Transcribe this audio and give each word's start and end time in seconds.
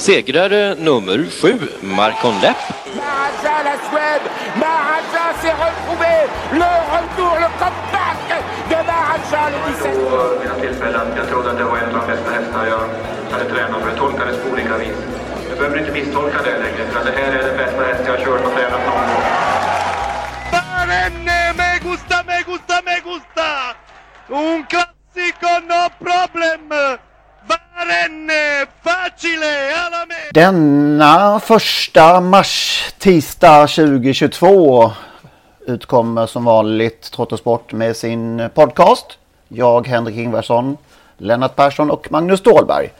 Segrare 0.00 0.74
nummer 0.78 1.28
sju, 1.30 1.52
Marcon 1.80 2.40
Lepp. 2.40 2.56
Maharaja, 2.96 3.56
la 3.68 3.76
Suède 3.88 4.26
Maharaja 4.56 5.24
s'est 5.40 5.56
retrouvé 5.66 6.14
Le 6.52 6.70
retour, 6.94 7.34
le 7.44 7.48
comeback 7.60 8.20
de 8.70 8.78
Maharaja 8.88 9.50
le 9.52 9.58
17 9.74 10.40
vid 10.40 10.48
något 10.48 10.60
tillfälle 10.60 10.98
att 10.98 11.16
jag 11.16 11.28
trodde 11.28 11.50
att 11.50 11.58
det 11.58 11.64
var 11.64 11.76
en 11.76 11.84
av 11.84 12.00
de 12.00 12.12
bästa 12.12 12.30
hästar 12.30 12.66
jag 12.66 12.84
hade 13.32 13.44
tränat 13.50 13.82
för 13.82 13.90
det 13.90 13.96
tolkades 13.96 14.36
på 14.42 14.48
olika 14.52 14.76
vis. 14.78 14.98
Jag 15.48 15.58
behöver 15.58 15.78
inte 15.78 15.92
misstolka 15.92 16.38
det 16.42 16.58
längre 16.58 16.84
för 16.92 17.04
det 17.04 17.12
här 17.18 17.32
är 17.32 17.42
den 17.48 17.56
bästa 17.56 17.82
häst 17.82 18.02
jag 18.06 18.12
har 18.12 18.24
kört 18.24 18.44
och 18.46 18.52
tränat 18.56 18.82
någon 18.86 19.06
gång. 19.10 19.24
Barenne, 20.52 21.52
me 21.58 21.78
gusta, 21.88 22.16
me 22.28 22.38
gusta, 22.50 22.76
me 22.86 22.96
gusta! 23.08 23.48
Un 24.28 24.64
classico, 24.72 25.52
no 25.70 25.82
problem! 26.04 26.68
Barenne, 26.68 26.98
facile, 27.48 27.48
alla 27.48 27.66
me! 27.66 27.69
Denna 30.32 31.40
första 31.40 32.20
mars, 32.20 32.84
tisdag 32.98 33.66
2022 33.66 34.90
utkommer 35.66 36.26
som 36.26 36.44
vanligt 36.44 37.10
Trottosport 37.10 37.72
med 37.72 37.96
sin 37.96 38.48
podcast. 38.54 39.18
Jag, 39.48 39.86
Henrik 39.86 40.16
Ingvarsson, 40.16 40.76
Lennart 41.18 41.56
Persson 41.56 41.90
och 41.90 42.12
Magnus 42.12 42.40
Ståhlberg. 42.40 42.90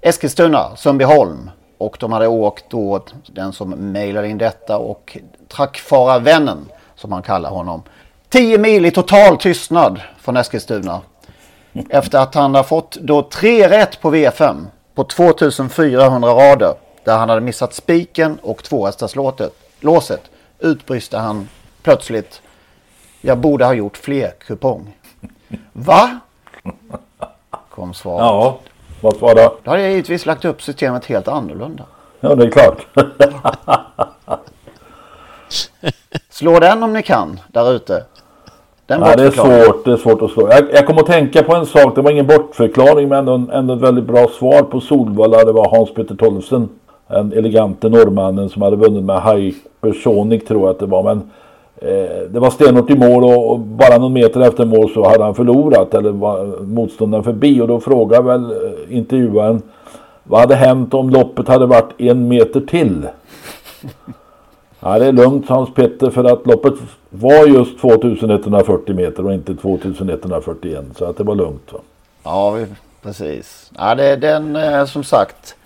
Eskilstuna, 0.00 0.76
Sundbyholm. 0.76 1.50
Och 1.78 1.96
de 2.00 2.12
hade 2.12 2.26
åkt 2.26 2.64
då, 2.68 3.04
den 3.26 3.52
som 3.52 3.70
mejlade 3.70 4.28
in 4.28 4.38
detta 4.38 4.78
och 4.78 5.18
Trackfara-vännen 5.48 6.68
som 6.94 7.10
man 7.10 7.22
kallar 7.22 7.50
honom. 7.50 7.82
10 8.28 8.58
mil 8.58 8.86
i 8.86 8.90
total 8.90 9.36
tystnad 9.36 10.00
från 10.18 10.36
Eskilstuna. 10.36 11.00
Efter 11.88 12.18
att 12.18 12.34
han 12.34 12.54
har 12.54 12.62
fått 12.62 12.96
då 13.00 13.22
tre 13.22 13.68
rätt 13.68 14.00
på 14.00 14.14
V5 14.14 14.66
på 14.94 15.04
2400 15.04 16.28
rader. 16.28 16.74
Där 17.08 17.18
han 17.18 17.28
hade 17.28 17.40
missat 17.40 17.74
spiken 17.74 18.38
och 18.42 18.64
tvåhästarslåset. 18.64 20.22
Utbrister 20.58 21.18
han 21.18 21.48
plötsligt. 21.82 22.42
Jag 23.20 23.38
borde 23.38 23.64
ha 23.64 23.74
gjort 23.74 23.96
fler 23.96 24.30
kupong. 24.30 24.96
Va? 25.72 26.20
Kom 27.70 27.94
svaret. 27.94 28.20
Ja, 28.20 28.58
vad 29.00 29.20
var 29.20 29.34
det? 29.34 29.50
Då 29.62 29.70
hade 29.70 29.82
jag 29.82 29.90
givetvis 29.90 30.26
lagt 30.26 30.44
upp 30.44 30.62
systemet 30.62 31.06
helt 31.06 31.28
annorlunda. 31.28 31.84
Ja, 32.20 32.34
det 32.34 32.46
är 32.46 32.50
klart. 32.50 32.86
Slå 36.30 36.60
den 36.60 36.82
om 36.82 36.92
ni 36.92 37.02
kan 37.02 37.40
där 37.48 37.72
ute. 37.72 38.04
Den 38.86 39.00
Nej, 39.00 39.16
det 39.16 39.22
är 39.22 39.30
svårt, 39.30 39.84
det 39.84 39.92
är 39.92 39.96
svårt 39.96 40.22
att 40.22 40.30
slå. 40.30 40.48
Jag, 40.50 40.72
jag 40.72 40.86
kom 40.86 40.98
att 40.98 41.06
tänka 41.06 41.42
på 41.42 41.54
en 41.54 41.66
sak, 41.66 41.94
det 41.94 42.02
var 42.02 42.10
ingen 42.10 42.26
bortförklaring 42.26 43.08
men 43.08 43.18
ändå, 43.18 43.52
ändå 43.52 43.74
ett 43.74 43.80
väldigt 43.80 44.04
bra 44.04 44.28
svar 44.28 44.62
på 44.62 44.80
Solvalla. 44.80 45.44
Det 45.44 45.52
var 45.52 45.70
Hans-Peter 45.70 46.14
Tollefsen, 46.14 46.68
den 47.08 47.32
elegante 47.32 47.88
norrmannen 47.88 48.48
som 48.48 48.62
hade 48.62 48.76
vunnit 48.76 49.04
med 49.04 49.22
Hypersonic 49.22 50.44
tror 50.44 50.60
jag 50.60 50.70
att 50.70 50.78
det 50.78 50.86
var. 50.86 51.02
Men 51.02 51.30
eh, 51.76 52.30
det 52.30 52.40
var 52.40 52.50
stenhårt 52.50 52.90
i 52.90 52.98
mål 52.98 53.24
och, 53.24 53.50
och 53.50 53.58
bara 53.58 53.98
någon 53.98 54.12
meter 54.12 54.40
efter 54.40 54.64
mål 54.64 54.90
så 54.94 55.08
hade 55.08 55.24
han 55.24 55.34
förlorat 55.34 55.94
eller 55.94 56.10
var 56.10 56.62
motståndaren 56.62 57.24
förbi. 57.24 57.60
Och 57.60 57.68
då 57.68 57.80
frågade 57.80 58.22
väl 58.22 58.44
eh, 58.44 58.96
intervjuaren 58.96 59.62
vad 60.22 60.40
hade 60.40 60.54
hänt 60.54 60.94
om 60.94 61.10
loppet 61.10 61.48
hade 61.48 61.66
varit 61.66 62.00
en 62.00 62.28
meter 62.28 62.60
till? 62.60 63.08
Ja, 64.80 64.98
det 64.98 65.06
är 65.06 65.12
lugnt 65.12 65.48
Hans 65.48 65.74
Petter 65.74 66.10
för 66.10 66.24
att 66.24 66.46
loppet 66.46 66.74
var 67.10 67.46
just 67.46 67.80
2140 67.80 68.94
meter 68.94 69.26
och 69.26 69.34
inte 69.34 69.54
2141 69.54 70.84
så 70.98 71.04
att 71.04 71.16
det 71.16 71.24
var 71.24 71.34
lugnt. 71.34 71.72
Va? 71.72 71.78
Ja, 72.22 72.58
precis. 73.02 73.70
Ja, 73.78 73.94
det 73.94 74.04
är 74.04 74.16
den 74.16 74.56
eh, 74.56 74.84
som 74.84 75.04
sagt. 75.04 75.56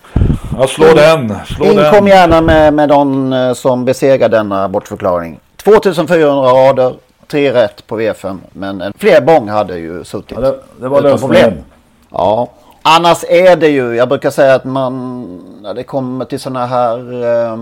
Ja, 0.57 0.67
slå 0.67 0.93
den! 0.93 1.35
Slå 1.45 1.65
Inkom 1.65 1.91
den! 1.91 2.07
gärna 2.07 2.41
med, 2.41 2.73
med 2.73 2.89
någon 2.89 3.33
eh, 3.33 3.53
som 3.53 3.85
besegrar 3.85 4.29
denna 4.29 4.69
bortförklaring. 4.69 5.39
2400 5.63 6.51
rader, 6.51 6.95
tre 7.27 7.53
rätt 7.53 7.87
på 7.87 7.99
V5. 7.99 8.37
Men 8.51 8.81
en 8.81 8.93
fler 8.97 9.21
bång 9.21 9.49
hade 9.49 9.77
ju 9.77 10.03
suttit. 10.03 10.31
Ja, 10.31 10.41
det, 10.41 10.59
det 10.79 10.87
var 10.87 11.01
lösningen. 11.01 11.19
problem. 11.19 11.63
Ja. 12.11 12.49
Annars 12.81 13.23
är 13.29 13.55
det 13.55 13.67
ju, 13.67 13.95
jag 13.95 14.09
brukar 14.09 14.29
säga 14.29 14.55
att 14.55 14.65
man, 14.65 15.23
när 15.61 15.73
det 15.73 15.83
kommer 15.83 16.25
till 16.25 16.39
sådana 16.39 16.65
här 16.65 17.23
eh, 17.23 17.57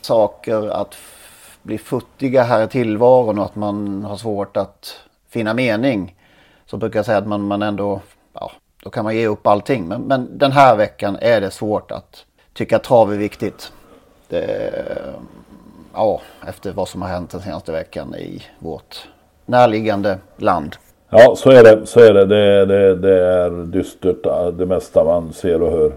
saker 0.00 0.68
att 0.68 0.94
bli 1.62 1.78
futtiga 1.78 2.42
här 2.42 2.64
i 2.64 2.68
tillvaron 2.68 3.38
och 3.38 3.44
att 3.44 3.56
man 3.56 4.04
har 4.04 4.16
svårt 4.16 4.56
att 4.56 4.94
finna 5.30 5.54
mening. 5.54 6.14
Så 6.66 6.76
brukar 6.76 6.98
jag 6.98 7.06
säga 7.06 7.18
att 7.18 7.26
man, 7.26 7.42
man 7.42 7.62
ändå, 7.62 8.00
ja, 8.34 8.52
då 8.82 8.90
kan 8.90 9.04
man 9.04 9.16
ge 9.16 9.26
upp 9.26 9.46
allting. 9.46 9.88
Men, 9.88 10.02
men 10.02 10.38
den 10.38 10.52
här 10.52 10.76
veckan 10.76 11.16
är 11.20 11.40
det 11.40 11.50
svårt 11.50 11.90
att 11.90 12.24
tycka 12.52 12.76
att 12.76 12.84
trav 12.84 13.12
är 13.12 13.16
viktigt. 13.16 13.72
Det, 14.28 14.72
ja, 15.94 16.20
efter 16.46 16.72
vad 16.72 16.88
som 16.88 17.02
har 17.02 17.08
hänt 17.08 17.30
den 17.30 17.40
senaste 17.40 17.72
veckan 17.72 18.14
i 18.14 18.42
vårt 18.58 19.08
närliggande 19.46 20.18
land. 20.36 20.76
Ja, 21.10 21.34
så 21.36 21.50
är 21.50 21.62
det. 21.62 21.86
Så 21.86 22.00
är 22.00 22.14
det. 22.14 22.26
Det, 22.26 22.66
det, 22.66 22.96
det 22.96 23.24
är 23.24 23.50
dystert 23.50 24.22
det 24.58 24.66
mesta 24.66 25.04
man 25.04 25.32
ser 25.32 25.62
och 25.62 25.72
hör. 25.72 25.92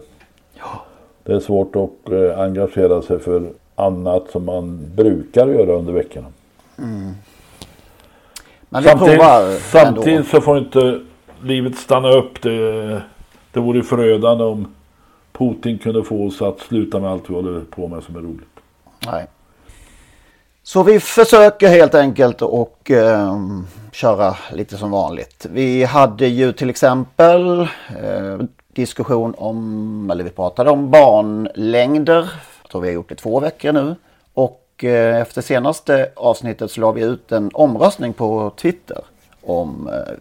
Det 1.23 1.33
är 1.33 1.39
svårt 1.39 1.75
att 1.75 2.11
eh, 2.11 2.39
engagera 2.39 3.01
sig 3.01 3.19
för 3.19 3.43
annat 3.75 4.23
som 4.31 4.45
man 4.45 4.91
brukar 4.95 5.47
göra 5.47 5.71
under 5.71 5.93
veckorna. 5.93 6.27
Men 6.75 8.83
vi 8.83 8.89
Samtidigt, 8.89 9.19
provar 9.19 9.59
samtidigt 9.59 10.07
ändå. 10.07 10.29
så 10.29 10.41
får 10.41 10.57
inte 10.57 10.99
livet 11.43 11.77
stanna 11.77 12.09
upp. 12.09 12.41
Det, 12.41 13.01
det 13.51 13.59
vore 13.59 13.83
förödande 13.83 14.43
om 14.43 14.75
Putin 15.31 15.77
kunde 15.77 16.03
få 16.03 16.27
oss 16.27 16.41
att 16.41 16.59
sluta 16.59 16.99
med 16.99 17.11
allt 17.11 17.29
vi 17.29 17.33
håller 17.33 17.61
på 17.61 17.87
med 17.87 18.03
som 18.03 18.15
är 18.15 18.19
roligt. 18.19 18.47
Nej. 19.05 19.27
Så 20.63 20.83
vi 20.83 20.99
försöker 20.99 21.67
helt 21.67 21.95
enkelt 21.95 22.41
och 22.41 22.91
eh, 22.91 23.37
köra 23.91 24.35
lite 24.51 24.77
som 24.77 24.91
vanligt. 24.91 25.45
Vi 25.49 25.83
hade 25.83 26.27
ju 26.27 26.53
till 26.53 26.69
exempel 26.69 27.59
eh, 27.61 28.39
diskussion 28.73 29.35
om, 29.37 30.09
eller 30.11 30.23
vi 30.23 30.29
pratade 30.29 30.69
om 30.69 30.91
banlängder. 30.91 32.29
Jag 32.61 32.71
tror 32.71 32.81
vi 32.81 32.87
har 32.87 32.93
gjort 32.93 33.09
det 33.09 33.15
två 33.15 33.39
veckor 33.39 33.71
nu. 33.71 33.95
Och 34.33 34.83
eh, 34.83 35.21
efter 35.21 35.41
senaste 35.41 36.09
avsnittet 36.15 36.71
så 36.71 36.81
la 36.81 36.91
vi 36.91 37.01
ut 37.01 37.31
en 37.31 37.51
omröstning 37.53 38.13
på 38.13 38.51
Twitter 38.57 39.01
om 39.41 39.89
eh, 39.93 40.13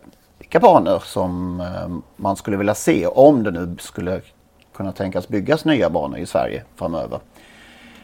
vilka 0.55 0.67
banor 0.67 0.99
som 1.05 1.61
eh, 1.61 1.97
man 2.17 2.37
skulle 2.37 2.57
vilja 2.57 2.75
se 2.75 3.07
om 3.07 3.43
det 3.43 3.51
nu 3.51 3.77
skulle 3.81 4.21
kunna 4.77 4.93
tänkas 4.93 5.29
byggas 5.29 5.65
nya 5.65 5.91
banor 5.91 6.19
i 6.19 6.27
Sverige 6.27 6.63
framöver. 6.77 7.19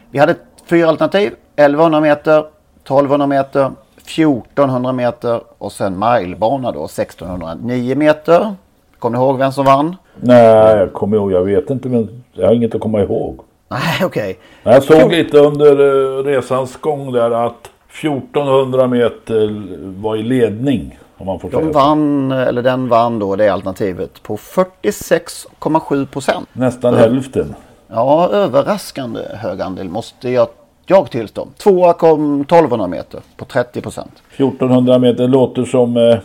Vi 0.09 0.19
hade 0.19 0.35
fyra 0.65 0.89
alternativ. 0.89 1.33
1100 1.55 1.99
meter, 2.01 2.39
1200 2.39 3.27
meter, 3.27 3.71
1400 3.97 4.93
meter 4.93 5.41
och 5.57 5.71
sen 5.71 5.99
milebana 5.99 6.71
då 6.71 6.85
1609 6.85 7.95
meter. 7.95 8.55
Kommer 8.99 9.17
ni 9.17 9.23
ihåg 9.23 9.37
vem 9.37 9.51
som 9.51 9.65
vann? 9.65 9.95
Nej, 10.15 10.77
jag 10.77 10.93
kommer 10.93 11.17
ihåg. 11.17 11.31
Jag 11.31 11.43
vet 11.43 11.69
inte 11.69 11.87
men 11.87 12.23
jag 12.33 12.47
har 12.47 12.53
inget 12.53 12.75
att 12.75 12.81
komma 12.81 13.01
ihåg. 13.01 13.39
Nej, 13.67 14.05
okej. 14.05 14.39
Men 14.63 14.73
Jag 14.73 14.83
såg 14.83 15.11
lite 15.11 15.37
under 15.37 15.71
eh, 15.71 16.23
resans 16.23 16.77
gång 16.77 17.11
där 17.11 17.31
att 17.45 17.69
1400 17.93 18.87
meter 18.87 19.63
var 20.01 20.15
i 20.15 20.23
ledning. 20.23 20.99
Om 21.17 21.27
man 21.27 21.39
får 21.39 21.49
De 21.49 21.71
vann, 21.71 22.31
eller 22.31 22.63
den 22.63 22.87
vann 22.87 23.19
då 23.19 23.35
det 23.35 23.49
alternativet 23.49 24.23
på 24.23 24.37
46,7 24.37 26.05
procent. 26.05 26.49
Nästan 26.53 26.93
hälften. 26.93 27.55
Ja, 27.87 28.29
överraskande 28.29 29.19
hög 29.33 29.61
andel 29.61 29.89
måste 29.89 30.29
jag, 30.29 30.47
jag 30.85 31.11
tillstå. 31.11 31.47
Tvåa 31.57 31.93
kom 31.93 32.41
1200 32.41 32.87
meter 32.87 33.19
på 33.37 33.45
30 33.45 33.81
procent. 33.81 34.23
1400 34.35 34.99
meter 34.99 35.27
låter 35.27 35.65
som 35.65 35.97
eh, 35.97 36.17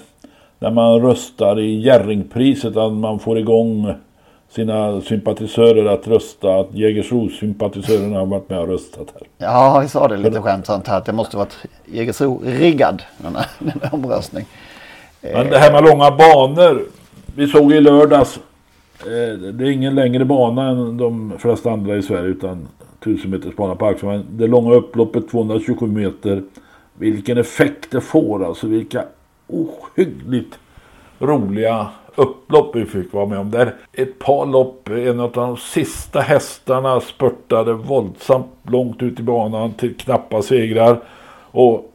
när 0.58 0.70
man 0.70 1.00
röstar 1.02 1.60
i 1.60 1.80
Jerringpriset. 1.80 2.76
Att 2.76 2.92
man 2.92 3.18
får 3.18 3.38
igång 3.38 3.94
sina 4.48 5.00
sympatisörer 5.00 5.86
att 5.86 6.08
rösta. 6.08 6.60
Att 6.60 6.74
Jägersro-sympatisörerna 6.74 8.18
har 8.18 8.26
varit 8.26 8.50
med 8.50 8.58
och 8.58 8.68
röstat 8.68 9.08
här. 9.14 9.22
Ja, 9.38 9.80
vi 9.82 9.88
sa 9.88 10.08
det 10.08 10.16
lite 10.16 10.42
skämtsamt 10.42 10.88
här 10.88 10.98
att 10.98 11.04
det 11.04 11.12
måste 11.12 11.36
varit 11.36 11.56
Jägersro-riggad 11.86 13.02
den 13.18 13.36
här, 13.36 13.46
den 13.58 13.80
här 13.82 13.94
omröstning. 13.94 14.46
Men 15.20 15.50
det 15.50 15.58
här 15.58 15.72
med 15.72 15.84
långa 15.84 16.10
banor. 16.10 16.84
Vi 17.34 17.46
såg 17.46 17.72
i 17.72 17.80
lördags. 17.80 18.40
Eh, 19.00 19.38
det 19.38 19.64
är 19.64 19.70
ingen 19.70 19.94
längre 19.94 20.24
bana 20.24 20.68
än 20.68 20.96
de 20.96 21.32
flesta 21.38 21.70
andra 21.70 21.96
i 21.96 22.02
Sverige. 22.02 22.28
Utan 22.28 22.68
1000 23.00 23.30
meters 23.30 23.56
bana 23.56 23.74
på 23.74 23.86
Axel. 23.86 24.08
Men 24.08 24.26
det 24.30 24.46
långa 24.46 24.74
upploppet 24.74 25.30
227 25.30 25.86
meter. 25.86 26.42
Vilken 26.94 27.38
effekt 27.38 27.90
det 27.90 28.00
får. 28.00 28.44
Alltså 28.44 28.66
vilka 28.66 29.04
ohyggligt 29.46 30.58
roliga 31.18 31.86
upplopp 32.16 32.76
vi 32.76 32.84
fick 32.84 33.12
vara 33.12 33.26
med 33.26 33.38
om. 33.38 33.50
Där 33.50 33.74
ett 33.92 34.18
par 34.18 34.46
lopp, 34.46 34.88
en 34.88 35.20
av 35.20 35.32
de 35.32 35.56
sista 35.56 36.20
hästarna 36.20 37.00
spurtade 37.00 37.72
våldsamt 37.72 38.46
långt 38.62 39.02
ut 39.02 39.20
i 39.20 39.22
banan 39.22 39.72
till 39.72 39.96
knappa 39.96 40.42
segrar. 40.42 41.00
Och 41.50 41.92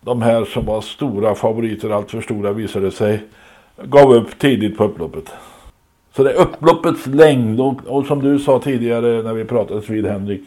de 0.00 0.22
här 0.22 0.44
som 0.44 0.64
var 0.64 0.80
stora 0.80 1.34
favoriter, 1.34 1.90
allt 1.90 2.10
för 2.10 2.20
stora 2.20 2.52
visade 2.52 2.90
sig, 2.90 3.22
gav 3.82 4.12
upp 4.12 4.38
tidigt 4.38 4.78
på 4.78 4.84
upploppet. 4.84 5.32
Så 6.16 6.22
det 6.22 6.30
är 6.30 6.36
upploppets 6.36 7.06
längd 7.06 7.60
och, 7.60 7.86
och 7.86 8.06
som 8.06 8.22
du 8.22 8.38
sa 8.38 8.58
tidigare 8.58 9.22
när 9.22 9.32
vi 9.32 9.44
pratade 9.44 9.80
vid 9.88 10.06
Henrik. 10.06 10.42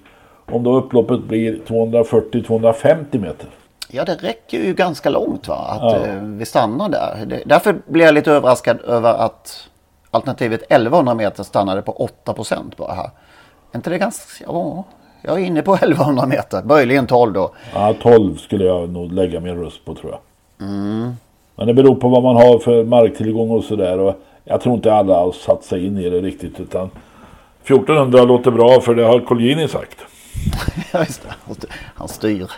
Om 0.46 0.64
då 0.64 0.78
upploppet 0.78 1.24
blir 1.24 1.60
240-250 1.68 3.20
meter. 3.20 3.50
Ja, 3.92 4.06
det 4.06 4.16
räcker 4.16 4.60
ju 4.64 4.74
ganska 4.74 5.10
långt 5.10 5.48
va? 5.48 5.56
Att 5.56 5.82
Ja. 6.02 6.08
eh, 6.08 6.22
vi 6.24 6.46
stannar 6.46 6.90
där. 6.90 7.26
Det, 7.26 7.42
därför 7.46 7.76
blir 7.88 8.06
jag 8.06 8.14
lite 8.14 8.32
överraskad 8.32 8.82
över 8.82 9.14
att 9.14 9.68
alternativet 10.12 10.62
1100 10.70 11.14
meter 11.14 11.44
stannade 11.44 11.82
på 11.82 11.92
8 11.92 12.34
procent 12.34 12.78
bara 12.78 12.94
här. 12.94 13.10
Är 13.72 13.76
inte 13.76 13.90
det 13.90 13.98
ganska... 13.98 14.44
Ja, 14.48 14.84
jag 15.22 15.40
är 15.42 15.46
inne 15.46 15.62
på 15.62 15.74
1100 15.76 16.26
meter. 16.26 16.64
Möjligen 16.64 17.08
12 17.08 17.34
då. 17.34 17.52
Ja, 17.74 17.94
12 18.02 18.38
skulle 18.38 18.66
jag 18.66 18.90
nog 18.90 19.12
lägga 19.14 19.40
min 19.40 19.56
röst 19.64 19.86
på 19.86 19.96
tror 19.96 20.12
jag. 20.12 20.20
Men 21.56 21.68
det 21.68 21.74
beror 21.74 21.96
på 21.96 22.10
vad 22.10 22.24
man 22.24 22.36
har 22.36 22.60
för 22.60 22.84
marktillgång 22.84 23.50
och 23.50 23.64
sådär. 23.64 24.14
Jag 24.44 24.62
tror 24.62 24.76
inte 24.76 24.94
alla 24.94 25.14
har 25.16 25.32
satt 25.32 25.64
sig 25.64 25.86
in 25.86 25.98
i 25.98 26.10
det 26.10 26.20
riktigt. 26.22 26.60
Utan 26.60 26.90
1400 27.64 28.24
låter 28.24 28.52
bra 28.52 28.82
för 28.82 28.96
det 28.96 29.04
har 29.04 29.20
Colgjini 29.20 29.68
sagt. 29.68 29.98
Han 31.96 32.08
styr- 32.08 32.52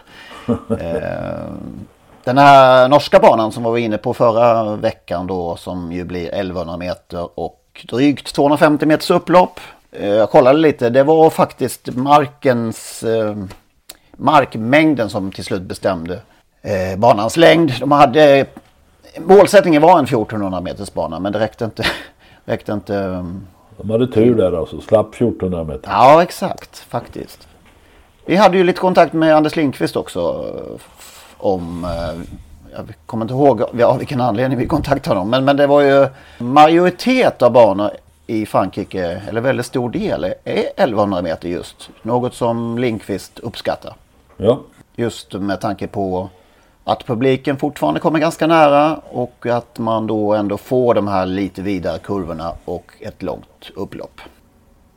den 2.24 2.38
här 2.38 2.90
norska 2.90 3.20
banan 3.20 3.52
som 3.52 3.64
var 3.64 3.72
vi 3.72 3.82
inne 3.82 3.98
på 3.98 4.14
förra 4.14 4.76
veckan 4.76 5.28
då 5.28 5.56
som 5.56 5.92
ju 5.92 6.04
blir 6.04 6.28
1100 6.28 6.78
meter 6.78 7.40
och 7.40 7.86
drygt 7.90 8.34
250 8.36 8.86
meters 8.86 9.12
upplopp. 9.12 9.60
Eh, 9.92 10.10
jag 10.10 10.30
kollade 10.30 10.60
lite. 10.60 10.90
Det 10.90 11.04
var 11.04 11.30
faktiskt 11.30 11.96
markens 11.96 13.04
eh, 13.04 13.36
markmängden 14.18 15.10
som 15.10 15.32
till 15.32 15.44
slut 15.44 15.62
bestämde 15.62 16.20
eh, 16.62 17.00
banans 17.00 17.38
längd. 17.38 17.74
De 17.80 17.92
hade 17.92 18.46
målsättningen 19.18 19.82
var 19.82 20.00
en 20.00 20.06
1400 20.06 20.62
meters 20.62 20.94
bana 20.94 21.20
men 21.20 21.34
det 21.34 21.40
räckte 21.40 21.66
inte. 21.66 21.86
räckte 22.46 22.72
inte 22.72 23.26
De 23.78 23.90
hade 23.90 24.08
tur 24.08 24.36
där 24.36 24.60
alltså. 24.60 24.82
Slapp 24.82 25.16
1400 25.16 25.64
meter. 25.64 25.92
Ja, 25.92 26.24
exakt 26.24 26.78
faktiskt. 26.80 27.48
Vi 28.32 28.38
hade 28.38 28.58
ju 28.58 28.64
lite 28.64 28.80
kontakt 28.80 29.14
med 29.14 29.36
Anders 29.36 29.56
Lindqvist 29.56 29.96
också. 29.96 30.20
eh, 30.20 30.82
Om, 31.38 31.86
eh, 31.86 32.22
jag 32.76 32.86
kommer 33.06 33.26
inte 33.26 33.34
ihåg 33.34 33.82
av 33.82 33.98
vilken 33.98 34.22
anledning 34.22 34.60
vi 34.60 34.68
kontaktade 34.68 35.16
honom. 35.20 35.30
Men, 35.30 35.46
men 35.46 35.58
det 35.58 35.68
var 35.68 35.82
ju 35.82 36.08
majoritet 36.38 37.42
av 37.42 37.52
banor 37.52 37.92
i 38.28 38.46
Frankrike, 38.46 39.22
eller 39.30 39.42
väldigt 39.42 39.66
stor 39.66 39.90
del, 39.90 40.24
är 40.24 40.34
1100 40.44 41.22
meter 41.22 41.50
just. 41.50 41.90
Något 42.02 42.34
som 42.34 42.78
Lindqvist 42.78 43.40
uppskattar. 43.40 43.96
Ja. 44.38 44.60
Just 44.96 45.34
med 45.34 45.62
tanke 45.62 45.88
på 45.88 46.30
att 46.84 47.06
publiken 47.06 47.58
fortfarande 47.58 48.00
kommer 48.00 48.20
ganska 48.20 48.48
nära 48.48 48.96
och 49.10 49.46
att 49.46 49.80
man 49.80 50.08
då 50.08 50.34
ändå 50.34 50.58
får 50.58 50.94
de 50.94 51.08
här 51.08 51.26
lite 51.26 51.62
vidare 51.62 52.00
kurvorna 52.00 52.52
och 52.66 52.92
ett 53.00 53.24
långt 53.24 53.72
upplopp. 53.76 54.22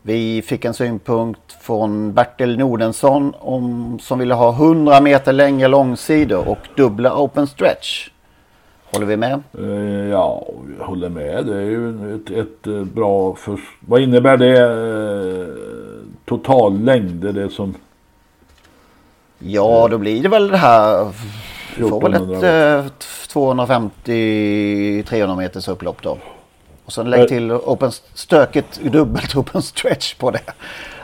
Vi 0.07 0.43
fick 0.43 0.65
en 0.65 0.75
synpunkt 0.75 1.53
från 1.61 2.13
Bertil 2.13 2.59
Nordensson 2.59 3.35
om, 3.39 3.99
som 4.03 4.19
ville 4.19 4.35
ha 4.35 4.53
100 4.53 5.01
meter 5.01 5.33
längre 5.33 5.69
långsidor 5.69 6.49
och 6.49 6.59
dubbla 6.77 7.23
open 7.23 7.47
stretch. 7.47 8.09
Håller 8.93 9.07
vi 9.07 9.17
med? 9.17 9.43
Eh, 9.59 10.09
ja, 10.11 10.47
jag 10.79 10.87
håller 10.87 11.09
med. 11.09 11.47
Det 11.47 11.57
är 11.57 11.61
ju 11.61 12.15
ett, 12.15 12.31
ett 12.31 12.67
eh, 12.67 12.85
bra... 12.85 13.35
För... 13.35 13.59
Vad 13.81 14.01
innebär 14.01 14.37
det? 14.37 14.61
Eh, 14.61 15.47
totallängd? 16.25 17.25
Är 17.25 17.33
det 17.33 17.49
som... 17.49 17.75
Ja, 19.39 19.89
då 19.91 19.99
blir 19.99 20.23
det 20.23 20.29
väl 20.29 20.49
det 20.49 20.57
här. 20.57 21.13
Vi 21.77 21.89
får 21.89 22.01
väl 22.01 22.15
1400 22.15 22.79
ett 22.79 23.07
eh, 23.37 23.41
250-300 23.41 25.37
meters 25.37 25.69
upplopp 25.69 26.03
då. 26.03 26.19
Och 26.85 26.93
sen 26.93 27.11
lägg 27.11 27.29
till 27.29 27.53
open, 27.53 27.91
stökigt 28.14 28.81
dubbelt 28.93 29.37
open 29.37 29.62
stretch 29.62 30.14
på 30.14 30.31
det. 30.31 30.41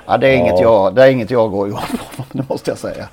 Ja, 0.06 0.16
det 0.16 0.28
är, 0.28 0.36
inget, 0.36 0.60
jag, 0.60 0.94
det 0.94 1.02
är 1.02 1.10
inget 1.10 1.30
jag 1.30 1.50
går 1.50 1.68
igång 1.68 1.80
på, 2.16 2.22
det 2.38 2.48
måste 2.48 2.70
jag 2.70 2.78
säga. 2.78 3.08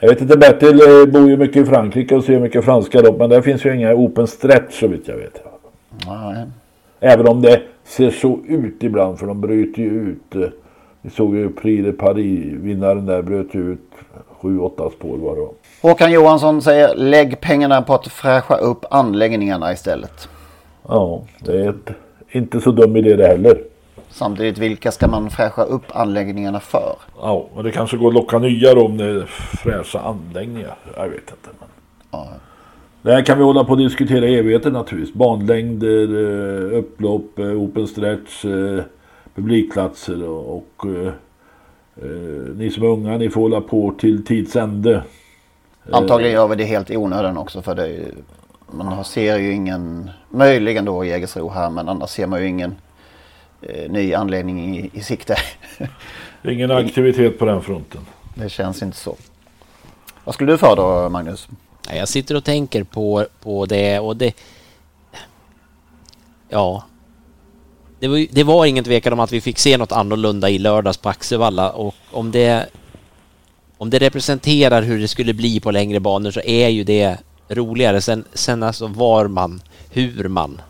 Jag 0.00 0.08
vet 0.08 0.20
inte, 0.20 0.36
Bertil 0.36 0.80
eh, 0.80 1.06
bor 1.06 1.28
ju 1.30 1.36
mycket 1.36 1.56
i 1.56 1.64
Frankrike 1.64 2.14
och 2.14 2.24
ser 2.24 2.40
mycket 2.40 2.64
franska 2.64 3.00
lopp. 3.00 3.18
Men 3.18 3.30
där 3.30 3.40
finns 3.42 3.64
ju 3.66 3.76
inga 3.76 3.94
open 3.94 4.26
stretch 4.26 4.80
så 4.80 4.86
vitt 4.88 5.08
jag 5.08 5.16
vet. 5.16 5.42
Nej. 6.06 6.44
Även 7.00 7.28
om 7.28 7.42
det 7.42 7.62
ser 7.84 8.10
så 8.10 8.38
ut 8.48 8.82
ibland 8.82 9.18
för 9.18 9.26
de 9.26 9.40
bryter 9.40 9.82
ju 9.82 9.88
ut. 9.90 10.34
eh, 10.34 10.50
Vi 11.02 11.10
såg 11.10 11.36
ju 11.36 11.48
Prix 11.52 11.84
de 11.84 11.92
Paris, 11.92 12.44
vinnaren 12.44 13.06
där 13.06 13.22
bröt 13.22 13.54
ut 13.54 13.80
7-8 14.40 14.90
spår 14.92 15.16
var 15.18 15.36
det. 15.36 15.48
Håkan 15.88 16.12
Johansson 16.12 16.62
säger 16.62 16.94
lägg 16.94 17.40
pengarna 17.40 17.82
på 17.82 17.94
att 17.94 18.08
fräscha 18.08 18.56
upp 18.56 18.84
anläggningarna 18.90 19.72
istället. 19.72 20.28
Ja, 20.88 21.22
det 21.40 21.52
är 21.52 21.68
ett, 21.68 21.90
inte 22.30 22.60
så 22.60 22.70
dum 22.70 22.96
idé 22.96 23.16
det 23.16 23.26
heller. 23.26 23.62
Samtidigt, 24.10 24.58
vilka 24.58 24.92
ska 24.92 25.08
man 25.08 25.30
fräscha 25.30 25.62
upp 25.62 25.84
anläggningarna 25.88 26.60
för? 26.60 26.96
Ja, 27.20 27.48
och 27.54 27.62
det 27.64 27.70
kanske 27.70 27.96
går 27.96 28.08
att 28.08 28.14
locka 28.14 28.38
nya 28.38 28.74
då 28.74 28.86
om 28.86 28.96
det 28.96 29.04
är 29.04 29.26
fräscha 29.62 30.00
anläggningar. 30.00 30.76
Jag 30.96 31.08
vet 31.08 31.20
inte. 31.20 31.48
Men... 31.60 31.68
Det 33.02 33.12
här 33.12 33.22
kan 33.22 33.38
vi 33.38 33.44
hålla 33.44 33.64
på 33.64 33.72
och 33.72 33.78
diskutera 33.78 34.26
i 34.26 34.38
evigheter 34.38 34.70
naturligtvis. 34.70 35.14
Banlängder, 35.14 36.08
eh, 36.72 36.78
upplopp, 36.78 37.38
eh, 37.38 37.46
open 37.46 37.86
stretch, 37.86 38.44
eh, 38.44 38.84
publikplatser 39.34 40.28
och, 40.28 40.56
och 40.56 40.86
ni 42.54 42.70
som 42.70 42.82
är 42.82 42.86
unga 42.86 43.18
ni 43.18 43.30
får 43.30 43.40
hålla 43.40 43.60
på 43.60 43.94
till 43.98 44.24
tids 44.24 44.56
ände. 44.56 45.02
Antagligen 45.90 46.32
gör 46.32 46.48
vi 46.48 46.56
det 46.56 46.64
helt 46.64 46.90
i 46.90 46.96
onödan 46.96 47.38
också 47.38 47.62
för 47.62 47.74
det 47.74 47.98
man 48.72 49.04
ser 49.04 49.38
ju 49.38 49.52
ingen, 49.52 50.10
möjligen 50.30 50.84
då 50.84 51.04
Jägersro 51.04 51.48
här 51.48 51.70
men 51.70 51.88
annars 51.88 52.10
ser 52.10 52.26
man 52.26 52.40
ju 52.40 52.48
ingen 52.48 52.74
eh, 53.62 53.90
ny 53.90 54.14
anledning 54.14 54.76
i, 54.76 54.90
i 54.92 55.00
sikte. 55.02 55.36
Ingen 56.44 56.70
aktivitet 56.70 57.38
på 57.38 57.44
den 57.44 57.62
fronten. 57.62 58.00
det 58.34 58.48
känns 58.48 58.82
inte 58.82 58.96
så. 58.96 59.16
Vad 60.24 60.34
skulle 60.34 60.52
du 60.52 60.58
för 60.58 60.76
då 60.76 61.08
Magnus? 61.08 61.48
Ja, 61.88 61.94
Jag 61.94 62.08
sitter 62.08 62.34
och 62.34 62.44
tänker 62.44 62.84
på, 62.84 63.26
på 63.42 63.66
det 63.66 63.98
och 63.98 64.16
det... 64.16 64.36
Ja. 66.48 66.84
Det 68.00 68.08
var, 68.08 68.26
det 68.30 68.44
var 68.44 68.66
ingen 68.66 68.84
tvekan 68.84 69.12
om 69.12 69.20
att 69.20 69.32
vi 69.32 69.40
fick 69.40 69.58
se 69.58 69.76
något 69.76 69.92
annorlunda 69.92 70.50
i 70.50 70.58
lördags 70.58 70.98
på 70.98 71.08
Axevalla 71.08 71.70
och 71.70 71.94
om 72.10 72.30
det... 72.30 72.66
Om 73.78 73.90
det 73.90 73.98
representerar 73.98 74.82
hur 74.82 75.00
det 75.00 75.08
skulle 75.08 75.34
bli 75.34 75.60
på 75.60 75.70
längre 75.70 76.00
banor 76.00 76.30
så 76.30 76.40
är 76.40 76.68
ju 76.68 76.84
det 76.84 77.18
roligare. 77.54 78.00
Sen, 78.00 78.24
sen 78.34 78.62
alltså 78.62 78.86
var 78.86 79.28
man, 79.28 79.62
hur 79.90 80.28
man 80.28 80.60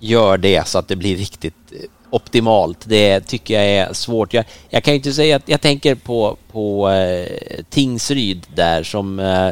gör 0.00 0.38
det 0.38 0.68
så 0.68 0.78
att 0.78 0.88
det 0.88 0.96
blir 0.96 1.16
riktigt 1.16 1.72
eh, 1.72 1.78
optimalt. 2.10 2.78
Det 2.84 3.20
tycker 3.20 3.54
jag 3.54 3.64
är 3.64 3.92
svårt. 3.92 4.34
Jag, 4.34 4.44
jag 4.68 4.84
kan 4.84 4.94
ju 4.94 4.96
inte 4.96 5.12
säga 5.12 5.36
att 5.36 5.48
jag 5.48 5.60
tänker 5.60 5.94
på, 5.94 6.36
på 6.52 6.90
eh, 6.90 7.26
Tingsryd 7.70 8.46
där 8.54 8.82
som 8.82 9.18
eh, 9.18 9.50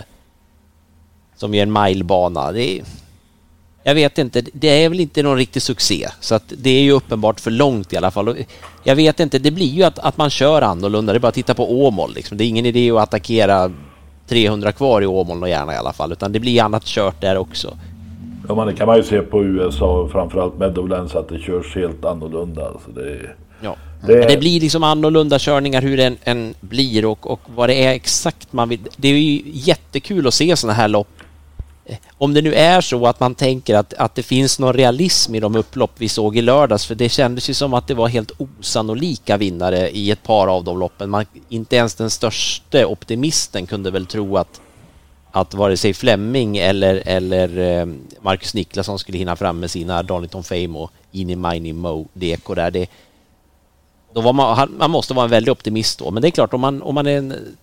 som 1.38 1.54
är 1.54 1.62
en 1.62 1.72
milebana. 1.72 2.52
Det 2.52 2.78
är, 2.78 2.84
jag 3.82 3.94
vet 3.94 4.18
inte, 4.18 4.42
det 4.52 4.84
är 4.84 4.88
väl 4.88 5.00
inte 5.00 5.22
någon 5.22 5.36
riktig 5.36 5.62
succé. 5.62 6.08
Så 6.20 6.34
att 6.34 6.52
det 6.58 6.70
är 6.70 6.82
ju 6.82 6.92
uppenbart 6.92 7.40
för 7.40 7.50
långt 7.50 7.92
i 7.92 7.96
alla 7.96 8.10
fall. 8.10 8.28
Och 8.28 8.36
Jag 8.84 8.96
vet 8.96 9.20
inte, 9.20 9.38
det 9.38 9.50
blir 9.50 9.66
ju 9.66 9.82
att, 9.82 9.98
att 9.98 10.16
man 10.16 10.30
kör 10.30 10.62
annorlunda. 10.62 11.12
Det 11.12 11.16
är 11.16 11.20
bara 11.20 11.28
att 11.28 11.34
titta 11.34 11.54
på 11.54 11.86
Åmål. 11.86 12.14
Liksom. 12.14 12.38
Det 12.38 12.44
är 12.44 12.48
ingen 12.48 12.66
idé 12.66 12.90
att 12.90 13.02
attackera 13.02 13.72
300 14.28 14.72
kvar 14.72 15.02
i 15.02 15.06
Åmål 15.06 15.42
och 15.42 15.48
gärna 15.48 15.74
i 15.74 15.76
alla 15.76 15.92
fall. 15.92 16.12
Utan 16.12 16.32
det 16.32 16.40
blir 16.40 16.62
annat 16.62 16.84
kört 16.84 17.20
där 17.20 17.36
också. 17.38 17.76
Ja, 18.48 18.54
men 18.54 18.66
det 18.66 18.72
kan 18.74 18.86
man 18.86 18.96
ju 18.96 19.02
se 19.02 19.20
på 19.20 19.44
USA 19.44 19.98
och 20.00 20.10
framförallt 20.10 20.58
Meadowlands 20.58 21.14
att 21.14 21.28
det 21.28 21.38
körs 21.38 21.74
helt 21.76 22.04
annorlunda. 22.04 22.66
Alltså 22.66 22.90
det, 22.90 23.20
Ja. 23.62 23.76
Det- 24.06 24.18
Men 24.18 24.28
det 24.28 24.36
blir 24.38 24.60
liksom 24.60 24.82
annorlunda 24.82 25.38
körningar 25.38 25.82
hur 25.82 25.96
den 25.96 26.16
än 26.24 26.54
blir 26.60 27.04
och, 27.04 27.30
och 27.30 27.40
vad 27.54 27.68
det 27.68 27.84
är 27.84 27.92
exakt 27.92 28.52
man 28.52 28.68
vill. 28.68 28.78
Det 28.96 29.08
är 29.08 29.12
ju 29.12 29.42
jättekul 29.44 30.26
att 30.26 30.34
se 30.34 30.56
sådana 30.56 30.74
här 30.76 30.88
lopp. 30.88 31.08
Eh, 31.88 31.96
om 32.18 32.34
det 32.34 32.42
nu 32.42 32.54
är 32.54 32.80
så 32.80 33.06
att 33.06 33.20
man 33.20 33.34
tänker 33.34 33.74
att, 33.74 33.94
att 33.94 34.14
det 34.14 34.22
finns 34.22 34.58
någon 34.58 34.72
realism 34.72 35.34
i 35.34 35.40
de 35.40 35.56
upplopp 35.56 35.90
vi 35.98 36.08
såg 36.08 36.36
i 36.36 36.42
lördags, 36.42 36.86
för 36.86 36.94
det 36.94 37.08
kändes 37.08 37.50
ju 37.50 37.54
som 37.54 37.74
att 37.74 37.86
det 37.86 37.94
var 37.94 38.08
helt 38.08 38.32
osannolika 38.38 39.36
vinnare 39.36 39.90
i 39.90 40.10
ett 40.10 40.22
par 40.22 40.46
av 40.46 40.64
de 40.64 40.78
loppen. 40.78 41.10
Man, 41.10 41.26
inte 41.48 41.76
ens 41.76 41.94
den 41.94 42.10
största 42.10 42.86
optimisten 42.86 43.66
kunde 43.66 43.90
väl 43.90 44.06
tro 44.06 44.36
att, 44.36 44.60
att 45.30 45.54
vare 45.54 45.76
sig 45.76 45.94
Flemming 45.94 46.56
eller, 46.56 47.02
eller 47.06 47.58
eh, 47.58 47.86
Marcus 48.20 48.54
Niklasson 48.54 48.98
skulle 48.98 49.18
hinna 49.18 49.36
fram 49.36 49.60
med 49.60 49.70
sina 49.70 50.02
Donington 50.02 50.44
Fame 50.44 50.78
och 50.78 50.90
Ini 51.12 51.36
Mini 51.36 51.72
Mo 51.72 52.08
Deko 52.12 52.54
där. 52.54 52.70
Det, 52.70 52.90
då 54.14 54.20
var 54.20 54.32
man, 54.32 54.74
man 54.78 54.90
måste 54.90 55.14
vara 55.14 55.24
en 55.24 55.30
väldig 55.30 55.52
optimist 55.52 55.98
då. 55.98 56.10
Men 56.10 56.22
det 56.22 56.28
är 56.28 56.30
klart, 56.30 56.54
om 56.54 56.60
man, 56.60 56.82
om 56.82 56.94
man 56.94 57.06
är 57.06 57.18
en, 57.18 57.56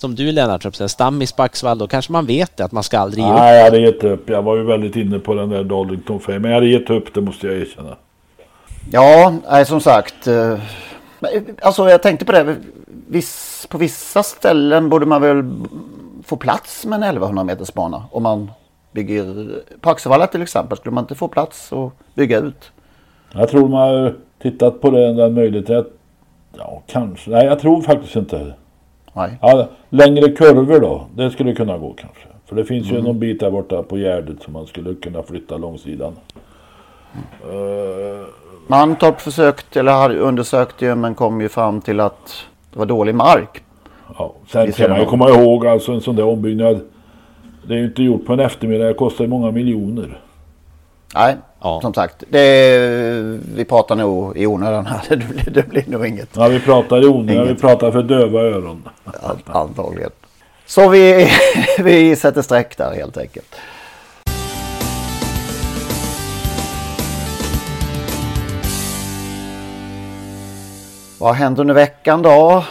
som 0.00 0.14
du 0.14 0.32
Lennart, 0.32 0.74
stammis 0.90 1.34
Axvall, 1.36 1.78
då 1.78 1.86
kanske 1.86 2.12
man 2.12 2.26
vet 2.26 2.56
det, 2.56 2.64
att 2.64 2.72
man 2.72 2.82
ska 2.82 2.98
aldrig 2.98 3.24
ge 3.24 3.30
upp. 3.30 3.36
Nej, 3.38 3.56
jag 3.56 3.64
hade 3.64 3.78
gett 3.80 4.04
upp. 4.04 4.30
Jag 4.30 4.42
var 4.42 4.56
ju 4.56 4.62
väldigt 4.64 4.96
inne 4.96 5.18
på 5.18 5.34
den 5.34 5.48
där 5.48 5.64
Darlington 5.64 6.20
Fame. 6.20 6.38
Men 6.38 6.50
jag 6.50 6.56
hade 6.56 6.66
gett 6.68 6.90
upp, 6.90 7.14
det 7.14 7.20
måste 7.20 7.46
jag 7.46 7.56
erkänna. 7.56 7.96
Ja, 8.92 9.34
nej, 9.50 9.66
som 9.66 9.80
sagt. 9.80 10.26
eh, 10.26 10.58
Alltså 11.62 11.88
jag 11.90 12.02
tänkte 12.02 12.24
på 12.24 12.32
det. 12.32 12.56
Viss, 13.08 13.66
på 13.70 13.78
vissa 13.78 14.22
ställen 14.22 14.88
borde 14.88 15.06
man 15.06 15.22
väl 15.22 15.44
få 16.24 16.36
plats 16.36 16.86
med 16.86 16.96
en 16.96 17.02
1100 17.02 17.44
meters 17.44 17.74
bana. 17.74 18.04
Om 18.10 18.22
man 18.22 18.50
bygger 18.92 19.48
på 19.80 19.90
Axevalla 19.90 20.26
till 20.26 20.42
exempel. 20.42 20.78
Skulle 20.78 20.94
man 20.94 21.04
inte 21.04 21.14
få 21.14 21.28
plats 21.28 21.72
och 21.72 21.92
bygga 22.14 22.38
ut? 22.38 22.72
Jag 23.32 23.48
tror 23.48 23.68
man 23.68 23.80
har 23.88 24.14
tittat 24.42 24.80
på 24.80 24.90
den, 24.90 25.16
den 25.16 25.34
möjligheten. 25.34 25.84
Ja, 26.58 26.82
kanske. 26.86 27.30
Nej, 27.30 27.46
jag 27.46 27.60
tror 27.60 27.82
faktiskt 27.82 28.16
inte. 28.16 28.54
Nej. 29.12 29.38
Ja, 29.42 29.68
längre 29.90 30.28
kurvor 30.30 30.80
då. 30.80 31.06
Det 31.14 31.30
skulle 31.30 31.54
kunna 31.54 31.78
gå 31.78 31.92
kanske. 31.92 32.26
För 32.46 32.56
det 32.56 32.64
finns 32.64 32.86
ju 32.86 32.90
Mm. 32.92 33.04
någon 33.04 33.18
bit 33.18 33.40
där 33.40 33.50
borta 33.50 33.82
på 33.82 33.98
Gärdet 33.98 34.42
som 34.42 34.52
man 34.52 34.66
skulle 34.66 34.94
kunna 34.94 35.22
flytta 35.22 35.56
långsidan. 35.56 36.12
Eh, 37.42 38.26
Mantorp 38.66 39.20
försökte, 39.20 39.80
eller 39.80 39.92
hade 39.92 40.18
undersökt 40.18 40.82
ju, 40.82 40.94
men 40.94 41.14
kom 41.14 41.40
ju 41.40 41.48
fram 41.48 41.80
till 41.80 42.00
att 42.00 42.44
det 42.72 42.78
var 42.78 42.86
dålig 42.86 43.14
mark. 43.14 43.62
Ja, 44.18 44.34
sen 44.48 44.72
det 44.76 44.88
man 44.88 45.00
ju 45.00 45.06
komma 45.06 45.28
ihåg 45.30 45.66
alltså 45.66 45.92
en 45.92 46.00
sån 46.00 46.16
där 46.16 46.24
ombyggnad. 46.24 46.80
Det 47.66 47.74
är 47.74 47.78
ju 47.78 47.84
inte 47.84 48.02
gjort 48.02 48.26
på 48.26 48.32
en 48.32 48.40
eftermiddag. 48.40 48.84
Det 48.86 48.94
kostar 48.94 49.24
ju 49.24 49.30
många 49.30 49.50
miljoner. 49.50 50.20
Nej, 51.14 51.36
Ja. 51.60 51.80
som 51.80 51.94
sagt. 51.94 52.24
Det, 52.28 52.78
vi 53.54 53.64
pratar 53.64 53.96
nog 53.96 54.36
i 54.36 54.46
onödan 54.46 54.86
här. 54.86 55.00
Det 55.08 55.16
blir, 55.16 55.50
det 55.50 55.68
blir 55.68 55.84
nog 55.86 56.06
inget. 56.06 56.36
Ja, 56.36 56.48
vi 56.48 56.60
pratar 56.60 57.02
i 57.02 57.06
onödan. 57.06 57.48
Vi 57.48 57.54
pratar 57.54 57.92
för 57.92 58.02
döva 58.02 58.40
öron. 58.40 58.88
Antagligen. 59.46 60.10
Så 60.66 60.88
vi, 60.88 61.28
vi 61.78 62.16
sätter 62.16 62.42
streck 62.42 62.76
där 62.76 62.94
helt 62.94 63.16
enkelt. 63.16 63.56
Vad 71.20 71.34
hänt 71.34 71.58
under 71.58 71.74
veckan 71.74 72.22
då? 72.22 72.64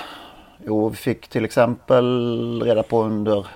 Jo, 0.65 0.89
vi 0.89 0.95
fick 0.95 1.27
till 1.27 1.45
exempel 1.45 2.61
reda 2.63 2.83
på 2.83 3.03
under 3.03 3.47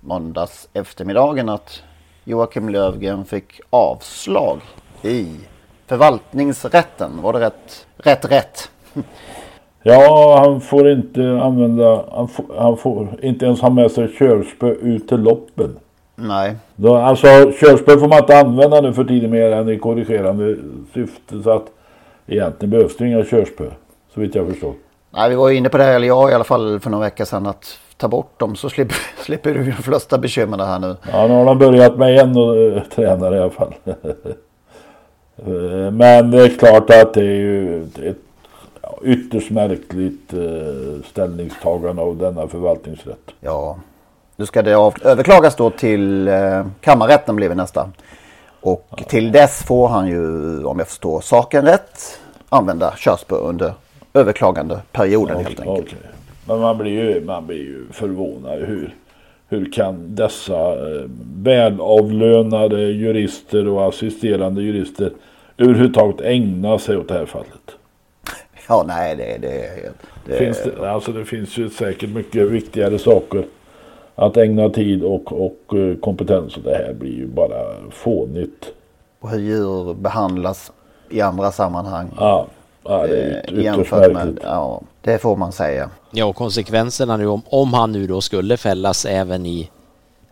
måndags 0.00 0.68
eftermiddagen 0.72 1.48
att 1.48 1.82
Joakim 2.24 2.68
Lövgren 2.68 3.24
fick 3.24 3.60
avslag 3.70 4.60
i 5.02 5.26
förvaltningsrätten. 5.86 7.22
Var 7.22 7.32
det 7.32 7.40
rätt? 7.40 7.86
Rätt 7.96 8.30
rätt. 8.30 8.70
Ja, 9.86 10.42
han 10.44 10.60
får 10.60 10.90
inte 10.90 11.40
använda... 11.42 12.04
Han 12.12 12.28
får, 12.28 12.44
han 12.58 12.76
får 12.76 13.08
inte 13.22 13.44
ens 13.46 13.60
ha 13.60 13.70
med 13.70 13.90
sig 13.90 14.08
körspö 14.18 14.70
ut 14.70 15.08
till 15.08 15.20
loppen. 15.20 15.76
Nej. 16.16 16.56
Då, 16.76 16.96
alltså 16.96 17.26
körspö 17.60 17.98
får 17.98 18.08
man 18.08 18.18
inte 18.18 18.38
använda 18.38 18.80
nu 18.80 18.92
för 18.92 19.04
tiden 19.04 19.30
mer 19.30 19.50
än 19.50 19.68
i 19.68 19.78
korrigerande 19.78 20.56
syfte. 20.94 21.42
Så 21.42 21.50
att 21.50 21.66
egentligen 22.26 22.70
behövs 22.70 22.96
det 22.96 23.06
inga 23.06 23.24
körspö. 23.24 23.64
Så 24.14 24.20
vitt 24.20 24.34
jag 24.34 24.48
förstår. 24.48 24.74
Nej, 25.10 25.30
vi 25.30 25.36
var 25.36 25.50
inne 25.50 25.68
på 25.68 25.78
det 25.78 25.84
här, 25.84 25.94
eller 25.94 26.06
jag 26.06 26.30
i 26.30 26.34
alla 26.34 26.44
fall 26.44 26.80
för 26.80 26.90
några 26.90 27.04
veckor 27.04 27.24
sedan, 27.24 27.46
att 27.46 27.78
ta 27.96 28.08
bort 28.08 28.38
dem 28.40 28.56
så 28.56 28.70
slipper, 28.70 28.96
slipper 29.24 29.54
du 29.54 29.64
de 29.64 29.72
flesta 29.72 30.18
bekymmer 30.18 30.58
här 30.58 30.78
nu. 30.78 30.96
Ja, 31.12 31.26
nu 31.26 31.34
har 31.34 31.44
de 31.44 31.58
börjat 31.58 31.96
med 31.96 32.18
en 32.18 32.36
uh, 32.36 32.82
tränare 32.82 33.36
i 33.36 33.40
alla 33.40 33.50
fall. 33.50 33.74
Eh, 35.36 35.90
Men 35.90 36.30
det 36.30 36.42
är 36.42 36.58
klart 36.58 36.90
att 36.90 37.14
det 37.14 37.20
är 37.20 37.24
ju 37.24 37.82
ett 37.82 38.16
ja, 38.82 38.98
ytterst 39.02 39.50
märkligt 39.50 40.32
eh, 40.32 41.04
ställningstagande 41.10 42.02
av 42.02 42.16
denna 42.16 42.48
förvaltningsrätt. 42.48 43.30
Ja, 43.40 43.76
nu 44.36 44.46
ska 44.46 44.62
det 44.62 44.74
av, 44.74 44.94
överklagas 45.02 45.56
då 45.56 45.70
till 45.70 46.28
eh, 46.28 46.66
kammarrätten 46.80 47.36
blir 47.36 47.54
nästa. 47.54 47.90
Och 48.60 49.02
till 49.08 49.32
dess 49.32 49.62
får 49.62 49.88
han 49.88 50.06
ju, 50.08 50.64
om 50.64 50.78
jag 50.78 50.88
förstår 50.88 51.20
saken 51.20 51.64
rätt, 51.64 52.20
använda 52.48 52.94
körspö 52.96 53.34
under 53.34 53.74
överklagande 54.14 54.80
perioden 54.92 55.36
helt 55.36 55.60
enkelt. 55.60 55.88
okej. 55.88 55.98
Men 56.46 56.58
man 56.58 56.78
blir 56.78 56.92
ju, 56.92 57.24
man 57.24 57.46
blir 57.46 57.58
ju 57.58 57.86
förvånad. 57.92 58.58
Hur, 58.58 58.94
hur 59.48 59.72
kan 59.72 60.14
dessa 60.14 60.72
eh, 60.72 61.04
välavlönade 61.42 62.80
jurister 62.80 63.68
och 63.68 63.88
assisterande 63.88 64.62
jurister 64.62 65.10
överhuvudtaget 65.58 66.20
ägna 66.20 66.78
sig 66.78 66.96
åt 66.96 67.08
det 67.08 67.14
här 67.14 67.26
fallet? 67.26 67.70
Ja, 68.68 68.84
nej, 68.86 69.16
det, 69.16 69.38
det, 69.38 69.68
det, 70.26 70.38
Finns 70.38 70.62
det, 70.62 70.90
alltså 70.90 71.12
det 71.12 71.24
finns 71.24 71.58
ju 71.58 71.70
säkert 71.70 72.10
mycket 72.10 72.50
viktigare 72.50 72.98
saker 72.98 73.44
att 74.14 74.36
ägna 74.36 74.68
tid 74.68 75.02
och, 75.02 75.32
och 75.46 75.78
eh, 75.78 75.96
kompetens. 75.96 76.56
Och 76.56 76.62
det 76.62 76.74
här 76.74 76.94
blir 76.94 77.12
ju 77.12 77.26
bara 77.26 77.90
fånigt. 77.90 78.72
och 79.20 79.30
hur 79.30 79.38
djur 79.38 79.94
behandlas 79.94 80.72
i 81.10 81.20
andra 81.20 81.52
sammanhang. 81.52 82.10
Ja, 82.16 82.46
ja 82.84 83.06
det 83.06 83.22
är 83.22 83.38
yt, 83.38 83.52
eh, 83.52 83.74
ytterst 83.74 83.92
med, 83.92 84.12
märkligt. 84.12 84.38
ja, 84.42 84.82
det 85.02 85.18
får 85.18 85.36
man 85.36 85.52
säga. 85.52 85.90
Ja, 86.16 86.24
och 86.24 86.36
konsekvenserna 86.36 87.16
nu 87.16 87.26
om, 87.26 87.42
om 87.46 87.74
han 87.74 87.92
nu 87.92 88.06
då 88.06 88.20
skulle 88.20 88.56
fällas 88.56 89.04
även 89.04 89.46
i 89.46 89.70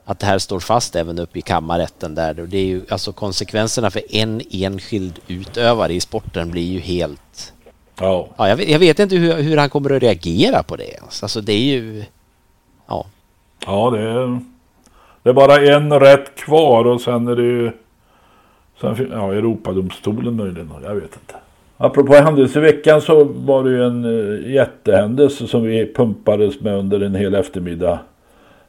att 0.05 0.19
det 0.19 0.27
här 0.27 0.39
står 0.39 0.61
fast 0.61 0.97
även 0.97 1.19
uppe 1.19 1.39
i 1.39 1.43
kammarrätten 1.43 2.15
där. 2.15 2.35
Det 2.35 2.59
är 2.59 2.65
ju 2.65 2.83
alltså 2.89 3.13
konsekvenserna 3.13 3.91
för 3.91 4.03
en 4.11 4.41
enskild 4.51 5.19
utövare 5.29 5.93
i 5.93 6.01
sporten 6.01 6.51
blir 6.51 6.63
ju 6.63 6.81
helt... 6.81 7.53
Ja. 8.01 8.29
Ja, 8.37 8.49
jag, 8.49 8.57
vet, 8.57 8.69
jag 8.69 8.79
vet 8.79 8.99
inte 8.99 9.17
hur, 9.17 9.35
hur 9.43 9.57
han 9.57 9.71
kommer 9.71 9.91
att 9.91 10.03
reagera 10.03 10.63
på 10.63 10.77
det 10.77 10.85
ens. 10.85 11.23
Alltså 11.23 11.41
det 11.41 11.53
är 11.53 11.81
ju... 11.81 12.05
Ja. 12.87 13.07
Ja, 13.67 13.91
det 13.91 14.01
är, 14.01 14.41
Det 15.23 15.31
är 15.31 15.35
bara 15.35 15.77
en 15.77 16.01
rätt 16.01 16.35
kvar 16.37 16.85
och 16.85 17.01
sen 17.01 17.29
är 17.29 17.37
det 17.37 17.43
ju... 17.43 17.73
Sen, 18.81 19.09
ja, 19.13 19.33
Europadomstolen 19.33 20.37
möjligen. 20.37 20.71
Jag 20.83 20.95
vet 20.95 21.17
inte. 21.17 21.35
Apropå 21.85 22.15
händelse 22.15 22.59
i 22.59 22.63
veckan 22.63 23.01
så 23.01 23.25
var 23.25 23.65
det 23.65 23.71
ju 23.71 23.85
en 23.85 24.05
uh, 24.05 24.53
jättehändelse 24.53 25.47
som 25.47 25.63
vi 25.63 25.93
pumpades 25.95 26.61
med 26.61 26.79
under 26.79 27.01
en 27.01 27.15
hel 27.15 27.35
eftermiddag. 27.35 27.99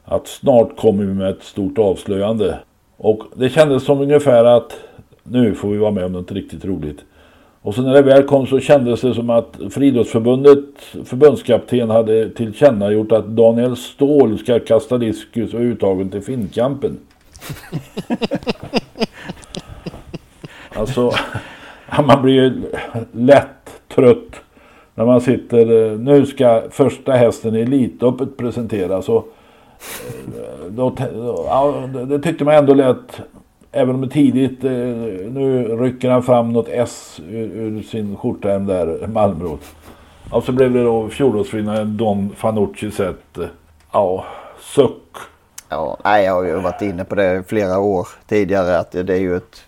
Att 0.04 0.28
snart 0.28 0.76
kommer 0.76 1.04
vi 1.04 1.14
med 1.14 1.30
ett 1.30 1.42
stort 1.42 1.78
avslöjande. 1.78 2.58
Och 2.96 3.22
det 3.34 3.48
kändes 3.48 3.84
som 3.84 4.00
ungefär 4.00 4.44
att 4.44 4.76
nu 5.22 5.54
får 5.54 5.68
vi 5.68 5.76
vara 5.78 5.90
med 5.90 6.04
om 6.04 6.12
något 6.12 6.32
riktigt 6.32 6.64
roligt. 6.64 6.98
Och 7.62 7.74
så 7.74 7.82
när 7.82 7.92
det 7.92 8.02
väl 8.02 8.22
kom 8.22 8.46
så 8.46 8.60
kändes 8.60 9.00
det 9.00 9.14
som 9.14 9.30
att 9.30 9.58
Friidrottsförbundet 9.70 10.64
förbundskapten 11.04 11.90
hade 11.90 12.30
tillkännagjort 12.30 13.12
att 13.12 13.26
Daniel 13.26 13.76
Ståhl 13.76 14.38
ska 14.38 14.60
kasta 14.60 14.98
diskus 14.98 15.54
och 15.54 15.60
uttagen 15.60 16.10
till 16.10 16.22
Finnkampen. 16.22 16.98
alltså, 20.74 21.12
man 22.06 22.22
blir 22.22 22.34
ju 22.34 22.62
lätt 23.12 23.80
trött 23.94 24.40
när 24.94 25.04
man 25.04 25.20
sitter, 25.20 25.96
nu 25.98 26.26
ska 26.26 26.62
första 26.70 27.12
hästen 27.12 27.56
i 27.56 27.60
Elitloppet 27.60 28.36
presenteras 28.36 29.08
och 29.08 29.28
eh, 30.36 30.70
då, 30.70 30.94
ja, 31.46 31.88
det- 32.06 32.18
tyckte 32.18 32.44
man 32.44 32.54
ändå 32.54 32.74
lät 32.74 33.20
Även 33.76 33.94
om 33.94 34.00
det 34.00 34.06
är 34.06 34.10
tidigt, 34.10 34.64
eh, 34.64 34.70
nu 35.32 35.76
rycker 35.80 36.10
han 36.10 36.22
fram 36.22 36.52
något 36.52 36.68
S 36.70 37.20
ur, 37.30 37.46
ur 37.46 37.82
sin 37.82 38.16
skjortärm 38.16 38.66
där, 38.66 39.06
Malmrot. 39.06 39.60
Och 40.30 40.44
så 40.44 40.52
blev 40.52 40.72
det 40.72 40.82
då 40.84 41.08
fjolårsvinnaren 41.08 41.96
Don 41.96 42.30
Fanucci 42.36 42.90
sett, 42.90 43.38
eh, 43.38 43.46
ja, 43.92 44.24
suck. 44.60 45.16
Ja, 45.68 45.96
nej, 46.04 46.24
jag 46.24 46.32
har 46.32 46.44
ju 46.44 46.54
varit 46.60 46.82
inne 46.82 47.04
på 47.04 47.14
det 47.14 47.44
flera 47.48 47.78
år 47.78 48.08
tidigare 48.28 48.78
att 48.78 48.92
det 48.92 49.10
är 49.14 49.20
ju 49.20 49.36
ett 49.36 49.64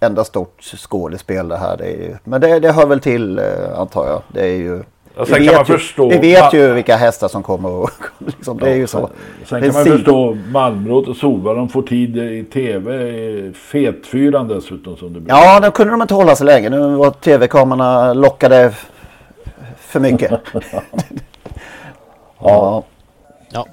enda 0.00 0.24
stort 0.24 0.62
skådespel 0.62 1.48
det 1.48 1.56
här. 1.56 1.76
Det 1.76 1.84
är 1.84 1.90
ju, 2.08 2.16
men 2.24 2.40
det, 2.40 2.60
det 2.60 2.72
hör 2.72 2.86
väl 2.86 3.00
till 3.00 3.38
eh, 3.38 3.44
antar 3.78 4.06
jag. 4.06 4.22
Det 4.28 4.40
är 4.40 4.56
ju... 4.56 4.82
Vi 5.18 5.24
kan 5.26 5.38
vet 5.42 5.54
man 5.54 5.64
ju, 5.68 5.72
förstå- 5.78 6.08
Vi 6.08 6.18
vet 6.18 6.54
ju 6.54 6.72
vilka 6.72 6.96
hästar 6.96 7.28
som 7.28 7.42
kommer 7.42 7.68
och 7.68 7.90
liksom, 8.18 8.58
det 8.58 8.70
är 8.70 8.74
ju 8.74 8.86
så. 8.86 9.10
Sen 9.44 9.62
kan 9.62 9.72
man 9.72 9.84
förstå 9.84 10.36
Malmrot 10.48 11.08
och 11.08 11.16
Solvall, 11.16 11.56
de 11.56 11.68
får 11.68 11.82
tid 11.82 12.16
i 12.16 12.44
tv, 12.44 13.52
fetfyran 13.52 14.48
dessutom 14.48 14.96
som 14.96 15.12
det 15.12 15.20
blir. 15.20 15.34
Ja, 15.34 15.60
då 15.60 15.70
kunde 15.70 15.90
de 15.92 16.02
inte 16.02 16.14
hålla 16.14 16.36
sig 16.36 16.46
länge. 16.46 16.70
Nu 16.70 16.96
var 16.96 17.10
tv-kamerorna 17.10 18.12
lockade 18.12 18.74
för 19.78 20.00
mycket. 20.00 20.30
ja. 22.40 22.84
Ja. 23.50 23.66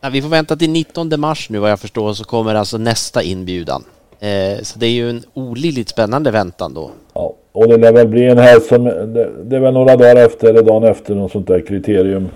Ja, 0.00 0.08
vi 0.08 0.22
får 0.22 0.28
vänta 0.28 0.56
till 0.56 0.70
19 0.70 1.20
mars 1.20 1.50
nu 1.50 1.58
vad 1.58 1.70
jag 1.70 1.80
förstår 1.80 2.12
så 2.12 2.24
kommer 2.24 2.54
alltså 2.54 2.78
nästa 2.78 3.22
inbjudan. 3.22 3.84
Eh, 4.20 4.62
så 4.62 4.78
det 4.78 4.86
är 4.86 4.90
ju 4.90 5.10
en 5.10 5.22
olidligt 5.34 5.88
spännande 5.88 6.30
väntan 6.30 6.74
då. 6.74 6.90
Ja, 7.14 7.34
och 7.52 7.68
det 7.68 7.76
lär 7.76 7.92
väl 7.92 8.08
bli 8.08 8.24
en 8.24 8.38
häst 8.38 8.66
som, 8.66 8.84
det, 8.84 9.30
det 9.44 9.56
är 9.56 9.60
väl 9.60 9.74
några 9.74 9.96
dagar 9.96 10.16
efter 10.16 10.48
eller 10.48 10.62
dagen 10.62 10.84
efter 10.84 11.14
något 11.14 11.32
sånt 11.32 11.46
där 11.46 11.66
kriterium. 11.66 12.28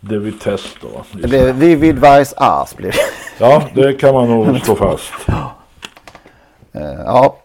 Det 0.00 0.18
vi 0.18 0.32
test 0.32 0.76
då. 0.80 0.88
Det 1.12 1.28
blir 1.28 1.52
Vivid 1.52 1.94
Vice 1.94 2.34
Ars 2.36 2.76
blir 2.76 2.90
det. 2.90 2.96
Ja, 3.38 3.62
det 3.74 3.92
kan 3.92 4.14
man 4.14 4.28
nog 4.28 4.60
slå 4.60 4.74
fast. 4.74 5.12
Eh, 6.72 7.00
Ja. 7.04 7.36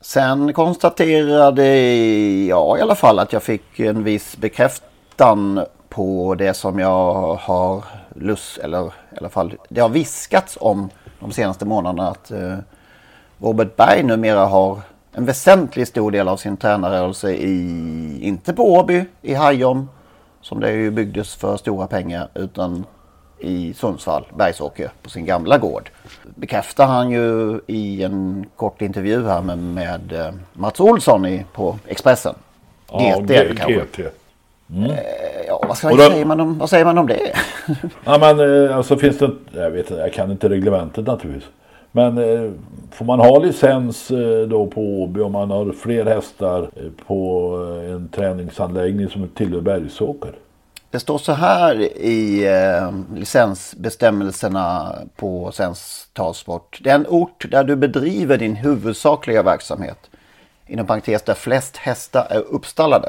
Sen 0.00 0.52
konstaterade 0.52 1.76
jag 2.46 2.78
i 2.78 2.82
alla 2.82 2.94
fall 2.94 3.18
att 3.18 3.32
jag 3.32 3.42
fick 3.42 3.80
en 3.80 4.04
viss 4.04 4.36
bekräftan 4.36 5.60
på 5.88 6.34
det 6.38 6.54
som 6.54 6.78
jag 6.78 7.34
har 7.34 7.84
lust, 8.16 8.58
eller 8.58 8.86
i 8.86 9.18
alla 9.18 9.28
fall 9.28 9.52
det 9.68 9.80
har 9.80 9.88
viskats 9.88 10.58
om 10.60 10.90
de 11.22 11.32
senaste 11.32 11.64
månaderna 11.64 12.08
att 12.08 12.30
eh, 12.30 12.56
Robert 13.38 13.76
Berg 13.76 14.02
numera 14.02 14.46
har 14.46 14.80
en 15.12 15.24
väsentlig 15.24 15.88
stor 15.88 16.10
del 16.10 16.28
av 16.28 16.36
sin 16.36 16.56
tränarrörelse 16.56 17.32
i, 17.32 18.18
inte 18.22 18.52
på 18.52 18.72
Åby, 18.72 19.04
i 19.22 19.34
Hajom, 19.34 19.88
som 20.40 20.60
det 20.60 20.72
ju 20.72 20.90
byggdes 20.90 21.34
för 21.34 21.56
stora 21.56 21.86
pengar, 21.86 22.28
utan 22.34 22.84
i 23.38 23.74
Sundsvall, 23.74 24.26
Bergsåker, 24.36 24.90
på 25.02 25.10
sin 25.10 25.24
gamla 25.24 25.58
gård. 25.58 25.90
Bekräftar 26.34 26.86
han 26.86 27.10
ju 27.10 27.60
i 27.66 28.02
en 28.02 28.46
kort 28.56 28.82
intervju 28.82 29.26
här 29.26 29.42
med, 29.42 29.58
med 29.58 30.12
eh, 30.12 30.32
Mats 30.52 30.80
Olsson 30.80 31.26
i, 31.26 31.44
på 31.52 31.78
Expressen. 31.86 32.34
Ja, 32.90 32.98
GT 32.98 33.30
är 33.30 33.48
det 33.48 33.56
kanske. 33.56 34.02
GT. 34.04 34.21
Mm. 34.74 34.96
Ja, 35.46 35.64
vad, 35.68 35.76
ska, 35.76 35.88
då- 35.88 35.96
säger 35.96 36.24
man 36.24 36.40
om, 36.40 36.58
vad 36.58 36.70
säger 36.70 36.84
man 36.84 36.98
om 36.98 37.06
det? 37.06 37.32
Ja 38.04 38.18
men 38.18 38.64
eh, 38.66 38.76
alltså 38.76 38.96
finns 38.96 39.18
det 39.18 39.30
Jag 39.52 39.70
vet 39.70 39.90
inte, 39.90 40.02
jag 40.02 40.12
kan 40.12 40.30
inte 40.30 40.48
reglementet 40.48 41.06
naturligtvis. 41.06 41.50
Men 41.92 42.18
eh, 42.18 42.50
får 42.90 43.04
man 43.04 43.20
ha 43.20 43.38
licens 43.38 44.10
eh, 44.10 44.48
då 44.48 44.66
på 44.66 44.80
Åby 44.80 45.20
om 45.20 45.32
man 45.32 45.50
har 45.50 45.72
fler 45.72 46.04
hästar 46.06 46.62
eh, 46.76 46.82
på 47.06 47.54
eh, 47.84 47.92
en 47.94 48.08
träningsanläggning 48.08 49.08
som 49.08 49.28
tillhör 49.28 49.60
Bergsåker? 49.60 50.32
Det 50.90 51.00
står 51.00 51.18
så 51.18 51.32
här 51.32 51.80
i 51.96 52.46
eh, 52.48 52.90
licensbestämmelserna 53.18 54.94
på 55.16 55.50
Svensk 55.52 56.14
Travsport. 56.14 56.80
Den 56.84 57.06
ort 57.08 57.46
där 57.50 57.64
du 57.64 57.76
bedriver 57.76 58.38
din 58.38 58.56
huvudsakliga 58.56 59.42
verksamhet, 59.42 59.98
inom 60.66 60.86
parentes 60.86 61.22
där 61.22 61.34
flest 61.34 61.76
hästar 61.76 62.26
är 62.30 62.40
uppstallade, 62.40 63.08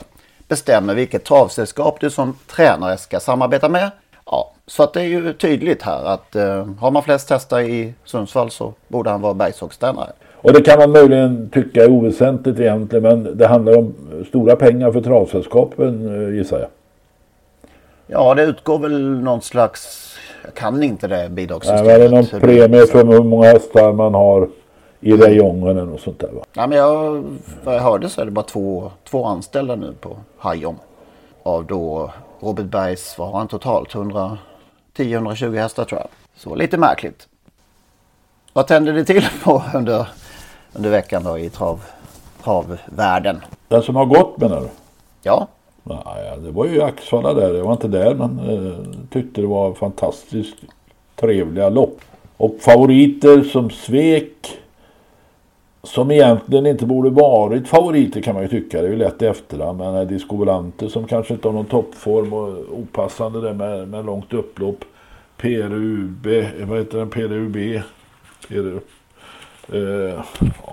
bestämmer 0.53 0.95
vilket 0.95 1.23
travsällskap 1.23 1.99
du 1.99 2.09
som 2.09 2.35
tränare 2.47 2.97
ska 2.97 3.19
samarbeta 3.19 3.69
med. 3.69 3.91
Ja, 4.25 4.51
så 4.67 4.83
att 4.83 4.93
det 4.93 5.01
är 5.01 5.05
ju 5.05 5.33
tydligt 5.33 5.81
här 5.81 6.05
att 6.05 6.35
eh, 6.35 6.67
har 6.79 6.91
man 6.91 7.03
flest 7.03 7.29
hästar 7.29 7.61
i 7.61 7.93
Sundsvall 8.05 8.51
så 8.51 8.73
borde 8.87 9.09
han 9.09 9.21
vara 9.21 9.33
bergsågstränare. 9.33 10.11
Och 10.35 10.53
det 10.53 10.61
kan 10.61 10.79
man 10.79 10.91
möjligen 10.91 11.49
tycka 11.49 11.83
är 11.83 11.89
oväsentligt 11.89 12.59
egentligen 12.59 13.03
men 13.03 13.37
det 13.37 13.47
handlar 13.47 13.77
om 13.77 13.93
stora 14.27 14.55
pengar 14.55 14.91
för 14.91 15.01
travsällskapen 15.01 16.25
eh, 16.27 16.37
gissar 16.37 16.59
jag. 16.59 16.69
Ja, 18.07 18.33
det 18.35 18.43
utgår 18.43 18.79
väl 18.79 19.01
någon 19.01 19.41
slags, 19.41 20.15
jag 20.43 20.53
kan 20.53 20.83
inte 20.83 21.07
det 21.07 21.17
Nej, 21.17 21.29
bidragssystemet. 21.29 21.85
men 21.85 21.95
är 21.95 21.99
det 21.99 22.09
någon 22.09 22.41
premie 22.41 22.87
för 22.87 23.05
hur 23.05 23.23
många 23.23 23.47
hästar 23.47 23.93
man 23.93 24.13
har 24.13 24.49
i 25.03 25.11
eller 25.11 25.85
något 25.85 26.01
sånt 26.01 26.19
där 26.19 26.31
va? 26.31 26.43
Ja, 26.53 26.67
men 26.67 26.77
jag, 26.77 27.23
vad 27.63 27.75
jag 27.75 27.81
hörde 27.81 28.09
så 28.09 28.21
är 28.21 28.25
det 28.25 28.31
bara 28.31 28.45
två, 28.45 28.91
två 29.03 29.25
anställda 29.25 29.75
nu 29.75 29.93
på 30.01 30.17
Hajom. 30.37 30.75
Av 31.43 31.65
då 31.65 32.11
Robert 32.39 32.65
Bergs, 32.65 33.17
vad 33.17 33.27
har 33.27 33.37
han 33.37 33.47
totalt? 33.47 33.89
110-120 34.95 35.57
hästar 35.59 35.85
tror 35.85 36.01
jag. 36.01 36.09
Så 36.35 36.55
lite 36.55 36.77
märkligt. 36.77 37.27
Vad 38.53 38.67
tände 38.67 38.91
det 38.91 39.05
till 39.05 39.25
på 39.43 39.63
under, 39.73 40.07
under 40.73 40.89
veckan 40.89 41.23
då 41.23 41.37
i 41.37 41.49
trav, 41.49 41.83
travvärlden? 42.43 43.41
Den 43.67 43.81
som 43.83 43.95
har 43.95 44.05
gått 44.05 44.37
menar 44.37 44.61
du? 44.61 44.67
Ja, 45.21 45.47
Nej, 45.83 46.39
det 46.39 46.51
var 46.51 46.65
ju 46.65 46.81
Axvalla 46.81 47.33
där. 47.33 47.53
Jag 47.53 47.63
var 47.63 47.73
inte 47.73 47.87
där 47.87 48.15
men 48.15 48.39
eh, 48.39 48.77
tyckte 49.09 49.41
det 49.41 49.47
var 49.47 49.73
fantastiskt 49.73 50.55
trevliga 51.15 51.69
lopp. 51.69 51.99
Och 52.37 52.55
favoriter 52.59 53.43
som 53.43 53.69
svek. 53.69 54.59
Som 55.83 56.11
egentligen 56.11 56.65
inte 56.65 56.85
borde 56.85 57.09
varit 57.09 57.67
favoriter 57.67 58.21
kan 58.21 58.33
man 58.33 58.43
ju 58.43 58.49
tycka. 58.49 58.81
Det 58.81 58.87
är 58.87 58.91
ju 58.91 58.97
lätt 58.97 59.21
i 59.21 59.25
efterhand. 59.25 59.77
Men 59.77 59.95
eh, 59.95 60.07
Disco 60.07 60.35
Volante 60.35 60.89
som 60.89 61.07
kanske 61.07 61.33
inte 61.33 61.47
har 61.47 61.53
någon 61.53 61.65
toppform 61.65 62.33
och 62.33 62.79
opassande 62.79 63.41
där 63.41 63.53
med, 63.53 63.87
med 63.87 64.05
långt 64.05 64.33
upplopp. 64.33 64.85
PRUB, 65.37 66.25
eh, 66.27 66.67
vad 66.67 66.77
heter 66.77 66.97
den? 66.97 67.09
PRUB. 67.09 67.81
PRU. 68.47 68.79
Eh, 69.71 70.23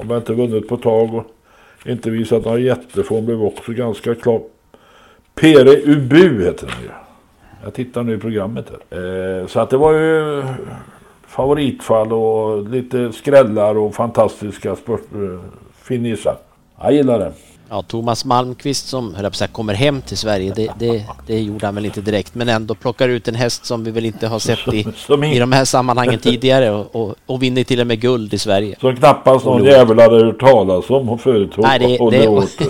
jag 0.08 0.16
inte 0.16 0.32
vunnit 0.32 0.68
på 0.68 0.74
ett 0.74 0.82
tag 0.82 1.14
och 1.14 1.26
inte 1.86 2.10
visat 2.10 2.44
någon 2.44 2.62
jätteform. 2.62 3.26
Blev 3.26 3.42
också 3.42 3.72
ganska 3.72 4.14
klar. 4.14 4.42
Pere 5.34 5.92
Ubu 5.92 6.44
heter 6.44 6.66
den 6.66 6.82
ju. 6.82 6.90
Jag 7.64 7.74
tittar 7.74 8.02
nu 8.02 8.14
i 8.14 8.18
programmet 8.18 8.72
här. 8.90 9.40
Eh, 9.40 9.46
så 9.46 9.60
att 9.60 9.70
det 9.70 9.76
var 9.76 9.92
ju 9.92 10.42
favoritfall 11.30 12.12
och 12.12 12.68
lite 12.68 13.12
skrällar 13.12 13.76
och 13.76 13.94
fantastiska 13.94 14.70
eh, 14.70 14.76
finisher. 15.82 16.36
Jag 16.80 16.92
gillar 16.92 17.18
det. 17.18 17.32
Ja, 17.68 17.82
Thomas 17.82 18.24
Malmqvist 18.24 18.88
som 18.88 19.14
höll 19.14 19.24
jag 19.24 19.32
på 19.32 19.36
säga, 19.36 19.48
kommer 19.48 19.74
hem 19.74 20.02
till 20.02 20.16
Sverige, 20.16 20.52
det, 20.56 20.70
det, 20.78 21.04
det 21.26 21.40
gjorde 21.40 21.66
han 21.66 21.74
väl 21.74 21.84
inte 21.86 22.00
direkt, 22.00 22.34
men 22.34 22.48
ändå 22.48 22.74
plockar 22.74 23.08
ut 23.08 23.28
en 23.28 23.34
häst 23.34 23.64
som 23.66 23.84
vi 23.84 23.90
väl 23.90 24.04
inte 24.04 24.26
har 24.26 24.38
sett 24.38 24.74
i, 24.74 24.78
i 25.36 25.38
de 25.38 25.52
här 25.52 25.64
sammanhangen 25.64 26.18
tidigare 26.18 26.70
och, 26.70 26.96
och, 26.96 27.14
och 27.26 27.42
vinner 27.42 27.64
till 27.64 27.80
och 27.80 27.86
med 27.86 28.00
guld 28.00 28.34
i 28.34 28.38
Sverige. 28.38 28.76
Som 28.80 28.96
knappast 28.96 29.44
någon 29.44 29.64
jävel 29.64 29.98
hade 29.98 30.24
hört 30.24 30.40
talas 30.40 30.90
om 30.90 31.08
och 31.08 31.20
företog 31.20 31.64
Nej, 31.64 31.78
det- 31.78 32.10
det-. 32.10 32.68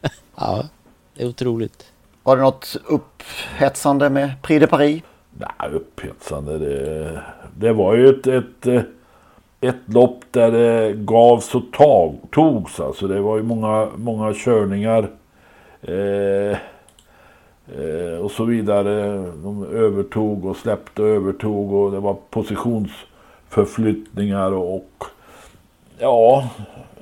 Ja, 0.36 0.64
det 1.16 1.22
är 1.22 1.28
otroligt. 1.28 1.84
var 2.22 2.36
det 2.36 2.42
något 2.42 2.76
upphetsande 2.86 4.10
med 4.10 4.42
Prix 4.42 4.60
de 4.60 4.66
Paris? 4.66 5.02
Nej, 5.38 5.70
upphetsande. 5.72 6.58
Det, 6.58 7.20
det 7.58 7.72
var 7.72 7.94
ju 7.94 8.08
ett, 8.08 8.26
ett, 8.26 8.66
ett 9.60 9.76
lopp 9.86 10.24
där 10.30 10.50
det 10.50 10.92
gavs 10.92 11.54
och 11.54 11.72
tag, 11.72 12.14
togs. 12.30 12.80
Alltså 12.80 13.08
det 13.08 13.20
var 13.20 13.36
ju 13.36 13.42
många, 13.42 13.88
många 13.96 14.34
körningar. 14.34 15.08
Eh, 15.82 16.56
eh, 17.78 18.18
och 18.22 18.30
så 18.30 18.44
vidare. 18.44 19.24
De 19.42 19.66
övertog 19.72 20.44
och 20.44 20.56
släppte 20.56 21.02
och 21.02 21.08
övertog 21.08 21.72
och 21.72 21.92
det 21.92 22.00
var 22.00 22.16
positionsförflyttningar 22.30 24.52
och, 24.52 24.74
och 24.74 25.04
ja, 25.98 26.50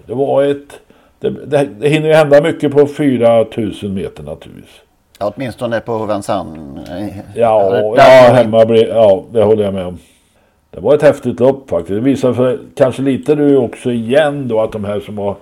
det 0.06 0.14
var 0.14 0.44
ett... 0.44 0.80
Det, 1.18 1.30
det, 1.30 1.64
det 1.64 1.88
hinner 1.88 2.08
ju 2.08 2.14
hända 2.14 2.42
mycket 2.42 2.72
på 2.72 2.86
4000 2.86 3.94
meter 3.94 4.22
naturligtvis. 4.22 4.80
Ja, 5.22 5.32
åtminstone 5.36 5.80
på 5.80 6.06
Vincennes. 6.06 6.88
Ja, 7.34 7.94
ja, 7.96 8.32
hemma 8.32 8.66
blir, 8.66 8.88
ja, 8.88 9.24
det 9.32 9.42
håller 9.42 9.64
jag 9.64 9.74
med 9.74 9.86
om. 9.86 9.98
Det 10.70 10.80
var 10.80 10.94
ett 10.94 11.02
häftigt 11.02 11.40
lopp 11.40 11.70
faktiskt. 11.70 11.94
Det 11.94 12.00
visar 12.00 12.34
sig 12.34 12.58
kanske 12.74 13.02
lite 13.02 13.34
nu 13.34 13.56
också 13.56 13.90
igen 13.90 14.48
då 14.48 14.60
att 14.60 14.72
de 14.72 14.84
här 14.84 15.00
som 15.00 15.16
var 15.16 15.34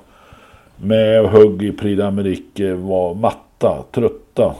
med 0.77 1.21
och 1.21 1.29
högg 1.29 1.63
i 1.63 1.73
Prix 1.73 2.01
d'Amérique 2.01 2.75
var 2.75 3.15
matta, 3.15 3.85
trötta. 3.91 4.55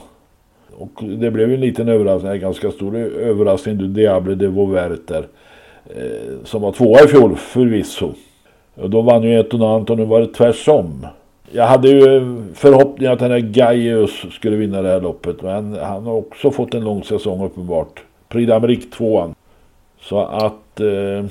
Och 0.77 1.03
det 1.03 1.31
blev 1.31 1.49
ju 1.49 1.55
en 1.55 1.61
liten 1.61 1.89
överraskning, 1.89 2.31
en 2.31 2.39
ganska 2.39 2.71
stor 2.71 2.97
överraskning. 2.97 3.77
Du 3.77 3.87
Diable 3.87 4.35
de 4.35 4.47
Vauvert 4.47 5.07
där. 5.07 5.27
Eh, 5.85 6.45
som 6.45 6.61
var 6.61 6.71
tvåa 6.71 7.03
i 7.03 7.07
fjol 7.07 7.35
förvisso. 7.35 8.13
Och 8.75 8.89
då 8.89 9.01
vann 9.01 9.23
ju 9.23 9.39
Etonant 9.39 9.89
och 9.89 9.97
nu 9.97 10.05
var 10.05 10.19
det 10.19 10.27
tvärsom. 10.27 11.07
Jag 11.53 11.67
hade 11.67 11.87
ju 11.89 12.43
förhoppning 12.55 13.07
att 13.09 13.19
den 13.19 13.31
här 13.31 13.39
Gaius 13.39 14.11
skulle 14.33 14.55
vinna 14.55 14.81
det 14.81 14.89
här 14.89 15.01
loppet. 15.01 15.41
Men 15.41 15.77
han 15.81 16.05
har 16.05 16.13
också 16.13 16.51
fått 16.51 16.73
en 16.73 16.83
lång 16.83 17.03
säsong 17.03 17.45
uppenbart. 17.45 18.03
Prix 18.29 18.51
d'Amérique 18.51 18.91
tvåan. 18.97 19.35
Så 20.01 20.19
att... 20.21 20.79
Eh, 20.79 21.25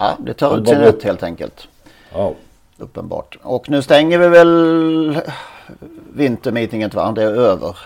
Ja, 0.00 0.16
det 0.18 0.34
tar 0.34 0.58
ut 0.58 0.68
sin 0.68 0.78
rätt 0.78 1.02
helt 1.02 1.22
enkelt. 1.22 1.68
ja. 2.14 2.32
Uppenbart. 2.78 3.38
Och 3.42 3.70
nu 3.70 3.82
stänger 3.82 4.18
vi 4.18 4.28
väl 4.28 5.18
vintermeetinget 6.14 6.94
va? 6.94 7.12
Det 7.12 7.22
är 7.22 7.32
över. 7.34 7.76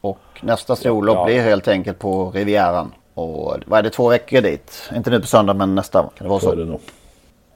Och 0.00 0.18
nästa 0.40 0.76
storlopp 0.76 1.16
Ja. 1.16 1.24
blir 1.24 1.40
helt 1.42 1.68
enkelt 1.68 1.98
på 1.98 2.30
Rivieran. 2.30 2.92
Och 3.14 3.56
vad 3.66 3.78
är 3.78 3.82
det, 3.82 3.90
två 3.90 4.08
veckor 4.08 4.40
dit? 4.40 4.90
Inte 4.96 5.10
nu 5.10 5.20
på 5.20 5.26
söndag 5.26 5.54
men 5.54 5.74
nästa. 5.74 6.02
Kan 6.02 6.10
det 6.18 6.28
vara 6.28 6.40
Så 6.40 6.50
så? 6.50 6.78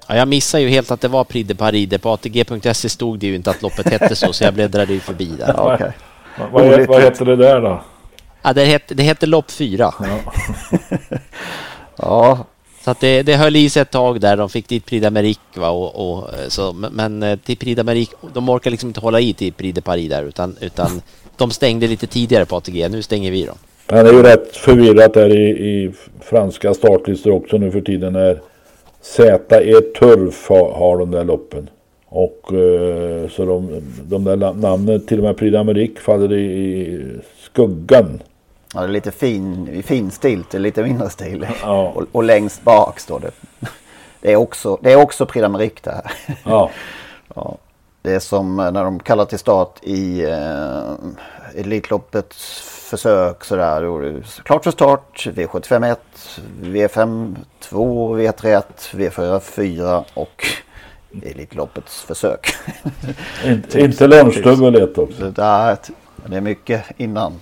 Det. 0.09 0.13
Ja, 0.15 0.17
jag 0.19 0.29
missade 0.29 0.63
ju 0.63 0.69
helt 0.69 0.91
att 0.91 1.01
det 1.01 1.09
var 1.09 1.25
Prix 1.25 1.49
de 1.49 1.55
Paris. 1.55 1.89
På 2.03 2.11
ATG.se 2.11 2.89
stod 2.89 3.19
det 3.19 3.27
ju 3.27 3.35
inte 3.35 3.51
att 3.51 3.63
loppet 3.63 3.89
hette 3.89 4.17
så, 4.17 4.33
så 4.33 4.45
jag 4.45 4.55
bläddrade 4.55 4.93
ju 4.93 5.01
förbi 5.01 5.25
där. 5.39 5.55
Ja, 5.57 5.75
okej. 5.75 5.93
Vad, 6.53 6.65
vad, 6.65 6.81
he- 6.81 6.87
vad 6.89 7.03
heter 7.03 7.25
det 7.25 7.37
där 7.37 7.61
då? 7.61 7.83
Ja, 8.43 8.53
det 8.53 8.65
hette, 8.65 8.95
det 8.95 9.03
hette 9.03 9.27
lopp 9.27 9.51
fyra. 9.51 9.95
Ja, 11.99 12.45
Så 12.85 12.91
att 12.91 13.01
det, 13.01 13.23
det 13.23 13.35
höll 13.37 13.57
i 13.57 13.71
sig 13.71 13.83
ett 13.83 13.91
tag 13.91 14.21
där. 14.21 14.37
De 14.37 14.49
fick 14.49 14.69
dit 14.69 14.87
Prix 14.87 15.07
d'Amérique 15.07 15.39
va 15.61 15.69
och, 15.69 16.19
och 16.19 16.29
så, 16.49 16.73
men- 16.73 16.93
men 16.93 17.23
eh, 17.23 17.39
till 17.39 17.57
Prix 17.57 17.81
d'Amérique, 17.81 18.15
de 18.35 18.49
orkar 18.49 18.71
liksom 18.71 18.89
inte 18.91 19.01
hålla 19.01 19.21
i 19.21 19.35
till 19.35 19.53
Prix 19.53 19.75
de 19.75 19.81
Paris 19.81 20.11
där 20.11 20.23
utan, 20.23 20.57
utan 20.61 21.03
de 21.37 21.51
stängde 21.51 21.87
lite 21.87 22.07
tidigare 22.07 22.45
på 22.47 22.57
ATG. 22.57 22.89
Nu 22.89 23.03
stänger 23.03 23.31
vi 23.31 23.45
dem. 23.45 23.57
Han 23.87 24.07
är 24.07 24.13
ju 24.13 24.23
rätt 24.23 24.57
förvirrat 24.57 25.15
där 25.15 25.37
i, 25.37 25.49
i 25.51 25.93
franska 26.21 26.75
startlistor 26.75 27.31
också 27.33 27.57
nu 27.59 27.71
för 27.71 27.81
tiden. 27.81 28.13
När 28.13 28.41
ZE 29.07 29.39
Turf 29.99 30.49
har, 30.49 30.73
har 30.73 30.99
de 30.99 31.11
där 31.11 31.25
loppen. 31.25 31.71
Och 32.09 32.53
eh, 32.53 33.29
så 33.29 33.45
de, 33.45 33.83
de 34.03 34.25
där 34.25 34.37
namnen, 34.37 35.07
till 35.07 35.19
och 35.19 35.25
med 35.25 35.37
Prix 35.37 35.55
d'Amérique 35.55 35.99
faller 35.99 36.33
i, 36.33 36.45
i 36.45 37.21
skuggan. 37.41 38.23
ja 38.75 38.81
det 38.81 38.87
är 38.87 38.93
lite 38.93 39.11
fin, 39.11 39.69
i 39.69 39.83
fin 39.83 40.11
stil 40.11 40.45
till 40.45 40.63
lite 40.63 40.83
mindre 40.83 41.11
stil. 41.11 41.47
Ja. 41.63 41.93
Och, 41.95 42.05
och 42.13 42.25
längst 42.25 42.63
bak 42.63 43.01
står 43.01 43.21
det. 43.21 43.31
Det 44.21 44.33
är 44.33 44.37
också, 44.37 44.79
det 44.83 44.93
är 44.93 44.97
också 44.97 45.27
Prix 45.27 45.47
d'Amérique 45.47 45.81
det 45.83 45.91
här. 45.91 46.13
Ja, 46.45 46.71
Ja, 47.35 47.59
det 48.07 48.13
är 48.13 48.19
som 48.21 48.57
när 48.57 48.85
de 48.85 49.01
kallar 49.01 49.25
till 49.25 49.39
start 49.39 49.79
i 49.83 50.25
eh, 50.25 50.95
Elitloppets 51.61 52.61
försök 52.91 53.45
sådär. 53.45 53.81
Det 53.81 54.23
Klart 54.43 54.65
för 54.65 54.71
start, 54.71 55.27
V75 55.27 55.93
1, 55.93 56.01
V5 56.61 57.37
2, 57.61 58.17
V3 58.19 58.59
1, 58.59 58.67
V4 58.93 59.41
4 59.41 60.05
och 60.15 60.47
Elitloppets 61.23 62.03
försök. 62.03 62.55
inte, 63.45 63.81
inte 63.81 64.07
lunchdubbel 64.07 64.75
ett 64.83 64.99
också. 64.99 65.31
Det, 65.31 65.31
är 66.37 66.41
mycket 66.41 66.83
innan. 66.97 67.41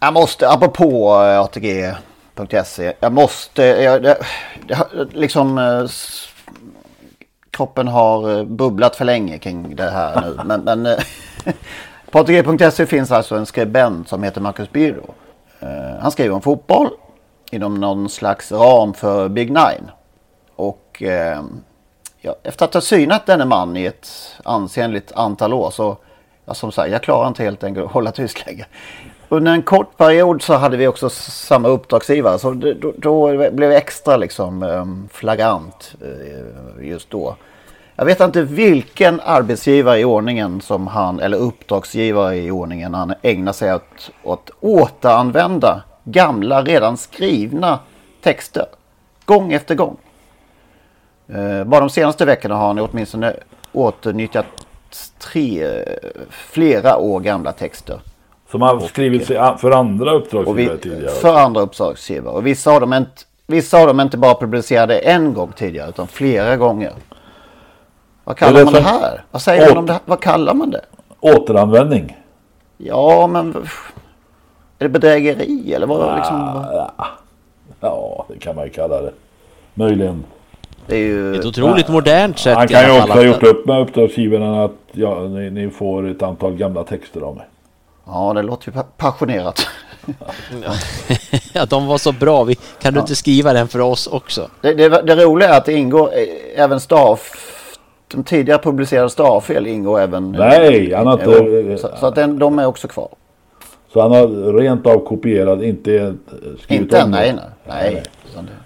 Jag 0.00 0.12
måste, 0.14 0.48
apropå 0.48 1.14
eh, 1.22 1.40
ATG.se, 1.40 2.92
jag 3.00 3.12
måste, 3.12 3.62
jag, 3.62 4.02
det, 4.02 4.74
har- 4.74 5.08
liksom 5.12 5.58
eh, 5.58 5.86
kroppen 7.56 7.88
har 7.88 8.38
eh, 8.38 8.44
bubblat 8.44 8.96
för 8.96 9.04
länge 9.04 9.38
kring 9.38 9.76
det 9.76 9.90
här 9.90 10.20
nu. 10.20 10.40
Men, 10.44 10.60
men 10.60 10.86
eh, 10.86 10.98
på 12.10 12.18
ATG.se 12.18 12.86
finns 12.86 13.12
alltså 13.12 13.36
en 13.36 13.46
skribent 13.46 14.08
som 14.08 14.22
heter 14.22 14.40
Marcus 14.40 14.72
Birro. 14.72 15.14
Eh, 15.60 16.00
han 16.00 16.10
skriver 16.10 16.34
om 16.34 16.42
fotboll 16.42 16.88
inom 17.50 17.74
någon 17.74 18.08
slags 18.08 18.52
ram 18.52 18.94
för 18.94 19.28
Big 19.28 19.48
Nine. 19.48 19.90
Och 20.56 21.02
eh, 21.02 21.42
ja, 22.20 22.36
efter 22.42 22.64
att 22.64 22.74
ha 22.74 22.80
synat 22.80 23.26
denne 23.26 23.44
man 23.44 23.76
i 23.76 23.84
ett 23.84 24.08
ansenligt 24.44 25.12
antal 25.12 25.52
år 25.52 25.70
så, 25.70 25.96
ja, 26.44 26.54
som 26.54 26.72
sagt, 26.72 26.90
jag 26.90 27.02
klarar 27.02 27.28
inte 27.28 27.42
helt 27.42 27.64
enkelt 27.64 27.86
att 27.86 27.92
hålla 27.92 28.12
tyst 28.12 28.46
längre. 28.46 28.66
Under 29.28 29.52
en 29.52 29.62
kort 29.62 29.96
period 29.96 30.42
så 30.42 30.54
hade 30.54 30.76
vi 30.76 30.86
också 30.86 31.10
samma 31.10 31.68
uppdragsgivare 31.68 32.38
så 32.38 32.50
det, 32.50 32.74
då, 32.74 32.92
då 32.96 33.28
blev 33.36 33.70
det 33.70 33.76
extra 33.76 34.16
liksom 34.16 34.62
ehm, 34.62 35.08
flagrant 35.12 35.94
eh, 36.00 36.86
just 36.88 37.10
då. 37.10 37.36
Jag 37.96 38.04
vet 38.04 38.20
inte 38.20 38.42
vilken 38.42 39.20
arbetsgivare 39.20 39.98
i 40.00 40.04
ordningen 40.04 40.60
som 40.60 40.86
han, 40.86 41.20
eller 41.20 41.38
uppdragsgivare 41.38 42.36
i 42.36 42.50
ordningen 42.50 42.94
han 42.94 43.14
ägnar 43.22 43.52
sig 43.52 43.74
åt, 43.74 44.10
att 44.24 44.50
återanvända 44.60 45.82
gamla 46.04 46.62
redan 46.62 46.96
skrivna 46.96 47.78
texter. 48.22 48.66
Gång 49.24 49.52
efter 49.52 49.74
gång. 49.74 49.96
Eh, 51.28 51.64
bara 51.64 51.80
de 51.80 51.90
senaste 51.90 52.24
veckorna 52.24 52.54
har 52.54 52.66
han 52.66 52.78
åtminstone 52.78 53.36
åternyttjat 53.72 54.46
tre, 55.18 55.64
eh, 55.64 55.98
flera 56.30 56.96
år 56.96 57.20
gamla 57.20 57.52
texter. 57.52 58.00
Som 58.50 58.62
har 58.62 58.80
skrivit 58.80 59.26
sig 59.26 59.36
a- 59.36 59.56
för 59.60 59.70
andra 59.70 60.10
Och 60.12 60.16
uppdragsgivare 60.16 60.74
vi, 60.76 60.82
tidigare. 60.82 61.10
för 61.14 61.34
andra 61.36 61.60
uppdragsgivare. 61.60 62.34
Och 62.34 62.46
vissa 62.46 62.70
av 62.74 62.80
dem 62.80 62.92
inte, 62.92 63.10
vissa 63.46 63.80
av 63.80 63.86
dem 63.86 63.98
är 64.00 64.04
inte 64.04 64.16
bara 64.18 64.34
publicerade 64.34 64.98
en 64.98 65.34
gång 65.34 65.52
tidigare 65.56 65.88
utan 65.88 66.06
flera 66.06 66.56
gånger. 66.56 66.92
Vad 68.24 68.36
kallar 68.36 68.58
Det 68.58 68.64
man 68.64 68.74
det 68.74 68.80
här? 68.80 69.24
Vad 69.30 69.42
säger 69.42 69.68
man 69.68 69.78
om 69.78 69.86
det 69.86 69.92
här? 69.92 70.02
Vad 70.04 70.20
kallar 70.20 70.54
man 70.54 70.70
det? 70.70 70.80
Återanvändning. 71.20 72.16
Ja, 72.78 73.26
men... 73.26 73.50
Är 74.78 74.84
det 74.84 74.88
bedrägeri 74.88 75.74
eller 75.74 75.86
vad? 75.86 76.16
Liksom, 76.16 76.64
Ja, 77.80 78.24
det 78.28 78.38
kan 78.38 78.56
man 78.56 78.64
ju 78.64 78.70
kalla 78.70 79.02
det. 79.02 79.12
Möjligen. 79.74 80.24
det 80.86 80.96
är 80.96 81.00
ju... 81.00 81.34
Ett 81.36 81.44
otroligt 81.46 81.88
modernt 81.88 82.38
sätt 82.38 82.56
Han 82.56 82.68
kan 82.68 82.84
ju 82.94 83.00
också 83.00 83.12
ha 83.12 83.22
gjort 83.22 83.42
upp 83.42 83.66
med 83.66 83.80
uppdragsgivaren 83.80 84.54
att 84.54 84.72
ja, 84.92 85.20
ni, 85.20 85.50
ni 85.50 85.70
får 85.70 86.08
ett 86.10 86.22
antal 86.22 86.52
gamla 86.56 86.84
texter 86.84 87.20
av 87.20 87.36
mig. 87.36 87.46
Ja, 88.06 88.32
det 88.34 88.42
låter 88.42 88.68
ju 88.68 88.72
pa- 88.72 88.86
passionerat. 88.96 89.66
Ja, 91.52 91.64
de 91.66 91.86
var 91.86 91.98
så 91.98 92.12
bra. 92.12 92.44
Vi, 92.44 92.54
kan 92.54 92.94
du 92.94 93.00
inte 93.00 93.14
skriva 93.16 93.52
den 93.52 93.68
för 93.68 93.80
oss 93.80 94.06
också? 94.06 94.48
Det, 94.60 94.74
det, 94.74 94.88
det 95.02 95.24
roliga 95.24 95.48
är 95.54 95.58
att 95.58 95.64
det 95.64 95.72
ingår 95.72 96.10
eh, 96.14 96.62
även 96.64 96.80
stav... 96.80 97.20
De 98.08 98.24
tidigare 98.24 98.62
publicerade 98.62 99.10
stavfel 99.10 99.66
ingår 99.66 100.00
även... 100.00 100.32
Nej, 100.32 100.94
han 100.94 101.06
har 101.06 101.12
inte- 101.14 101.78
Så, 101.78 101.90
så 102.00 102.06
att 102.06 102.14
den, 102.14 102.38
de 102.38 102.58
är 102.58 102.66
också 102.66 102.88
kvar. 102.88 103.08
Så 103.92 104.00
han 104.02 104.10
har 104.10 104.52
rent 104.52 104.86
av 104.86 105.06
kopierat, 105.06 105.62
inte 105.62 105.96
eh, 105.96 106.12
skrivit 106.60 106.82
Inte 106.82 107.02
om 107.02 107.10
det. 107.10 107.18
nej, 107.18 107.34
nej. 107.34 107.44
nej. 107.92 108.02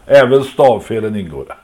Det- 0.07 0.16
Även 0.18 0.44
stavfelen 0.44 1.16
ingår. 1.16 1.57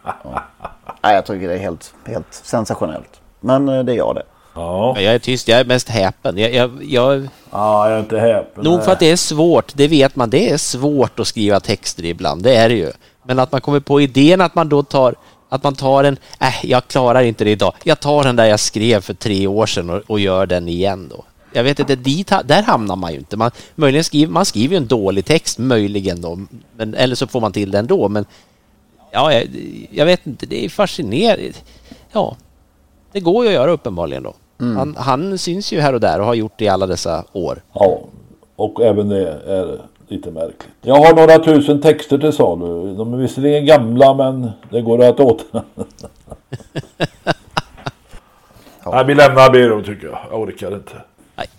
Nej, 1.02 1.14
jag 1.14 1.26
tycker 1.26 1.48
det 1.48 1.54
är 1.54 1.58
helt, 1.58 1.94
helt 2.06 2.26
sensationellt. 2.30 3.20
Men 3.40 3.68
eh, 3.68 3.82
det 3.84 3.94
gör 3.94 4.14
det. 4.14 4.22
Ja. 4.56 4.92
Ja, 4.96 5.02
Jag 5.02 5.14
är 5.14 5.18
tyst, 5.18 5.48
jag 5.48 5.60
är 5.60 5.64
mest 5.64 5.88
häpen. 5.88 6.38
Jag, 6.38 6.54
jag, 6.54 6.84
jag, 6.84 7.28
ja, 7.50 7.88
jag 7.88 7.96
är 7.96 8.00
inte 8.00 8.18
häpen. 8.18 8.64
nog 8.64 8.84
för 8.84 8.92
att 8.92 8.98
det 8.98 9.10
är 9.10 9.16
svårt, 9.16 9.72
det 9.74 9.88
vet 9.88 10.16
man, 10.16 10.30
det 10.30 10.50
är 10.50 10.56
svårt 10.56 11.20
att 11.20 11.26
skriva 11.26 11.60
texter 11.60 12.04
ibland, 12.04 12.42
det 12.42 12.56
är 12.56 12.68
det 12.68 12.74
ju. 12.74 12.92
Men 13.22 13.38
att 13.38 13.52
man 13.52 13.60
kommer 13.60 13.80
på 13.80 14.00
idén 14.00 14.40
att 14.40 14.54
man 14.54 14.68
då 14.68 14.82
tar, 14.82 15.14
att 15.48 15.62
man 15.62 15.74
tar 15.74 16.04
en, 16.04 16.16
äh, 16.40 16.54
jag 16.66 16.88
klarar 16.88 17.22
inte 17.22 17.44
det 17.44 17.50
idag. 17.50 17.74
Jag 17.84 18.00
tar 18.00 18.24
den 18.24 18.36
där 18.36 18.44
jag 18.44 18.60
skrev 18.60 19.00
för 19.00 19.14
tre 19.14 19.46
år 19.46 19.66
sedan 19.66 19.90
och, 19.90 20.02
och 20.06 20.20
gör 20.20 20.46
den 20.46 20.68
igen 20.68 21.08
då. 21.10 21.24
Jag 21.52 21.64
vet 21.64 21.78
inte, 21.78 21.96
dit, 21.96 22.32
där 22.44 22.62
hamnar 22.62 22.96
man 22.96 23.12
ju 23.12 23.18
inte. 23.18 23.36
Man, 23.36 23.50
möjligen 23.74 24.04
skriver, 24.04 24.32
man 24.32 24.44
skriver 24.44 24.74
ju 24.74 24.76
en 24.76 24.86
dålig 24.86 25.24
text, 25.24 25.58
möjligen 25.58 26.20
då, 26.20 26.38
men, 26.76 26.94
eller 26.94 27.14
så 27.14 27.26
får 27.26 27.40
man 27.40 27.52
till 27.52 27.70
den 27.70 27.86
då, 27.86 28.08
men 28.08 28.24
ja, 29.12 29.32
jag, 29.32 29.48
jag 29.90 30.06
vet 30.06 30.26
inte, 30.26 30.46
det 30.46 30.64
är 30.64 30.68
fascinerande. 30.68 31.52
Ja, 32.12 32.36
det 33.12 33.20
går 33.20 33.44
ju 33.44 33.48
att 33.48 33.54
göra 33.54 33.70
uppenbarligen 33.70 34.22
då. 34.22 34.34
Han, 34.58 34.96
han 34.96 35.38
syns 35.38 35.72
ju 35.72 35.80
här 35.80 35.92
och 35.92 36.00
där 36.00 36.20
och 36.20 36.26
har 36.26 36.34
gjort 36.34 36.52
det 36.56 36.64
i 36.64 36.68
alla 36.68 36.86
dessa 36.86 37.24
år. 37.32 37.58
Ja, 37.72 37.98
och 38.56 38.82
även 38.82 39.08
det 39.08 39.28
är 39.46 39.78
lite 40.08 40.30
märkligt. 40.30 40.68
Jag 40.82 40.94
har 40.94 41.14
några 41.14 41.38
tusen 41.44 41.80
texter 41.80 42.18
till 42.18 42.32
salu. 42.32 42.94
De 42.94 43.14
är 43.14 43.18
visserligen 43.18 43.66
gamla 43.66 44.14
men 44.14 44.50
det 44.70 44.82
går 44.82 45.04
att 45.04 45.20
återanvända. 45.20 46.08
Nej, 48.92 49.04
vi 49.04 49.14
lämnar 49.14 49.50
Biro 49.50 49.82
tycker 49.82 50.06
jag. 50.06 50.18
Jag 50.30 50.40
orkar 50.40 50.74
inte. 50.74 50.92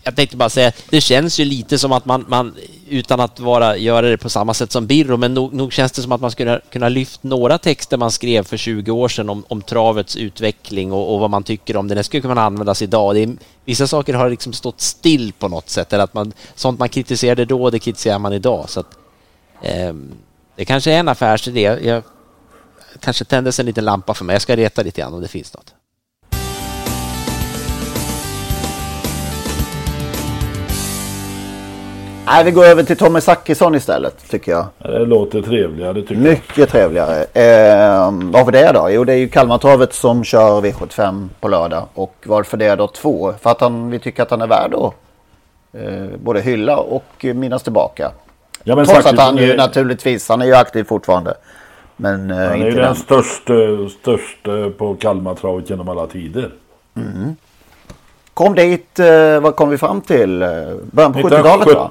Jag 0.03 0.15
tänkte 0.15 0.37
bara 0.37 0.49
säga, 0.49 0.71
det 0.89 1.01
känns 1.01 1.39
ju 1.39 1.45
lite 1.45 1.79
som 1.79 1.91
att 1.91 2.05
man, 2.05 2.25
man 2.27 2.55
utan 2.89 3.19
att 3.19 3.39
vara, 3.39 3.77
göra 3.77 4.09
det 4.09 4.17
på 4.17 4.29
samma 4.29 4.53
sätt 4.53 4.71
som 4.71 4.87
Birro, 4.87 5.17
men 5.17 5.33
nog, 5.33 5.53
nog 5.53 5.73
känns 5.73 5.91
det 5.91 6.01
som 6.01 6.11
att 6.11 6.21
man 6.21 6.31
skulle 6.31 6.61
kunna 6.69 6.89
lyft 6.89 7.23
några 7.23 7.57
texter 7.57 7.97
man 7.97 8.11
skrev 8.11 8.43
för 8.43 8.57
20 8.57 8.91
år 8.91 9.07
sedan 9.07 9.29
om, 9.29 9.43
om 9.47 9.61
travets 9.61 10.15
utveckling 10.15 10.91
och, 10.91 11.13
och 11.13 11.19
vad 11.19 11.29
man 11.29 11.43
tycker 11.43 11.77
om 11.77 11.87
det. 11.87 11.95
Det 11.95 12.03
skulle 12.03 12.21
kunna 12.21 12.41
användas 12.41 12.81
idag. 12.81 13.15
Det 13.15 13.23
är, 13.23 13.37
vissa 13.65 13.87
saker 13.87 14.13
har 14.13 14.29
liksom 14.29 14.53
stått 14.53 14.81
still 14.81 15.33
på 15.33 15.47
något 15.47 15.69
sätt, 15.69 15.93
eller 15.93 16.03
att 16.03 16.13
man, 16.13 16.33
sånt 16.55 16.79
man 16.79 16.89
kritiserade 16.89 17.45
då, 17.45 17.69
det 17.69 17.79
kritiserar 17.79 18.19
man 18.19 18.33
idag. 18.33 18.69
Så 18.69 18.79
att, 18.79 18.97
eh, 19.61 19.93
det 20.55 20.65
kanske 20.65 20.91
är 20.91 20.99
en 20.99 21.07
affärsidé. 21.07 21.61
Jag, 21.61 22.03
kanske 22.99 23.25
tändes 23.25 23.59
en 23.59 23.65
liten 23.65 23.85
lampa 23.85 24.13
för 24.13 24.25
mig. 24.25 24.33
Jag 24.33 24.41
ska 24.41 24.55
reta 24.55 24.83
lite 24.83 25.01
grann 25.01 25.13
om 25.13 25.21
det 25.21 25.27
finns 25.27 25.53
något. 25.53 25.73
Nej, 32.29 32.43
vi 32.43 32.51
går 32.51 32.65
över 32.65 32.83
till 32.83 32.97
Tommy 32.97 33.21
Zachrisson 33.21 33.75
istället 33.75 34.29
tycker 34.29 34.51
jag. 34.51 34.65
Det 34.77 35.05
låter 35.05 35.41
trevligare 35.41 36.01
tycker 36.01 36.15
Mycket 36.15 36.57
jag. 36.57 36.69
trevligare. 36.69 37.21
Eh, 37.23 38.11
varför 38.31 38.51
det 38.51 38.71
då? 38.73 38.89
Jo, 38.89 39.03
det 39.03 39.13
är 39.13 39.17
ju 39.17 39.27
Kalmartravet 39.29 39.93
som 39.93 40.23
kör 40.23 40.61
V75 40.61 41.27
på 41.39 41.47
lördag. 41.47 41.85
Och 41.93 42.15
varför 42.25 42.57
det 42.57 42.75
då 42.75 42.87
två? 42.87 43.33
För 43.41 43.49
att 43.49 43.61
han, 43.61 43.89
vi 43.89 43.99
tycker 43.99 44.23
att 44.23 44.31
han 44.31 44.41
är 44.41 44.47
värd 44.47 44.73
att 44.73 44.93
eh, 45.73 46.17
både 46.23 46.41
hylla 46.41 46.77
och 46.77 47.25
minnas 47.35 47.63
tillbaka. 47.63 48.11
Ja, 48.63 48.75
men 48.75 48.85
Trots 48.85 49.05
att 49.05 49.19
han 49.19 49.37
ju 49.37 49.51
är... 49.51 49.57
naturligtvis, 49.57 50.29
han 50.29 50.41
är 50.41 50.45
ju 50.45 50.55
aktiv 50.55 50.83
fortfarande. 50.83 51.33
Men 51.95 52.31
eh, 52.31 52.37
Han 52.37 52.61
är 52.61 52.65
ju 52.65 52.71
den, 52.71 52.75
den 52.75 52.95
största, 52.95 53.53
största 54.01 54.69
på 54.77 54.95
Kalmartravet 54.95 55.69
genom 55.69 55.89
alla 55.89 56.07
tider. 56.07 56.51
Mm. 56.95 57.35
Kom 58.37 58.55
dit, 58.55 58.99
eh, 58.99 59.39
vad 59.41 59.55
kom 59.55 59.69
vi 59.69 59.77
fram 59.77 60.01
till? 60.01 60.41
Eh, 60.41 60.49
början 60.91 61.13
på 61.13 61.19
70-talet 61.19 61.75
va? 61.75 61.89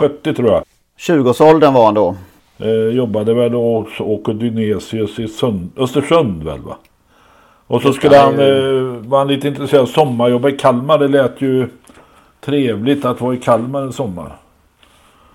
70 0.00 0.34
tror 0.34 0.50
jag. 0.50 0.62
20-årsåldern 0.98 1.74
var 1.74 1.84
han 1.84 1.94
då. 1.94 2.16
Eh, 2.58 2.96
jobbade 2.96 3.34
väl 3.34 3.52
hos 3.52 4.00
Åke 4.00 4.32
Dynesius 4.32 5.18
i 5.18 5.28
Sund 5.28 5.70
Östersund 5.76 6.42
väl 6.42 6.60
va? 6.60 6.76
Och 7.66 7.82
så 7.82 7.92
skulle 7.92 8.16
han, 8.16 8.34
eh, 8.34 9.08
var 9.08 9.18
han 9.18 9.28
lite 9.28 9.48
intresserad 9.48 9.82
av 9.82 9.86
sommarjobb 9.86 10.46
i 10.46 10.52
Kalmar. 10.52 10.98
Det 10.98 11.08
lät 11.08 11.40
ju 11.40 11.68
trevligt 12.40 13.04
att 13.04 13.20
vara 13.20 13.34
i 13.34 13.38
Kalmar 13.38 13.82
en 13.82 13.92
sommar. 13.92 14.36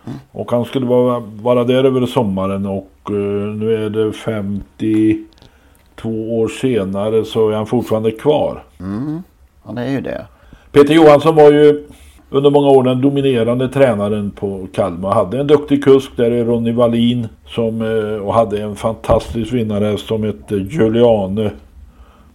Mm. 0.05 0.19
Och 0.31 0.51
han 0.51 0.65
skulle 0.65 0.85
vara, 0.85 1.19
vara 1.19 1.63
där 1.63 1.83
över 1.83 2.05
sommaren 2.05 2.65
och 2.65 2.91
uh, 3.11 3.55
nu 3.55 3.85
är 3.85 3.89
det 3.89 4.13
52 4.13 6.39
år 6.39 6.47
senare 6.47 7.25
så 7.25 7.49
är 7.49 7.55
han 7.55 7.65
fortfarande 7.65 8.11
kvar. 8.11 8.63
Mm. 8.79 9.23
Han 9.63 9.77
är 9.77 9.89
ju 9.89 10.01
det. 10.01 10.25
Peter 10.71 10.93
Johansson 10.93 11.35
var 11.35 11.51
ju 11.51 11.87
under 12.29 12.49
många 12.49 12.67
år 12.67 12.83
den 12.83 13.01
dominerande 13.01 13.69
tränaren 13.69 14.31
på 14.31 14.67
Kalmar. 14.73 15.13
Hade 15.13 15.39
en 15.39 15.47
duktig 15.47 15.83
kusk 15.83 16.11
där 16.15 16.31
är 16.31 16.45
Ronny 16.45 16.71
Wallin 16.71 17.27
som, 17.47 17.81
eh, 17.81 18.27
och 18.27 18.33
hade 18.33 18.61
en 18.61 18.75
fantastisk 18.75 19.53
vinnare 19.53 19.97
som 19.97 20.23
hette 20.23 20.55
Juliane. 20.55 21.51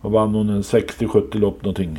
Och 0.01 0.13
vann 0.13 0.35
hon 0.35 0.51
en 0.51 0.63
60-70 0.63 1.39
lopp 1.39 1.63
någonting. 1.63 1.99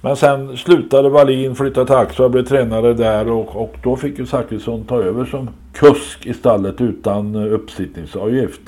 Men 0.00 0.16
sen 0.16 0.56
slutade 0.56 1.08
Wallin, 1.08 1.54
flyttade 1.54 1.86
till 1.86 1.94
Axel 1.94 2.24
och 2.24 2.30
blev 2.30 2.44
tränare 2.44 2.94
där 2.94 3.30
och, 3.30 3.56
och 3.56 3.76
då 3.82 3.96
fick 3.96 4.18
ju 4.18 4.26
Zachrisson 4.26 4.84
ta 4.84 5.02
över 5.02 5.24
som 5.24 5.50
kusk 5.72 6.26
i 6.26 6.34
stallet 6.34 6.80
utan 6.80 7.34
eh, 7.34 7.52
uppsittningsavgift. 7.52 8.60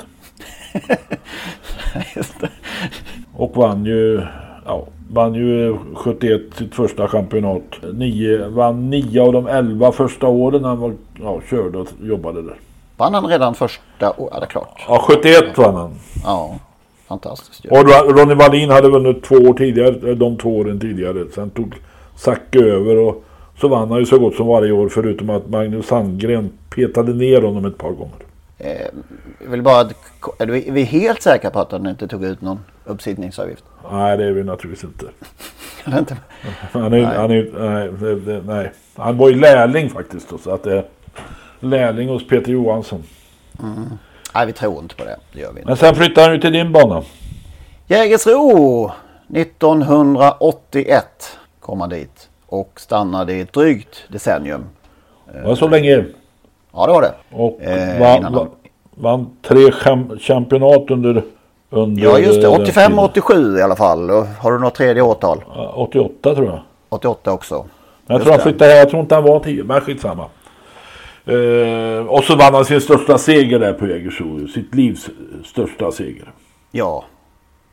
och 3.33 3.57
vann 3.57 3.85
ju 3.85 4.23
ja, 4.67 4.87
vann 5.13 5.35
ju 5.35 5.77
71 5.95 6.41
sitt 6.59 6.75
första 6.75 7.09
championat. 7.09 7.63
Nio, 7.93 8.49
vann 8.49 8.91
nio 8.91 9.23
av 9.23 9.33
de 9.33 9.47
elva 9.47 9.93
första 9.93 10.27
åren 10.27 10.65
han 10.65 10.81
var, 10.81 10.93
ja, 11.21 11.41
körde 11.51 11.79
och 11.79 11.89
jobbade 12.03 12.43
där. 12.43 12.57
Vann 12.97 13.15
han 13.15 13.27
redan 13.27 13.55
första 13.55 14.11
året? 14.11 14.31
Ja, 14.33 14.41
det 14.41 14.47
är 14.47 14.51
klart. 14.51 14.85
Ja, 14.89 15.05
71 15.09 15.59
vann 15.59 15.75
han. 15.75 15.91
Ja, 16.25 16.59
fantastiskt. 17.09 17.65
Och 17.65 18.17
Ronny 18.19 18.35
Wallin 18.35 18.71
hade 18.71 18.89
vunnit 18.89 19.23
två 19.23 19.35
år 19.35 19.55
tidigare, 19.55 20.15
de 20.15 20.37
två 20.37 20.57
åren 20.59 20.81
tidigare. 20.81 21.25
Sen 21.35 21.51
tog 21.51 21.75
Zacke 22.17 22.59
över 22.59 22.99
och 22.99 23.25
så 23.61 23.69
vann 23.69 23.91
han 23.91 23.99
ju 23.99 24.07
så 24.07 24.19
gott 24.19 24.35
som 24.35 24.47
varje 24.47 24.73
år 24.73 24.89
förutom 24.89 25.31
att 25.31 25.49
Magnus 25.49 25.87
Sandgren 25.87 26.51
petade 26.75 27.15
ner 27.15 27.43
honom 27.43 27.65
ett 27.65 27.79
par 27.79 27.91
gånger. 27.91 28.30
Eh, 28.61 28.87
jag 29.41 29.51
vill 29.51 29.63
bara, 29.63 29.81
är 30.39 30.71
vi 30.71 30.83
helt 30.83 31.23
säkra 31.23 31.51
på 31.51 31.61
att 31.61 31.73
han 31.73 31.87
inte 31.87 32.09
tog 32.09 32.25
ut 32.25 32.41
någon 32.41 32.61
uppsittningsavgift? 32.85 33.65
Nej, 33.93 34.17
det 34.17 34.25
är 34.25 34.33
vi 34.33 34.45
naturligtvis 34.45 34.85
inte. 34.85 35.07
inte? 35.99 36.17
Han, 36.73 36.85
är, 36.85 36.91
nej. 36.91 37.05
Han, 37.05 37.31
är, 37.31 37.51
nej, 37.59 37.93
det, 37.93 38.21
det, 38.21 38.43
nej. 38.43 38.73
han 38.97 39.17
var 39.17 39.29
ju 39.29 39.41
lärling 39.41 39.91
faktiskt. 39.91 40.31
Då, 40.31 40.39
så 40.39 40.51
att 40.51 40.63
det 40.63 40.85
lärling 41.61 42.09
hos 42.09 42.29
Peter 42.29 42.53
Johansson. 42.53 43.03
Mm. 43.63 43.85
Nej, 44.35 44.47
vi 44.47 44.53
tror 44.53 44.83
inte 44.83 44.95
på 44.95 45.05
det. 45.05 45.17
det 45.33 45.41
gör 45.41 45.53
vi 45.53 45.59
inte. 45.59 45.69
Men 45.69 45.77
sen 45.77 45.95
flyttade 45.95 46.27
han 46.27 46.35
ju 46.35 46.41
till 46.41 46.53
din 46.53 46.73
bana. 46.73 47.03
Jägersro 47.87 48.91
1981 49.35 51.39
kom 51.61 51.81
han 51.81 51.91
dit. 51.91 52.29
Och 52.47 52.81
stannade 52.81 53.33
i 53.33 53.41
ett 53.41 53.53
drygt 53.53 54.05
decennium. 54.09 54.65
Var 55.45 55.55
så 55.55 55.69
länge. 55.69 56.05
Ja, 56.73 56.87
det 56.87 56.93
var 56.93 57.03
det. 57.03 57.15
Och 57.31 57.63
eh, 57.63 58.01
vann, 58.01 58.49
vann 58.95 59.31
tre 59.43 59.73
championat 60.21 60.91
under 60.91 61.23
under 61.71 62.03
ja 62.03 62.19
just 62.19 62.43
det, 62.43 62.49
85 62.49 62.99
och 62.99 63.05
87 63.05 63.59
i 63.59 63.63
alla 63.63 63.77
fall. 63.77 64.11
Har 64.11 64.53
du 64.53 64.59
något 64.59 64.75
tredje 64.75 65.03
årtal? 65.03 65.45
88 65.75 66.35
tror 66.35 66.47
jag. 66.47 66.61
88 66.89 67.33
också. 67.33 67.67
Men 68.07 68.17
jag 68.17 68.23
tror 68.23 68.33
han 68.33 68.41
flyttade 68.41 68.71
här, 68.71 68.79
jag 68.79 68.91
tror 68.91 69.01
inte 69.03 69.15
han 69.15 69.25
var 69.25 69.41
10, 69.41 69.65
men 69.65 69.81
skitsamma. 69.81 70.27
Uh, 71.29 72.07
och 72.07 72.25
så 72.25 72.37
vann 72.37 72.55
han 72.55 72.65
sin 72.65 72.81
största 72.81 73.19
seger 73.19 73.59
där 73.59 73.73
på 73.73 73.87
Jägersro. 73.87 74.49
Sitt 74.49 74.75
livs 74.75 75.09
största 75.45 75.93
seger. 75.93 76.33
Ja, 76.71 77.05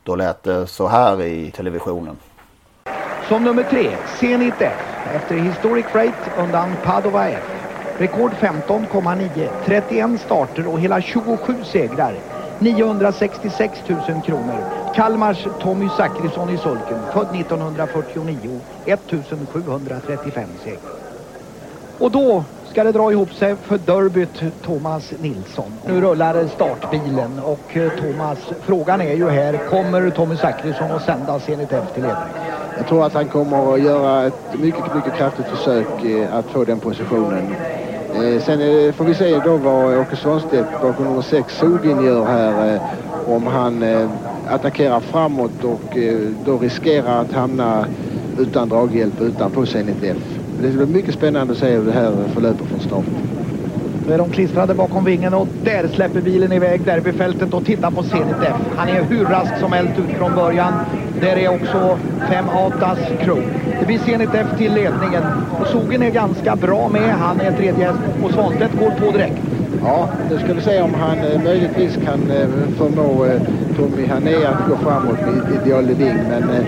då 0.02 0.16
lät 0.16 0.42
det 0.42 0.66
så 0.66 0.86
här 0.86 1.22
i 1.22 1.50
televisionen. 1.50 2.16
Som 3.28 3.44
nummer 3.44 3.62
tre, 3.62 3.90
Zenit 4.20 4.54
F. 4.58 4.72
Efter 5.14 5.34
Historic 5.34 5.86
Freight 5.86 6.30
undan 6.38 6.68
Padova 6.84 7.28
F. 7.28 7.57
Rekord 7.98 8.32
15,9, 8.32 9.48
31 9.64 10.20
starter 10.20 10.66
och 10.66 10.80
hela 10.80 11.00
27 11.00 11.64
segrar. 11.64 12.14
966 12.58 13.78
000 13.88 14.22
kronor. 14.22 14.64
Kalmars 14.94 15.46
Tommy 15.60 15.88
Zachrisson 15.88 16.50
i 16.50 16.58
sulken, 16.58 16.98
född 17.12 17.36
1949, 17.36 18.60
1735 18.86 20.48
segrar. 20.64 20.78
Och 21.98 22.10
då 22.10 22.44
ska 22.70 22.84
det 22.84 22.92
dra 22.92 23.12
ihop 23.12 23.32
sig 23.32 23.56
för 23.56 23.78
derbyt 23.78 24.42
Thomas 24.62 25.12
Nilsson. 25.18 25.72
Nu 25.86 26.00
rullar 26.00 26.46
startbilen 26.46 27.38
och 27.38 27.76
eh, 27.76 27.90
Thomas, 27.92 28.38
frågan 28.60 29.00
är 29.00 29.14
ju 29.14 29.28
här, 29.28 29.68
kommer 29.70 30.10
Tommy 30.10 30.36
Zachrisson 30.36 30.90
att 30.90 31.02
sända 31.02 31.40
Zenit 31.40 31.72
F 31.72 31.84
till 31.94 32.02
ledning? 32.02 32.24
Jag 32.76 32.88
tror 32.88 33.06
att 33.06 33.14
han 33.14 33.28
kommer 33.28 33.74
att 33.74 33.82
göra 33.82 34.26
ett 34.26 34.60
mycket, 34.60 34.94
mycket 34.94 35.14
kraftigt 35.14 35.46
försök 35.46 36.04
eh, 36.04 36.34
att 36.34 36.46
få 36.46 36.64
den 36.64 36.80
positionen. 36.80 37.54
Eh, 38.14 38.42
sen 38.42 38.92
får 38.92 39.04
vi 39.04 39.14
se 39.14 39.38
då 39.44 39.56
vad 39.56 39.98
Åke 39.98 40.16
Svanstedt 40.16 40.82
bakom 40.82 41.04
nummer 41.04 41.22
6 41.22 41.58
Sogin 41.58 42.04
gör 42.04 42.24
här. 42.24 42.80
Om 43.26 43.46
han 43.46 43.84
attackerar 44.48 45.00
framåt 45.00 45.64
och 45.64 45.96
då 46.44 46.58
riskerar 46.58 47.20
att 47.20 47.32
hamna 47.32 47.86
utan 48.38 48.68
draghjälp 48.68 49.20
utanpå 49.20 49.66
Zenit 49.66 50.02
F. 50.02 50.37
Det 50.60 50.68
ska 50.72 50.76
bli 50.76 50.86
mycket 50.86 51.14
spännande 51.14 51.52
att 51.52 51.58
se 51.58 51.66
hur 51.72 51.84
det 51.84 51.92
här 51.92 52.26
förlöper 52.28 52.64
från 52.64 52.80
start. 52.80 53.10
Nu 54.04 54.14
är 54.14 54.18
de 54.18 54.30
klistrade 54.30 54.74
bakom 54.74 55.04
vingen 55.04 55.34
och 55.34 55.48
där 55.62 55.88
släpper 55.88 56.20
bilen 56.20 56.52
iväg 56.52 56.84
derbyfältet 56.84 57.54
och 57.54 57.64
tittar 57.64 57.90
på 57.90 58.02
Zenit 58.02 58.42
F. 58.42 58.56
Han 58.68 58.88
är 58.88 59.02
hur 59.02 59.26
rask 59.26 59.56
som 59.56 59.72
helst 59.72 59.98
ut 59.98 60.12
från 60.12 60.34
början. 60.34 60.80
Där 61.18 61.36
är 61.36 61.48
också 61.48 62.00
5 62.22 62.48
Atas 62.48 62.98
Crew. 63.18 63.48
Det 63.78 63.86
blir 63.86 63.98
Zenit 63.98 64.34
F 64.34 64.48
till 64.56 64.72
ledningen. 64.72 65.32
Och 65.56 65.68
Sogen 65.68 66.02
är 66.02 66.10
ganska 66.10 66.56
bra 66.56 66.88
med. 66.88 67.14
Han 67.14 67.40
är 67.40 67.52
tredje 67.52 67.86
häst 67.86 68.00
och 68.18 68.32
Svanstedt 68.32 68.74
går 68.74 68.90
på 68.90 69.12
direkt. 69.12 69.42
Ja, 69.82 70.08
nu 70.30 70.38
ska 70.38 70.54
vi 70.54 70.60
se 70.60 70.80
om 70.80 70.94
han 70.94 71.24
eh, 71.24 71.42
möjligtvis 71.44 71.96
kan 71.96 72.30
eh, 72.30 72.48
förmå 72.76 73.24
eh, 73.24 73.40
Tommy 73.76 74.06
Hané 74.06 74.44
att 74.44 74.68
gå 74.68 74.76
framåt 74.76 75.18
med 75.26 75.54
Ideal 75.54 75.84
Ling. 75.86 76.16
Men, 76.28 76.50
eh, 76.50 76.64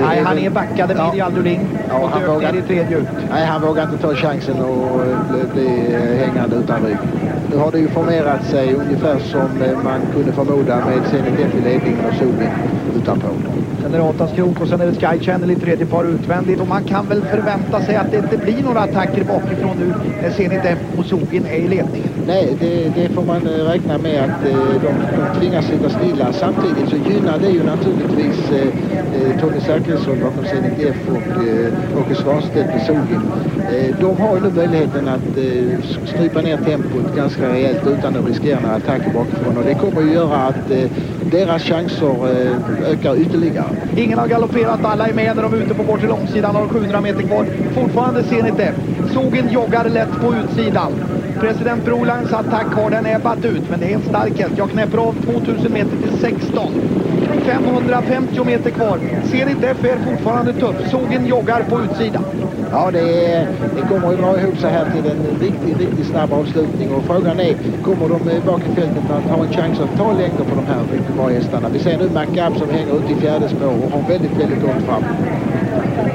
Nej, 0.00 0.22
han 0.24 0.38
är 0.38 0.50
backade 0.50 0.94
med 0.94 1.02
ja. 1.02 1.12
Ideal 1.12 1.42
Ling 1.42 1.68
ja, 1.88 1.98
och 1.98 2.08
han 2.08 2.34
vågar, 2.34 2.56
i 2.56 2.62
tredje 2.62 2.98
ut. 2.98 3.08
Nej, 3.30 3.44
han 3.46 3.62
vågar 3.62 3.82
inte 3.82 3.98
ta 3.98 4.14
chansen 4.14 4.60
och 4.60 5.02
eh, 5.06 5.18
bli, 5.30 5.46
bli 5.54 5.94
eh, 5.94 6.26
hängande 6.26 6.56
utan 6.56 6.86
rygg. 6.86 6.98
Nu 7.50 7.56
har 7.56 7.72
det 7.72 7.78
ju 7.78 7.88
formerat 7.88 8.44
sig 8.44 8.74
ungefär 8.74 9.18
som 9.18 9.48
man 9.84 10.00
kunde 10.12 10.32
förmoda 10.32 10.76
med 10.76 11.06
Zenit 11.10 11.54
i 11.54 11.60
ledningen 11.60 12.06
och 12.08 12.14
Sogen 12.14 12.50
utanpå. 12.96 13.28
Sen 13.82 13.94
är 13.94 13.98
det 13.98 14.04
Atas 14.04 14.32
Krok 14.32 14.60
och 14.60 14.68
sen 14.68 14.80
är 14.80 14.86
det 14.86 14.94
Sky 14.94 15.20
Channel 15.20 15.50
i 15.50 15.56
tredje 15.56 15.86
par 15.86 16.04
utvändigt. 16.04 16.60
Och 16.60 16.68
man 16.68 16.84
kan 16.84 17.08
väl 17.08 17.22
förvänta 17.22 17.80
sig 17.80 17.96
att 17.96 18.10
det 18.10 18.16
inte 18.16 18.36
blir 18.36 18.62
några 18.62 18.80
attacker 18.80 19.24
bakifrån 19.24 19.76
nu 19.78 19.94
när 20.22 20.30
Zenit 20.30 20.64
F 20.64 20.78
och 20.98 21.04
Sogen 21.04 21.46
är 21.46 21.56
i 21.56 21.68
ledningen 21.68 22.11
nej, 22.26 22.56
det, 22.60 22.92
det 22.96 23.08
får 23.08 23.22
man 23.24 23.46
eh, 23.46 23.64
räkna 23.64 23.98
med 23.98 24.24
att 24.24 24.48
eh, 24.48 24.82
de, 24.82 24.88
de 25.16 25.40
tvingas 25.40 25.66
sitta 25.66 25.88
stilla. 25.90 26.32
Samtidigt 26.32 26.88
så 26.90 26.96
gynnar 26.96 27.38
det 27.38 27.48
ju 27.48 27.62
naturligtvis 27.62 28.50
eh, 28.50 28.66
eh 28.66 29.40
Tony 29.40 29.60
Zachrisson 29.60 30.20
bakom 30.20 30.44
Zenit 30.44 30.72
F 30.78 30.96
och 31.08 31.44
eh, 31.44 32.00
Åke 32.00 32.14
Svanstedt 32.14 32.66
med 32.66 32.82
Sogin. 32.86 33.20
Eh, 33.72 33.96
de 34.00 34.16
har 34.16 34.36
ju 34.36 34.42
nu 34.42 34.50
möjligheten 34.50 35.08
att 35.08 35.36
eh, 35.36 36.06
strypa 36.06 36.40
ner 36.40 36.56
tempot 36.56 37.16
ganska 37.16 37.48
rejält 37.48 37.86
utan 37.86 38.16
att 38.16 38.26
riskera 38.26 38.60
några 38.60 38.74
attacker 38.74 39.10
bakifrån 39.12 39.56
och 39.56 39.64
det 39.64 39.74
kommer 39.74 40.02
ju 40.02 40.12
göra 40.12 40.36
att 40.36 40.70
eh, 40.70 40.90
deras 41.30 41.62
chanser 41.62 42.16
eh, 42.30 42.90
ökar 42.90 43.16
ytterligare. 43.16 43.68
Ingen 43.96 44.18
har 44.18 44.26
galopperat, 44.26 44.84
alla 44.84 45.06
är 45.06 45.14
med 45.14 45.36
när 45.36 45.42
de 45.42 45.54
är 45.54 45.56
ute 45.56 45.74
på 45.74 45.82
bortre 45.82 46.08
långsidan, 46.08 46.54
har 46.54 46.68
700 46.68 47.00
meter 47.00 47.22
kvar. 47.22 47.46
Fortfarande 47.74 48.22
Zenit 48.22 48.54
F. 48.58 48.74
Sågen 49.12 49.48
joggar 49.48 49.88
lätt 49.88 50.20
på 50.20 50.34
utsidan. 50.34 50.92
President 51.40 51.84
Brolands 51.84 52.32
attack 52.32 52.66
har 52.74 52.90
den 52.90 53.06
ebbat 53.06 53.44
ut, 53.44 53.70
men 53.70 53.80
det 53.80 53.86
är 53.86 53.94
en 53.94 54.02
stark 54.02 54.38
häst. 54.38 54.54
Jag 54.58 54.70
knäpper 54.70 54.98
av 54.98 55.12
2000 55.24 55.72
meter 55.72 55.96
till 55.96 56.20
16. 56.20 56.72
550 57.46 58.44
meter 58.44 58.70
kvar. 58.70 58.98
Ser 59.30 59.48
inte 59.48 59.68
är 59.68 59.98
fortfarande 59.98 60.52
tuff. 60.52 60.90
Sågen 60.90 61.26
joggar 61.26 61.62
på 61.62 61.80
utsidan. 61.80 62.22
Ja, 62.70 62.90
det, 62.90 63.26
är, 63.26 63.48
det 63.74 63.82
kommer 63.82 64.12
att 64.12 64.18
dra 64.18 64.40
ihop 64.40 64.58
sig 64.58 64.70
här 64.70 64.84
till 64.84 65.06
en 65.06 65.26
riktigt, 65.40 65.78
riktigt 65.78 66.06
snabb 66.06 66.32
avslutning. 66.32 66.92
Och 66.92 67.04
frågan 67.04 67.40
är, 67.40 67.56
kommer 67.82 68.08
de 68.08 68.28
eh, 68.28 68.40
bak 68.40 68.66
i 68.66 68.70
fältet 68.70 69.10
att 69.10 69.28
ha 69.28 69.42
en 69.42 69.48
chans 69.48 69.80
att 69.80 69.94
ta 69.96 70.12
längder 70.12 70.44
på 70.44 70.54
de 70.54 70.66
här 70.66 70.84
riktigt 70.84 71.16
bra 71.16 71.28
hästarna? 71.28 71.68
Vi 71.68 71.78
ser 71.78 71.98
nu 71.98 72.08
MacGab 72.08 72.56
som 72.56 72.70
hänger 72.70 72.98
ute 72.98 73.12
i 73.12 73.16
fjärde 73.16 73.48
spår 73.48 73.84
och 73.84 73.90
har 73.90 74.02
väldigt, 74.02 74.38
väldigt 74.38 74.62
långt 74.62 74.82
fram. 74.82 75.04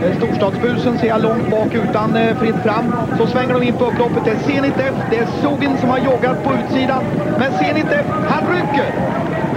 Eh, 0.01 0.15
storstadsbusen 0.17 0.97
ser 0.97 1.07
jag 1.07 1.21
långt 1.21 1.49
bak 1.51 1.75
utan 1.75 2.15
eh, 2.15 2.37
fritt 2.37 2.59
fram. 2.63 2.93
Så 3.17 3.27
svänger 3.27 3.53
de 3.53 3.63
in 3.63 3.77
på 3.77 3.85
upploppet. 3.85 4.23
Det 4.25 4.31
är 4.31 4.41
Zenit 4.47 4.79
F. 4.79 4.95
Det 5.09 5.17
är 5.17 5.27
Sogin 5.41 5.77
som 5.77 5.89
har 5.89 5.97
joggat 5.97 6.43
på 6.43 6.53
utsidan. 6.59 7.03
Men 7.39 7.51
Zenit 7.59 7.91
F, 7.91 8.05
han 8.31 8.43
rycker! 8.55 8.89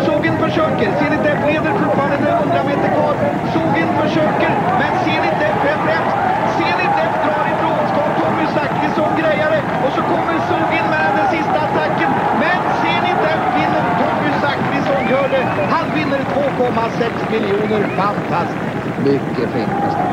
Sogin 0.06 0.36
försöker. 0.44 0.88
Zenit 1.00 1.24
F 1.34 1.38
leder 1.50 1.72
fortfarande 1.82 2.18
med 2.24 2.32
100 2.32 2.64
meter 2.70 2.88
kvar. 2.96 3.14
Sogin 3.54 3.90
försöker, 4.02 4.50
men 4.80 4.92
Zenit 5.04 5.38
F 5.52 5.58
är 5.72 5.78
främst. 5.86 6.16
Zenit 6.58 6.94
F 7.08 7.14
drar 7.24 7.44
ifrån. 7.54 7.82
Ska 7.90 8.02
Tommy 8.20 8.46
Zachrisson 8.56 9.12
greja 9.20 9.46
det? 9.54 9.62
Och 9.84 9.92
så 9.96 10.02
kommer 10.12 10.34
Sogin 10.50 10.86
med 10.94 11.08
den 11.18 11.28
sista 11.36 11.58
attacken. 11.66 12.10
Men 12.42 12.58
Zenit 12.80 13.22
F 13.36 13.42
vinner. 13.56 13.84
Tommy 14.00 14.30
Zachrisson 14.42 15.02
gör 15.12 15.28
det. 15.36 15.44
Han 15.74 15.86
vinner 15.96 16.20
2,6 16.34 17.30
miljoner. 17.34 17.82
Fantastiskt! 18.02 18.69
Mycket 19.04 19.50
fint 19.50 19.82
nästan. 19.82 20.06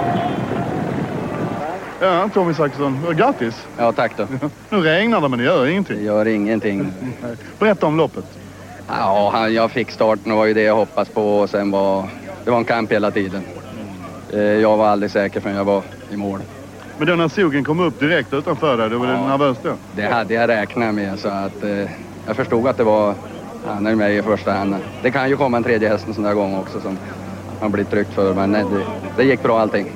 Ja, 2.00 2.30
Tommy 2.34 2.54
Zachrisson. 2.54 3.15
Grattis! 3.15 3.67
Ja, 3.78 3.91
tack 3.91 4.17
då. 4.17 4.28
Nu 4.69 4.78
regnar 4.82 5.21
det 5.21 5.30
men 5.30 5.39
det 5.39 5.45
gör 5.45 5.65
ingenting. 5.67 5.97
Det 5.97 6.04
gör 6.04 6.26
ingenting. 6.28 6.93
Berätta 7.60 7.86
om 7.86 7.97
loppet. 7.97 8.26
Ja, 8.88 9.30
han- 9.34 9.54
jag 9.54 9.71
fick 9.71 9.91
starten 9.91 10.32
och 10.32 10.38
var 10.38 10.45
ju 10.45 10.54
det 10.54 10.62
jag 10.62 10.76
hoppades 10.76 11.10
på 11.10 11.39
och 11.39 11.50
sen 11.50 11.71
var 11.71 12.10
det 12.43 12.52
var 12.52 12.58
en 12.58 12.65
kamp 12.65 12.91
hela 12.91 13.12
tiden. 13.12 13.43
Eh, 14.34 14.39
Jag 14.39 14.78
var 14.78 14.88
aldrig 14.88 15.12
säker 15.12 15.39
förrän 15.41 15.56
jag 15.56 15.65
var 15.65 15.84
i 16.10 16.17
mål. 16.17 16.39
Men 16.97 17.08
då 17.08 17.15
när 17.15 17.28
sågen 17.28 17.63
kom 17.63 17.80
upp 17.80 18.00
direkt 18.00 18.34
utanför 18.34 18.78
dig, 18.78 18.89
då 18.89 18.97
var 18.97 19.08
du 19.08 19.13
nervös 19.13 19.58
då? 19.63 19.78
Det 19.91 20.06
hade 20.06 20.34
jag 20.34 20.47
räknat 20.50 20.95
med 20.95 21.19
så 21.19 21.28
att 21.30 21.63
eh, 21.63 21.89
jag 22.26 22.36
förstod 22.36 22.67
att 22.67 22.78
det 22.78 22.84
var 22.84 23.15
han 23.65 23.86
är 23.88 23.95
med 23.95 24.15
i 24.17 24.21
första 24.21 24.52
hand. 24.52 24.76
Det 25.02 25.12
kan 25.12 25.30
ju 25.30 25.38
komma 25.38 25.58
en 25.58 25.63
tredje 25.63 25.89
häst 25.89 26.08
en 26.08 26.13
sån 26.13 26.23
där 26.23 26.34
gång 26.34 26.56
också 26.56 26.82
som 26.82 27.00
man 27.61 27.71
blir 27.71 27.83
tryckt 27.83 28.13
för 28.13 28.33
men 28.33 28.51
nej, 28.51 28.63
det, 28.71 28.83
det 29.17 29.23
gick 29.23 29.43
bra 29.43 29.59
allting. 29.59 29.91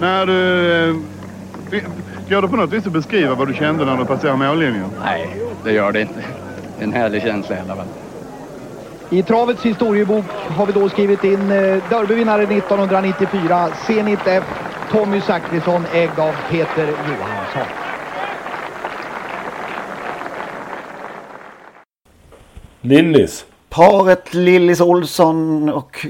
När 0.00 0.26
du... 0.26 0.88
eh, 0.88 0.94
Går 2.28 2.42
det 2.42 2.48
på 2.48 2.56
något 2.56 2.72
vis 2.72 2.86
att 2.86 2.92
beskriva 2.92 3.34
vad 3.34 3.48
du 3.48 3.54
kände 3.54 3.84
när 3.84 3.96
du 3.96 4.04
passerade 4.04 4.38
mållinjen? 4.38 4.90
Nej, 5.04 5.36
det 5.64 5.72
gör 5.72 5.92
det 5.92 6.00
inte. 6.00 6.24
En 6.80 6.92
härlig 6.92 7.22
känsla 7.22 7.56
i 7.56 7.60
alla 7.60 7.76
fall. 7.76 7.86
I 9.10 9.22
travets 9.22 9.62
historiebok 9.62 10.24
har 10.56 10.66
vi 10.66 10.72
då 10.72 10.88
skrivit 10.88 11.24
in 11.24 11.50
eh, 11.50 11.82
derbyvinnare 11.90 12.42
1994, 12.42 13.68
Zenit 13.86 14.20
F, 14.26 14.44
Tommy 14.92 15.20
Zachrisson, 15.20 15.82
ägd 15.92 16.18
av 16.18 16.34
Peter 16.50 16.86
Johansson. 16.86 17.66
Lillis. 22.80 23.46
Paret 23.74 24.34
Lillis 24.34 24.80
Olsson 24.80 25.68
och 25.68 26.06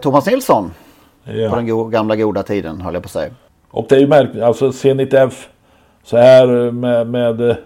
Thomas 0.00 0.26
Nilsson. 0.26 0.72
Ja. 1.24 1.50
På 1.50 1.56
den 1.56 1.90
gamla 1.90 2.16
goda 2.16 2.42
tiden 2.42 2.80
höll 2.80 2.94
jag 2.94 3.02
på 3.02 3.06
att 3.06 3.12
säga. 3.12 3.30
Och 3.70 3.86
det 3.88 3.94
är 3.94 3.98
ju 4.00 4.06
märkligt, 4.06 4.42
alltså 4.42 4.72
Zenit 4.72 5.14
F 5.14 5.48
så 6.04 6.16
här 6.16 6.70
med, 6.70 7.06
med 7.06 7.50
eh, 7.50 7.56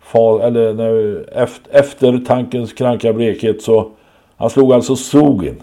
far, 0.00 0.40
eller 0.40 0.74
när, 0.74 1.24
efter, 1.38 1.74
efter 1.74 2.24
tankens 2.26 2.72
kranka 2.72 3.12
blekhet 3.12 3.62
så 3.62 3.90
han 4.36 4.50
slog 4.50 4.72
alltså 4.72 4.96
Sogin. 4.96 5.62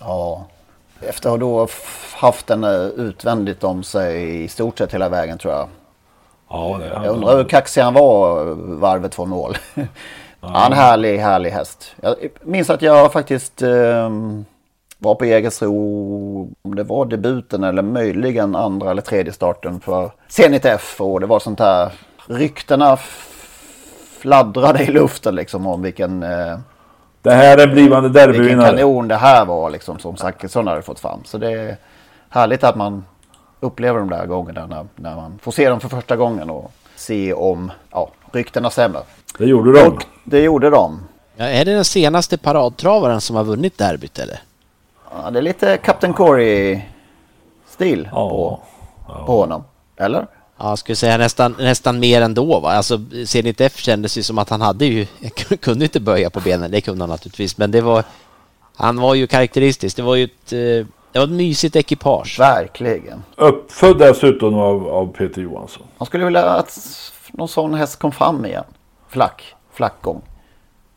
Ja. 0.00 0.46
Efter 1.00 1.34
att 1.34 1.40
då 1.40 1.68
haft 2.14 2.46
den 2.46 2.64
eh, 2.64 2.86
utvändigt 2.86 3.64
om 3.64 3.82
sig 3.82 4.42
i 4.44 4.48
stort 4.48 4.78
sett 4.78 4.94
hela 4.94 5.08
vägen 5.08 5.38
tror 5.38 5.54
jag. 5.54 5.68
Ja, 6.48 6.78
det, 6.80 6.86
Jag 6.86 7.14
undrar 7.14 7.36
hur 7.36 7.44
kaxig 7.44 7.80
han 7.80 7.94
var 7.94 8.48
eh, 8.48 8.54
varvet 8.56 9.14
från 9.14 9.28
mål. 9.28 9.56
Ja. 10.40 10.66
En 10.66 10.72
härlig, 10.72 11.18
härlig 11.18 11.50
häst. 11.50 11.94
Jag 12.02 12.14
minns 12.42 12.70
att 12.70 12.82
jag 12.82 13.12
faktiskt 13.12 13.62
eh, 13.62 14.10
var 14.98 15.14
på 15.14 15.24
Jägersro, 15.24 15.74
om 16.62 16.74
det 16.74 16.82
var 16.82 17.04
debuten 17.04 17.64
eller 17.64 17.82
möjligen 17.82 18.54
andra 18.56 18.90
eller 18.90 19.02
tredje 19.02 19.32
starten 19.32 19.80
för 19.80 20.10
Zenit 20.28 20.64
F 20.64 21.00
och 21.00 21.20
det 21.20 21.26
var 21.26 21.38
sånt 21.40 21.60
här, 21.60 21.92
ryktena 22.26 22.98
fladdrade 24.18 24.82
i 24.82 24.90
luften 24.90 25.34
liksom 25.34 25.66
om 25.66 25.82
vilken, 25.82 26.22
eh, 26.22 26.58
Det 27.22 27.30
här 27.30 27.58
är 27.58 27.66
blivande 27.66 28.08
vilken 28.08 28.32
derbyvinnare. 28.32 28.76
kanon 28.76 29.08
det 29.08 29.16
här 29.16 29.44
var 29.44 29.70
liksom 29.70 29.98
som 29.98 30.16
Zachrisson 30.16 30.66
hade 30.66 30.82
fått 30.82 31.00
fram. 31.00 31.20
Så 31.24 31.38
det 31.38 31.52
är 31.52 31.76
härligt 32.28 32.64
att 32.64 32.76
man 32.76 33.04
upplever 33.60 33.98
de 33.98 34.10
där 34.10 34.26
gångerna 34.26 34.66
när, 34.66 34.86
när 34.96 35.16
man 35.16 35.38
får 35.42 35.52
se 35.52 35.68
dem 35.68 35.80
för 35.80 35.88
första 35.88 36.16
gången 36.16 36.50
och 36.50 36.72
se 36.96 37.32
om 37.32 37.72
ja, 37.90 38.10
ryktena 38.32 38.70
stämmer. 38.70 39.02
Det 39.38 39.46
gjorde 39.46 39.72
de. 39.72 39.86
Och 39.88 40.04
det 40.24 40.40
gjorde 40.40 40.70
de. 40.70 41.00
Ja, 41.36 41.44
är 41.44 41.64
det 41.64 41.74
den 41.74 41.84
senaste 41.84 42.38
paradtravaren 42.38 43.20
som 43.20 43.36
har 43.36 43.44
vunnit 43.44 43.78
derbyt 43.78 44.18
eller? 44.18 44.40
Ja, 45.10 45.30
det 45.30 45.38
är 45.38 45.42
lite 45.42 45.76
Captain 45.76 46.12
Corey-stil 46.12 48.08
på, 48.12 48.60
på 49.26 49.40
honom. 49.40 49.64
Eller? 49.96 50.26
Ja, 50.56 50.68
jag 50.68 50.78
skulle 50.78 50.96
säga 50.96 51.18
nästan, 51.18 51.54
nästan 51.58 52.00
mer 52.00 52.22
ändå 52.22 52.60
va. 52.60 52.72
Alltså 52.72 53.00
Zenit 53.26 53.60
F 53.60 53.76
kändes 53.76 54.18
ju 54.18 54.22
som 54.22 54.38
att 54.38 54.50
han 54.50 54.60
hade 54.60 54.86
ju, 54.86 55.06
kunde 55.60 55.84
inte 55.84 56.00
böja 56.00 56.30
på 56.30 56.40
benen, 56.40 56.70
det 56.70 56.80
kunde 56.80 57.02
han 57.02 57.10
naturligtvis, 57.10 57.58
men 57.58 57.70
det 57.70 57.80
var, 57.80 58.04
han 58.76 59.00
var 59.00 59.14
ju 59.14 59.26
karaktäristisk. 59.26 59.96
Det 59.96 60.02
var 60.02 60.16
ju 60.16 60.24
ett, 60.24 60.52
eh, 60.52 60.86
det 61.12 61.18
var 61.18 61.24
ett 61.24 61.30
mysigt 61.30 61.76
ekipage. 61.76 62.38
Verkligen. 62.38 63.22
Uppfödd 63.36 63.98
dessutom 63.98 64.54
av, 64.54 64.88
av 64.88 65.12
Peter 65.12 65.42
Johansson. 65.42 65.82
Man 65.98 66.06
skulle 66.06 66.24
vilja 66.24 66.44
att 66.44 66.78
någon 67.32 67.48
sån 67.48 67.74
häst 67.74 67.98
kom 67.98 68.12
fram 68.12 68.46
igen. 68.46 68.64
Flack, 69.10 69.54
flackgång. 69.72 70.22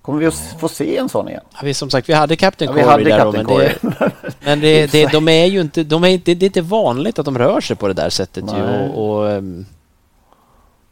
Kommer 0.02 0.20
vi 0.20 0.26
att 0.26 0.56
få 0.60 0.68
se 0.68 0.98
en 0.98 1.10
sån 1.10 1.30
igen? 1.30 1.42
Ja, 1.54 1.60
vi, 1.64 1.74
som 1.74 1.90
sagt, 1.90 2.10
vi 2.10 2.14
hade 2.14 2.36
Captain 2.36 2.72
Ja, 2.72 2.76
vi 2.76 2.82
Corey 2.82 2.92
hade 2.92 3.04
där 3.04 3.26
då, 3.26 3.32
Captain 3.32 3.74
men, 3.82 4.00
det, 4.02 4.36
men 4.46 4.60
det, 4.60 4.92
det, 4.92 5.12
de 5.12 5.28
är 5.28 5.46
ju 5.46 5.62
inte, 5.62 5.84
de 5.84 6.04
är 6.04 6.08
inte, 6.08 6.34
det 6.34 6.46
är 6.46 6.48
inte 6.48 6.62
vanligt 6.62 7.20
att 7.20 7.26
de 7.26 7.38
rör 7.38 7.62
sig 7.62 7.76
på 7.76 7.88
det 7.88 7.94
där 7.94 8.10
sättet 8.10 8.44
ju. 8.54 8.58
Nej. 8.58 8.90
Och, 8.90 9.20
och, 9.20 9.32
ehm, 9.32 9.66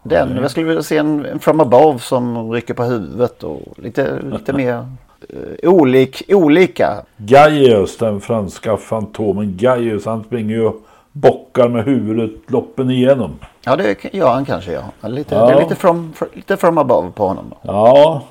Den, 0.03 0.37
jag 0.37 0.51
skulle 0.51 0.67
vilja 0.67 0.83
se 0.83 0.97
en, 0.97 1.25
en 1.25 1.39
from 1.39 1.59
above 1.59 1.99
som 1.99 2.51
rycker 2.51 2.73
på 2.73 2.83
huvudet 2.83 3.43
och 3.43 3.61
lite, 3.77 4.19
lite 4.21 4.53
mer 4.53 4.87
eh, 5.29 5.69
olik, 5.69 6.23
olika. 6.27 7.05
Gaius, 7.17 7.97
den 7.97 8.21
franska 8.21 8.77
fantomen 8.77 9.57
Gaius, 9.57 10.05
han 10.05 10.23
springer 10.23 10.55
ju 10.55 10.65
och 10.65 10.81
bockar 11.11 11.67
med 11.67 11.85
huvudet 11.85 12.31
loppen 12.51 12.91
igenom. 12.91 13.39
Ja, 13.63 13.75
det 13.75 14.13
gör 14.13 14.29
han 14.33 14.45
kanske 14.45 14.71
ja. 14.71 15.07
Lite, 15.09 15.35
Ja. 15.35 15.45
Det 15.47 15.53
är 15.53 15.59
lite 15.61 15.75
from, 15.75 16.13
fr- 16.17 16.27
lite 16.33 16.57
from 16.57 16.77
above 16.77 17.11
på 17.11 17.27
honom. 17.27 17.45
Då. 17.49 17.57
Ja, 17.61 18.21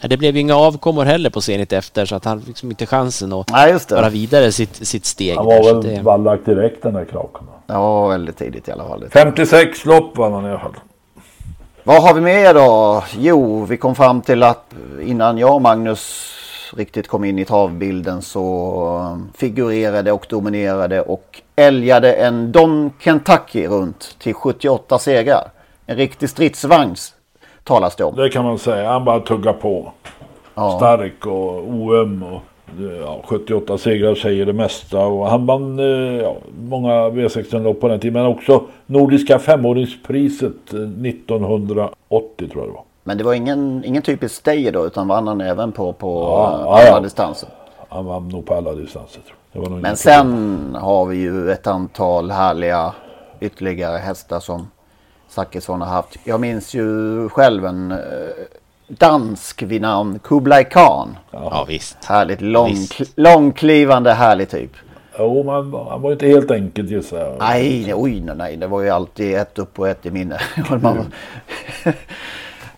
ja, 0.00 0.08
det 0.08 0.16
blev 0.16 0.34
ju 0.34 0.40
inga 0.40 0.56
avkommor 0.56 1.04
heller 1.04 1.30
på 1.30 1.40
Zenit 1.40 1.72
efter 1.72 2.04
så 2.06 2.14
att 2.16 2.24
han 2.24 2.38
fick 2.38 2.48
liksom 2.48 2.70
inte 2.70 2.86
chansen 2.86 3.32
att 3.32 3.50
Nej, 3.52 3.70
just 3.72 3.88
det. 3.88 3.94
föra 3.96 4.08
vidare 4.08 4.52
sitt, 4.52 4.86
sitt 4.86 5.04
steg. 5.06 5.36
han 5.36 5.46
var 5.46 5.64
väl 5.64 5.82
det- 5.82 6.02
vallak 6.02 6.40
direkt 6.44 6.82
den 6.82 6.94
där 6.94 7.04
kraken. 7.04 7.46
Ja, 7.66 8.06
väldigt 8.06 8.36
tidigt 8.38 8.68
i 8.68 8.72
alla 8.72 8.84
fall. 8.84 9.04
56 9.12 9.84
lopp 9.84 10.18
vann 10.18 10.32
han 10.32 10.46
i 10.46 10.50
alla 10.50 10.58
fall. 10.58 10.72
Vad 11.84 12.02
har 12.02 12.14
vi 12.14 12.20
mer 12.20 12.54
då? 12.54 13.04
Jo, 13.18 13.64
vi 13.64 13.76
kom 13.76 13.94
fram 13.94 14.20
till 14.20 14.42
att 14.42 14.74
innan 15.02 15.38
jag 15.38 15.54
och 15.54 15.62
Magnus 15.62 16.32
riktigt 16.76 17.08
kom 17.08 17.24
in 17.24 17.38
i 17.38 17.44
travbilden 17.44 18.22
så 18.22 19.20
figurerade 19.34 20.12
och 20.12 20.26
dominerade 20.28 21.00
och 21.00 21.42
älgade 21.56 22.12
en 22.12 22.52
Don 22.52 22.92
Kentucky 23.00 23.66
runt 23.66 24.16
till 24.18 24.34
78 24.34 24.98
segrar. 24.98 25.50
En 25.86 25.96
riktig 25.96 26.30
stridsvagn 26.30 26.94
talas 27.64 27.96
det 27.96 28.04
om. 28.04 28.16
Det 28.16 28.28
kan 28.28 28.44
man 28.44 28.58
säga. 28.58 28.88
Han 28.88 29.04
bara 29.04 29.20
tuggar 29.20 29.52
på. 29.52 29.92
Ja. 30.54 30.76
Stark 30.76 31.26
och 31.26 31.68
oöm 31.68 32.22
och 32.22 32.42
ja, 33.02 33.22
78 33.24 33.78
segrar 33.78 34.14
säger 34.14 34.46
det 34.46 34.52
mesta. 34.52 35.06
Och 35.06 35.26
han 35.26 35.46
vann 35.46 35.78
eh, 35.78 36.22
ja, 36.22 36.36
många 36.68 36.92
V16-lopp 36.92 37.80
på 37.80 37.88
den 37.88 38.00
tiden. 38.00 38.12
Men 38.12 38.26
också 38.26 38.62
Nordiska 38.86 39.38
femåringspriset 39.38 40.74
eh, 40.74 40.80
1980 40.80 42.48
tror 42.48 42.62
jag 42.62 42.68
det 42.68 42.72
var. 42.72 42.84
Men 43.04 43.18
det 43.18 43.24
var 43.24 43.34
ingen, 43.34 43.84
ingen 43.84 44.02
typisk 44.02 44.34
stayer 44.34 44.72
då 44.72 44.86
utan 44.86 45.08
vann 45.08 45.26
han 45.28 45.40
även 45.40 45.72
på, 45.72 45.92
på 45.92 46.20
Ja, 46.22 46.74
alla 46.78 46.86
ja. 46.86 47.00
distanser. 47.00 47.48
Han 47.88 48.04
vann 48.06 48.28
nog 48.28 48.46
på 48.46 48.54
alla 48.54 48.72
distanser. 48.72 49.20
Tror 49.20 49.36
jag. 49.52 49.62
Det 49.62 49.68
var 49.68 49.70
nog 49.74 49.82
Men 49.82 49.96
sen 49.96 50.76
har 50.80 51.06
vi 51.06 51.16
ju 51.16 51.50
ett 51.50 51.66
antal 51.66 52.30
härliga 52.30 52.94
ytterligare 53.40 53.98
hästar 53.98 54.40
som 54.40 54.70
Zachrisson 55.28 55.80
har 55.80 55.88
haft. 55.88 56.16
Jag 56.24 56.40
minns 56.40 56.74
ju 56.74 57.28
själv 57.28 57.64
en 57.66 57.92
eh, 57.92 57.98
dansk 58.88 59.62
vid 59.62 59.82
namn 59.82 60.18
Kublai 60.18 60.64
Khan. 60.64 61.16
Ja, 61.30 61.64
visst. 61.68 62.04
Härligt 62.04 62.40
lång, 62.40 62.68
Visst. 62.70 62.92
kl- 62.92 63.12
långklivande 63.16 64.12
härlig 64.12 64.50
typ. 64.50 64.70
Jo, 65.18 65.42
men 65.42 65.54
han 65.88 66.02
var 66.02 66.12
inte 66.12 66.26
helt 66.26 66.50
enkelt 66.50 66.90
gissar 66.90 67.18
jag. 67.18 67.36
Nej, 67.38 67.82
nej, 67.84 67.94
oj, 67.96 68.20
nej, 68.20 68.36
nej, 68.36 68.56
det 68.56 68.66
var 68.66 68.80
ju 68.82 68.90
alltid 68.90 69.34
ett 69.36 69.58
upp 69.58 69.78
och 69.78 69.88
ett 69.88 70.06
i 70.06 70.10
minne. 70.10 70.38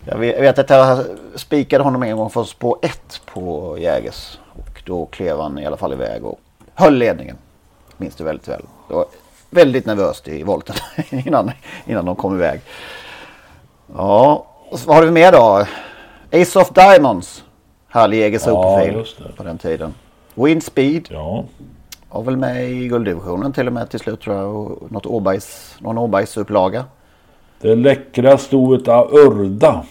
Jag, 0.05 0.19
vet, 0.19 0.35
jag 0.35 0.43
vet 0.43 0.59
att 0.59 0.71
jag 0.71 1.05
spikade 1.35 1.85
honom 1.85 2.03
en 2.03 2.17
gång 2.17 2.31
för 2.31 2.45
spår 2.45 2.79
ett 2.83 3.21
på 3.27 3.77
Jägers. 3.79 4.39
Och 4.53 4.83
då 4.87 5.07
klev 5.07 5.41
han 5.41 5.59
i 5.59 5.67
alla 5.67 5.77
fall 5.77 5.93
iväg 5.93 6.25
och 6.25 6.41
höll 6.75 6.95
ledningen. 6.95 7.37
Minns 7.97 8.15
det 8.15 8.25
väldigt 8.25 8.49
väl. 8.49 8.63
Det 8.89 8.95
var 8.95 9.07
väldigt 9.51 9.87
nervöst 9.87 10.29
i 10.29 10.43
volten 10.43 10.77
innan, 11.11 11.51
innan 11.87 12.05
de 12.05 12.17
kom 12.17 12.35
iväg. 12.35 12.61
Ja, 13.97 14.47
vad 14.87 14.97
har 14.97 15.03
vi 15.03 15.11
mer 15.11 15.33
då? 15.33 15.67
Ace 16.33 16.59
of 16.61 16.71
Diamonds. 16.71 17.45
Härlig 17.89 18.19
Jägers 18.19 18.43
Ja, 18.47 18.81
det. 18.85 19.37
på 19.37 19.43
den 19.43 19.59
tiden. 19.59 19.95
Wind 20.35 20.63
Speed. 20.63 21.09
Ja. 21.11 21.45
Var 22.11 22.23
väl 22.23 22.37
med 22.37 22.71
i 22.71 22.89
gulddivisionen 22.89 23.53
till 23.53 23.67
och 23.67 23.73
med 23.73 23.91
till 23.91 24.01
slut 24.01 24.21
tror 24.21 24.37
jag. 24.37 24.57
Och 24.57 24.93
något 24.93 25.07
Åbergs, 25.07 25.77
någon 25.79 25.99
Åbergs 25.99 26.37
upplaga. 26.37 26.85
Det 27.63 27.75
läckra 27.75 28.39
stoet 28.39 28.89
av 28.89 29.15
Urda. 29.15 29.83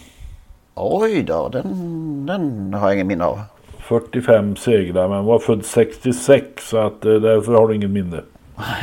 Oj 0.74 1.22
då, 1.22 1.48
den, 1.48 2.26
den 2.26 2.74
har 2.74 2.88
jag 2.88 2.94
ingen 2.94 3.06
minne 3.06 3.24
av. 3.24 3.40
45 3.78 4.56
segrar 4.56 5.08
men 5.08 5.24
var 5.24 5.38
född 5.38 5.64
66 5.64 6.44
så 6.68 6.76
att 6.78 7.04
eh, 7.04 7.12
därför 7.12 7.52
har 7.54 7.68
du 7.68 7.74
ingen 7.76 7.92
minne. 7.92 8.20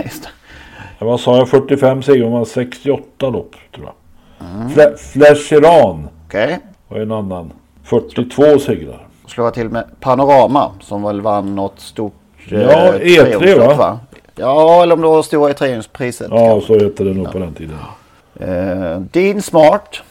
Just 0.03 0.23
det. 0.23 0.29
Ja, 0.99 1.05
Vad 1.05 1.19
sa 1.19 1.37
jag? 1.37 1.49
45 1.49 2.03
segrar 2.03 2.29
man 2.29 2.45
68 2.45 3.29
lopp 3.29 3.55
tror 3.75 3.85
jag. 3.85 4.47
Mm. 4.49 4.97
Flash 4.97 5.53
Iran 5.53 6.07
Okej. 6.27 6.59
var 6.87 6.99
en 6.99 7.11
annan. 7.11 7.51
42 7.83 8.59
segrar. 8.59 9.07
Slår 9.27 9.45
jag 9.47 9.53
till 9.53 9.69
med 9.69 9.85
Panorama 9.99 10.71
som 10.81 11.03
väl 11.03 11.21
vann 11.21 11.55
något 11.55 11.79
stort 11.79 12.13
eh, 12.51 12.61
Ja, 12.61 12.93
E3 12.93 13.39
triumflopp, 13.39 13.77
va? 13.77 13.99
Ja, 14.35 14.83
eller 14.83 14.95
om 14.95 15.01
det 15.01 15.07
var 15.07 15.23
Stora 15.23 15.53
Triumfpriset. 15.53 16.27
Ja, 16.31 16.61
så 16.61 16.73
hette 16.79 17.03
det 17.03 17.13
nog 17.13 17.31
på 17.31 17.39
den 17.39 17.53
tiden. 17.53 17.75
Eh, 18.39 18.99
Dean 18.99 19.41
Smart. 19.41 20.01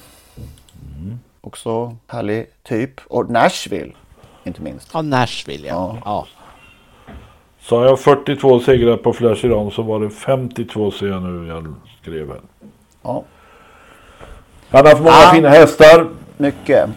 Mm. 0.99 1.19
Också 1.41 1.97
härlig 2.07 2.47
typ. 2.63 3.01
Och 3.09 3.31
Nashville. 3.31 3.93
Inte 4.45 4.63
minst. 4.63 4.91
Ja, 4.93 5.03
Nashville 5.03 5.69
ja. 5.69 5.97
ja. 6.05 6.27
Sa 7.61 7.85
jag 7.85 8.01
42 8.01 8.61
segrar 8.61 8.97
på 8.97 9.13
Flash 9.13 9.45
Iran 9.47 9.71
så 9.71 9.83
var 9.83 10.01
det 10.01 10.11
52 10.11 10.91
ser 10.91 11.07
jag 11.07 11.23
nu 11.23 11.49
jag 11.49 11.75
skrev 12.03 12.29
här. 12.29 12.41
Ja. 13.03 13.23
Han 14.71 14.85
har 14.87 14.91
haft 14.93 15.03
många 15.03 15.15
Ah. 15.15 15.31
fina 15.35 15.49
hästar. 15.49 16.07
Mycket. 16.37 16.91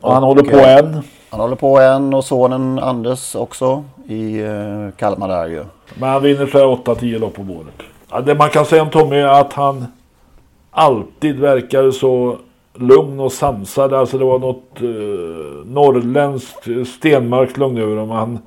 Och 0.00 0.14
han 0.14 0.22
Och, 0.22 0.28
håller 0.28 0.42
på 0.42 0.56
eh, 0.56 0.76
än. 0.76 1.02
Han 1.30 1.40
håller 1.40 1.56
på 1.56 1.78
än 1.80 2.14
och 2.14 2.24
sonen 2.24 2.78
Anders 2.78 3.34
också 3.34 3.84
i 4.08 4.40
eh, 4.40 4.88
Kalmar 4.96 5.28
där 5.28 5.46
ju. 5.48 5.64
Men 5.94 6.08
han 6.08 6.22
vinner 6.22 6.46
så 6.46 6.58
här 6.58 6.64
8-10 6.64 7.18
lopp 7.18 7.34
på 7.34 7.42
året. 7.42 7.74
Ja, 8.10 8.20
det 8.20 8.34
man 8.34 8.50
kan 8.50 8.64
säga 8.66 8.82
om 8.82 8.90
Tommy 8.90 9.16
är 9.16 9.26
att 9.40 9.52
han 9.52 9.86
alltid 10.70 11.40
verkar 11.40 11.90
så 11.90 12.36
lugn 12.74 13.20
och 13.20 13.32
sansad. 13.32 13.94
Alltså 13.94 14.18
det 14.18 14.24
var 14.24 14.38
något 14.38 14.80
eh, 14.80 15.66
norrländskt 15.66 16.68
eh, 16.68 16.84
Stenmarks 16.84 17.56
lugn 17.56 17.78
över 17.78 17.96
honom. 17.96 18.10
Han 18.10 18.38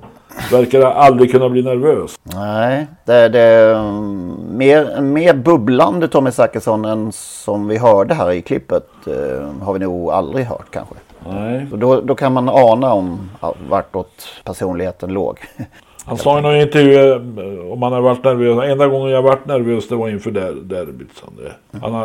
verkar 0.51 0.81
aldrig 0.81 1.31
kunna 1.31 1.49
bli 1.49 1.63
nervös. 1.63 2.15
Nej, 2.23 2.87
det 3.05 3.13
är 3.13 3.29
det 3.29 3.75
mm, 3.75 4.57
mer, 4.57 5.01
mer 5.01 5.33
bubblande 5.33 6.07
Tommy 6.07 6.31
Zachrisson 6.31 6.85
än 6.85 7.11
som 7.11 7.67
vi 7.67 7.77
hörde 7.77 8.13
här 8.13 8.31
i 8.31 8.41
klippet. 8.41 8.87
Eh, 9.07 9.63
har 9.65 9.73
vi 9.73 9.79
nog 9.79 10.11
aldrig 10.11 10.45
hört 10.45 10.71
kanske. 10.71 10.95
Nej. 11.29 11.67
Så 11.69 11.75
då, 11.75 12.01
då 12.01 12.15
kan 12.15 12.33
man 12.33 12.49
ana 12.49 12.93
om 12.93 13.29
ja, 13.41 13.55
vartåt 13.69 14.27
personligheten 14.43 15.13
låg. 15.13 15.39
Han 16.05 16.17
sa 16.17 16.39
i 16.39 16.41
någon 16.41 16.55
intervju 16.55 17.11
eh, 17.11 17.71
om 17.71 17.81
han 17.81 17.93
har 17.93 18.01
varit 18.01 18.23
nervös. 18.23 18.69
Enda 18.69 18.87
gången 18.87 19.09
jag 19.09 19.17
har 19.17 19.23
varit 19.29 19.45
nervös 19.45 19.87
det 19.87 19.95
var 19.95 20.09
inför 20.09 20.31
der, 20.31 20.53
derbyt. 20.53 21.23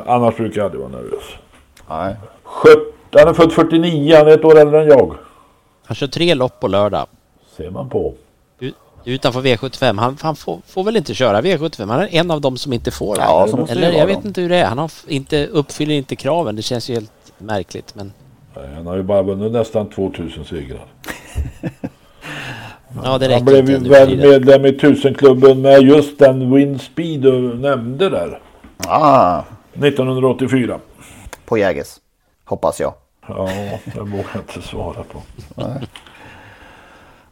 Annars 0.07 0.37
brukar 0.37 0.57
jag 0.61 0.65
aldrig 0.65 0.81
vara 0.81 0.93
nervös. 0.93 1.25
Nej. 1.89 2.17
Skött, 2.43 2.79
han 3.13 3.29
är 3.29 3.33
född 3.33 3.53
49, 3.53 4.17
han 4.17 4.27
är 4.27 4.31
ett 4.31 4.45
år 4.45 4.59
äldre 4.59 4.83
än 4.83 4.89
jag. 4.89 5.15
Han 5.85 5.95
kör 5.95 6.07
tre 6.07 6.35
lopp 6.35 6.61
på 6.61 6.69
lördag. 6.69 7.07
Ser 7.57 7.71
man 7.71 7.89
på. 7.89 8.15
Utanför 9.05 9.41
V75. 9.41 9.99
Han, 9.99 10.17
han 10.21 10.37
får, 10.37 10.59
får 10.67 10.85
väl 10.85 10.97
inte 10.97 11.15
köra 11.15 11.41
V75. 11.41 11.87
Han 11.87 12.01
är 12.01 12.09
en 12.15 12.31
av 12.31 12.41
dem 12.41 12.57
som 12.57 12.73
inte 12.73 12.91
får 12.91 13.15
det. 13.15 13.21
Ja, 13.21 13.49
det 13.67 13.73
Eller 13.73 13.93
jag 13.93 14.09
då. 14.09 14.15
vet 14.15 14.25
inte 14.25 14.41
hur 14.41 14.49
det 14.49 14.57
är. 14.57 14.65
Han 14.65 14.79
har 14.79 14.91
inte, 15.07 15.47
uppfyller 15.47 15.95
inte 15.95 16.17
kraven. 16.17 16.57
Det 16.57 16.63
känns 16.63 16.91
ju 16.91 16.95
helt 16.95 17.33
märkligt. 17.39 17.95
Men 17.95 18.13
Nej, 18.57 18.75
Han 18.75 18.87
har 18.87 18.97
ju 18.97 19.03
bara 19.03 19.23
vunnit 19.23 19.53
nästan 19.53 19.91
2000 19.91 20.45
segrar. 20.45 20.85
ja, 23.05 23.19
Han 23.33 23.45
blev 23.45 23.71
inte 23.71 23.85
ju 23.85 23.91
väl 23.91 24.17
medlem 24.17 24.67
i 24.67 24.73
tusenklubben 24.73 25.61
med 25.61 25.83
just 25.83 26.19
den 26.19 26.55
Winspeed 26.55 27.21
du 27.21 27.55
nämnde 27.55 28.09
där. 28.09 28.41
Ah, 28.87 29.43
1984. 29.73 30.79
på 31.45 31.59
Jägers. 31.59 31.97
Hoppas 32.45 32.81
jag. 32.81 32.95
Ja, 33.29 33.49
det 33.85 34.01
vågar 34.01 34.27
jag 34.33 34.43
inte 34.43 34.69
svara 34.69 35.05
på. 35.13 35.23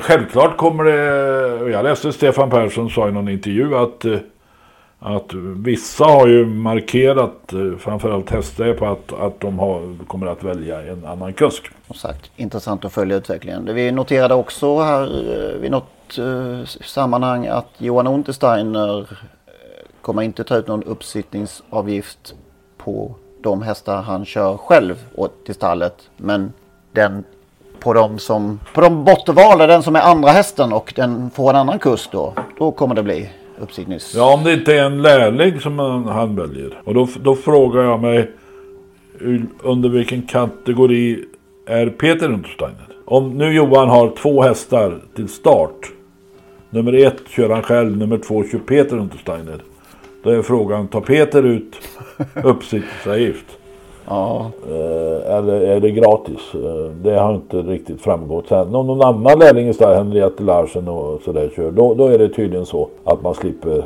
självklart 0.00 0.56
kommer 0.56 0.84
det... 0.84 1.70
Jag 1.70 1.84
läste 1.84 2.12
Stefan 2.12 2.50
Persson 2.50 2.90
sa 2.90 3.08
i 3.08 3.12
någon 3.12 3.28
intervju 3.28 3.76
att, 3.76 4.04
eh, 4.04 4.16
att 5.04 5.34
vissa 5.56 6.04
har 6.04 6.26
ju 6.26 6.46
markerat, 6.46 7.52
eh, 7.52 7.78
framförallt 7.78 8.30
hästar, 8.30 8.72
på 8.72 8.86
att, 8.86 9.12
att 9.12 9.40
de 9.40 9.58
har, 9.58 10.06
kommer 10.06 10.26
att 10.26 10.42
välja 10.42 10.82
en 10.82 11.04
annan 11.04 11.32
kusk. 11.32 11.70
Som 11.86 11.96
sagt, 11.96 12.30
intressant 12.36 12.84
att 12.84 12.92
följa 12.92 13.16
utvecklingen. 13.16 13.64
Det 13.64 13.72
Vi 13.72 13.92
noterade 13.92 14.34
också 14.34 14.78
här 14.78 15.02
eh, 15.02 15.60
vid 15.60 15.70
något 15.70 16.18
eh, 16.18 16.64
sammanhang 16.66 17.46
att 17.46 17.68
Johan 17.78 18.06
Untersteiner 18.06 19.00
eh, 19.00 19.06
kommer 20.00 20.22
inte 20.22 20.44
ta 20.44 20.56
ut 20.56 20.68
någon 20.68 20.82
uppsittningsavgift 20.82 22.34
på 22.76 23.14
de 23.42 23.62
hästar 23.62 24.02
han 24.02 24.24
kör 24.24 24.56
själv 24.56 24.94
till 25.46 25.54
stallet. 25.54 26.10
Men 26.16 26.52
den 26.92 27.24
på 27.80 27.92
de 27.92 28.18
som 28.18 28.60
på 28.74 28.80
de 28.80 29.04
bortvalda, 29.04 29.66
den 29.66 29.82
som 29.82 29.96
är 29.96 30.00
andra 30.00 30.30
hästen 30.30 30.72
och 30.72 30.92
den 30.96 31.30
får 31.30 31.50
en 31.50 31.56
annan 31.56 31.78
kurs 31.78 32.08
då. 32.12 32.34
Då 32.58 32.72
kommer 32.72 32.94
det 32.94 33.02
bli 33.02 33.30
uppsittnings... 33.58 34.14
Ja, 34.14 34.34
om 34.34 34.44
det 34.44 34.52
inte 34.52 34.74
är 34.74 34.84
en 34.84 35.02
lärling 35.02 35.60
som 35.60 35.78
han, 35.78 36.04
han 36.04 36.36
väljer. 36.36 36.80
Och 36.84 36.94
då, 36.94 37.08
då 37.22 37.34
frågar 37.34 37.82
jag 37.82 38.00
mig 38.00 38.30
under 39.62 39.88
vilken 39.88 40.22
kategori 40.22 41.24
är 41.66 41.86
Peter 41.86 42.32
Untersteiner? 42.32 42.86
Om 43.04 43.38
nu 43.38 43.52
Johan 43.52 43.88
har 43.88 44.16
två 44.16 44.42
hästar 44.42 45.00
till 45.16 45.28
start. 45.28 45.92
Nummer 46.70 46.92
ett 46.92 47.22
kör 47.28 47.50
han 47.50 47.62
själv, 47.62 47.96
nummer 47.96 48.18
två 48.18 48.44
kör 48.44 48.58
Peter 48.58 48.96
Untersteiner. 48.98 49.62
Då 50.22 50.30
är 50.30 50.42
frågan, 50.42 50.88
tar 50.88 51.00
Peter 51.00 51.42
ut 51.42 51.74
uppsiktningsavgift? 52.44 53.58
Ja. 54.08 54.50
Eh, 54.68 55.36
eller 55.36 55.60
är 55.60 55.80
det 55.80 55.90
gratis? 55.90 56.54
Eh, 56.54 56.90
det 57.02 57.18
har 57.18 57.34
inte 57.34 57.56
riktigt 57.56 58.00
framgått. 58.00 58.48
Sen 58.48 58.74
om 58.74 58.86
någon 58.86 59.02
annan 59.02 59.38
lärling 59.38 59.72
Henriette 59.80 60.42
Larsen 60.42 60.88
och 60.88 61.22
sådär 61.22 61.50
kör, 61.56 61.70
då, 61.70 61.94
då 61.94 62.06
är 62.06 62.18
det 62.18 62.28
tydligen 62.28 62.66
så 62.66 62.88
att 63.04 63.22
man 63.22 63.34
slipper 63.34 63.84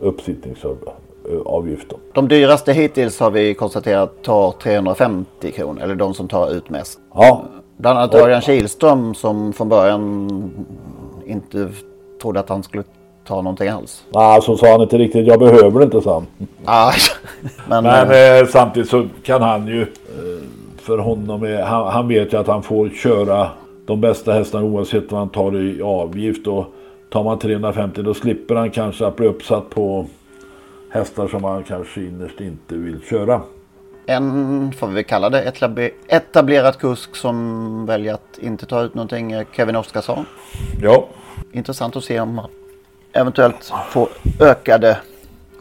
uppsittningsavgiften. 0.00 1.98
De 2.12 2.28
dyraste 2.28 2.72
hittills 2.72 3.20
har 3.20 3.30
vi 3.30 3.54
konstaterat 3.54 4.22
tar 4.22 4.52
350 4.52 5.52
kronor. 5.52 5.82
Eller 5.82 5.94
de 5.94 6.14
som 6.14 6.28
tar 6.28 6.50
ut 6.50 6.70
mest. 6.70 7.00
Ja. 7.14 7.42
Bland 7.76 7.98
annat 7.98 8.14
Örjan 8.14 8.40
Kihlström 8.40 9.14
som 9.14 9.52
från 9.52 9.68
början 9.68 10.28
inte 11.26 11.68
trodde 12.22 12.40
att 12.40 12.48
han 12.48 12.62
skulle 12.62 12.84
ta 13.26 13.34
någonting 13.42 13.68
alls. 13.68 14.04
Nej, 14.14 14.42
så 14.42 14.56
sa 14.56 14.72
han 14.72 14.80
inte 14.80 14.98
riktigt. 14.98 15.26
Jag 15.26 15.38
behöver 15.38 15.78
det 15.78 15.84
inte, 15.84 16.00
sa 16.00 16.14
han. 16.14 16.26
Men 17.68 17.84
Men 17.84 18.40
eh, 18.40 18.46
samtidigt 18.48 18.90
så 18.90 19.06
kan 19.22 19.42
han 19.42 19.66
ju, 19.66 19.82
eh, 19.82 19.86
för 20.78 20.98
honom, 20.98 21.42
är, 21.42 21.62
han, 21.62 21.86
han 21.86 22.08
vet 22.08 22.32
ju 22.32 22.36
att 22.36 22.46
han 22.46 22.62
får 22.62 22.88
köra 22.88 23.50
de 23.86 24.00
bästa 24.00 24.32
hästarna 24.32 24.64
oavsett 24.64 25.12
vad 25.12 25.20
han 25.20 25.28
tar 25.28 25.56
i 25.56 25.82
avgift. 25.82 26.46
Och 26.46 26.66
tar 27.10 27.24
man 27.24 27.38
350 27.38 28.02
då 28.02 28.14
slipper 28.14 28.54
han 28.54 28.70
kanske 28.70 29.06
att 29.06 29.16
bli 29.16 29.26
uppsatt 29.26 29.70
på 29.70 30.06
hästar 30.90 31.28
som 31.28 31.44
han 31.44 31.62
kanske 31.62 32.00
innerst 32.00 32.40
inte 32.40 32.74
vill 32.74 33.00
köra. 33.10 33.40
En, 34.06 34.72
får 34.78 34.86
vi 34.86 35.04
kalla 35.04 35.30
det, 35.30 35.42
etabler- 35.50 35.90
etablerad 36.08 36.78
kusk 36.78 37.16
som 37.16 37.86
väljer 37.86 38.14
att 38.14 38.38
inte 38.38 38.66
ta 38.66 38.82
ut 38.82 38.94
någonting 38.94 39.32
är 39.32 39.46
Kevin 39.52 39.76
Oskarsson. 39.76 40.24
Ja. 40.82 41.06
Intressant 41.52 41.96
att 41.96 42.04
se 42.04 42.20
om 42.20 42.40
eventuellt 43.16 43.72
får 43.90 44.08
ökade 44.40 44.98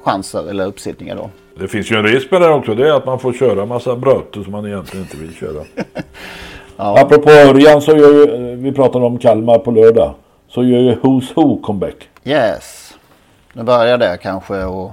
chanser 0.03 0.49
eller 0.49 0.65
uppsittningar 0.65 1.15
då. 1.15 1.29
Det 1.59 1.67
finns 1.67 1.91
ju 1.91 1.95
en 1.95 2.03
risk 2.03 2.31
med 2.31 2.41
det 2.41 2.49
också. 2.49 2.75
Det 2.75 2.87
är 2.87 2.93
att 2.93 3.05
man 3.05 3.19
får 3.19 3.33
köra 3.33 3.65
massa 3.65 3.95
bröter 3.95 4.43
som 4.43 4.51
man 4.51 4.65
egentligen 4.65 5.05
inte 5.05 5.17
vill 5.17 5.35
köra. 5.35 5.63
Ja. 6.77 7.01
Apropå 7.01 7.29
Örjan 7.31 7.81
så 7.81 7.97
gör 7.97 8.13
ju, 8.13 8.55
vi 8.55 8.71
pratade 8.71 9.05
om 9.05 9.17
Kalmar 9.17 9.59
på 9.59 9.71
lördag. 9.71 10.13
Så 10.47 10.63
gör 10.63 10.79
ju 10.79 10.95
Who's 10.95 11.27
Who 11.35 11.61
comeback. 11.61 12.09
Yes. 12.23 12.93
Nu 13.53 13.63
börjar 13.63 13.97
det 13.97 14.17
kanske 14.21 14.63
och... 14.63 14.91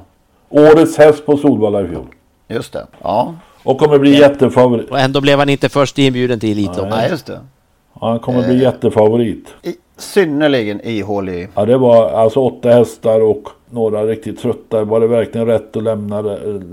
Årets 0.49 0.99
häst 0.99 1.27
på 1.27 1.37
Solvalla 1.37 1.83
i 1.83 1.89
fjol. 1.89 2.07
Just 2.49 2.73
det. 2.73 2.87
Ja. 3.03 3.35
Och 3.63 3.79
kommer 3.79 3.99
bli 3.99 4.19
jättefavorit. 4.19 4.91
Och 4.91 4.99
ändå 4.99 5.21
blev 5.21 5.39
han 5.39 5.49
inte 5.49 5.69
först 5.69 5.99
inbjuden 5.99 6.41
till 6.41 6.51
Elitloppet. 6.51 6.91
Nej, 6.91 7.11
just 7.11 7.27
det. 7.27 7.41
Han 8.01 8.19
kommer 8.19 8.43
bli 8.43 8.63
jättefavorit. 8.63 9.55
I, 9.63 9.75
synnerligen 9.97 10.81
ihålig. 10.81 11.49
Ja 11.55 11.65
det 11.65 11.79
var 11.79 12.11
alltså 12.11 12.41
åtta 12.41 12.71
hästar 12.71 13.21
och 13.21 13.49
några 13.71 14.07
riktigt 14.07 14.41
trötta. 14.41 14.85
Var 14.85 15.01
det 15.01 15.07
verkligen 15.07 15.47
rätt 15.47 15.77
att 15.77 15.83
lämna 15.83 16.23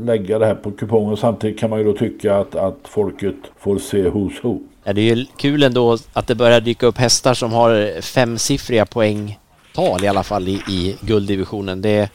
lägga 0.06 0.40
det 0.40 0.46
här 0.46 0.56
på 0.56 0.72
kupongen? 0.72 1.18
Samtidigt 1.18 1.60
kan 1.60 1.70
man 1.70 1.80
ju 1.80 1.86
då 1.86 1.94
tycka 1.94 2.36
att, 2.36 2.56
att 2.56 2.78
folket 2.84 3.36
får 3.60 3.78
se 3.78 4.10
Who's 4.10 4.42
Who. 4.42 4.60
Ja, 4.84 4.94
det 4.94 5.02
är 5.02 5.16
ju 5.16 5.26
kul 5.38 5.64
ändå 5.64 5.98
att 6.14 6.28
det 6.28 6.36
börjar 6.36 6.62
dyka 6.62 6.86
upp 6.86 6.98
hästar 6.98 7.34
som 7.34 7.52
har 7.52 8.02
femsiffriga 8.02 8.86
poängtal 8.86 10.04
i 10.04 10.08
alla 10.08 10.24
fall 10.24 10.48
i, 10.48 10.62
i 10.70 10.96
gulddivisionen. 11.02 11.82
Det, 11.82 12.10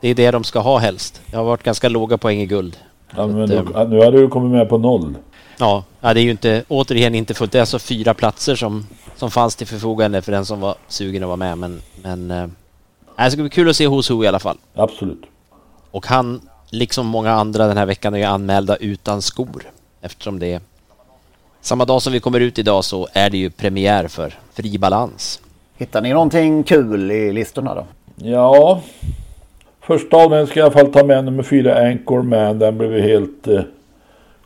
det 0.00 0.08
är 0.08 0.14
det 0.14 0.30
de 0.30 0.44
ska 0.44 0.58
ha 0.58 0.78
helst. 0.78 1.22
Det 1.30 1.36
har 1.36 1.44
varit 1.44 1.62
ganska 1.62 1.88
låga 1.88 2.18
poäng 2.18 2.40
i 2.40 2.46
guld. 2.46 2.76
Ja, 3.16 3.26
men 3.26 3.42
att, 3.42 3.74
då, 3.74 3.84
nu 3.84 4.04
hade 4.04 4.20
du 4.20 4.28
kommit 4.28 4.52
med 4.52 4.68
på 4.68 4.78
noll. 4.78 5.14
Ja, 5.58 5.84
det 6.00 6.08
är 6.08 6.24
ju 6.24 6.30
inte, 6.30 6.64
återigen 6.68 7.14
inte 7.14 7.34
fullt. 7.34 7.52
Det 7.52 7.58
är 7.58 7.60
alltså 7.60 7.78
fyra 7.78 8.14
platser 8.14 8.54
som, 8.54 8.86
som 9.16 9.30
fanns 9.30 9.56
till 9.56 9.66
förfogande 9.66 10.22
för 10.22 10.32
den 10.32 10.46
som 10.46 10.60
var 10.60 10.74
sugen 10.88 11.22
att 11.22 11.26
vara 11.26 11.36
med. 11.36 11.58
Men, 11.58 11.82
men 12.02 12.30
eh, 12.30 12.46
det 13.16 13.30
ska 13.30 13.40
bli 13.40 13.50
kul 13.50 13.68
att 13.68 13.76
se 13.76 13.86
Who's 13.86 14.12
Who 14.12 14.24
i 14.24 14.26
alla 14.26 14.38
fall. 14.38 14.58
Absolut. 14.74 15.22
Och 15.90 16.06
han, 16.06 16.40
liksom 16.70 17.06
många 17.06 17.32
andra 17.32 17.66
den 17.66 17.76
här 17.76 17.86
veckan, 17.86 18.14
är 18.14 18.18
ju 18.18 18.24
anmälda 18.24 18.76
utan 18.76 19.22
skor. 19.22 19.62
Eftersom 20.00 20.38
det 20.38 20.52
är 20.52 20.60
samma 21.60 21.84
dag 21.84 22.02
som 22.02 22.12
vi 22.12 22.20
kommer 22.20 22.40
ut 22.40 22.58
idag 22.58 22.84
så 22.84 23.08
är 23.12 23.30
det 23.30 23.38
ju 23.38 23.50
premiär 23.50 24.08
för 24.08 24.38
Fri 24.52 24.78
Balans. 24.78 25.40
Hittar 25.76 26.02
ni 26.02 26.12
någonting 26.12 26.62
kul 26.62 27.10
i 27.10 27.32
listorna 27.32 27.74
då? 27.74 27.86
Ja. 28.16 28.80
Första 29.80 30.16
avdelningen 30.16 30.46
ska 30.46 30.60
jag 30.60 30.64
i 30.64 30.70
alla 30.70 30.84
fall 30.84 30.92
ta 30.92 31.04
med 31.04 31.24
nummer 31.24 31.42
fyra 31.42 31.88
Anchor 31.88 32.22
Man. 32.22 32.58
Den 32.58 32.78
blev 32.78 32.96
ju 32.96 33.02
helt... 33.02 33.48
Eh, 33.48 33.60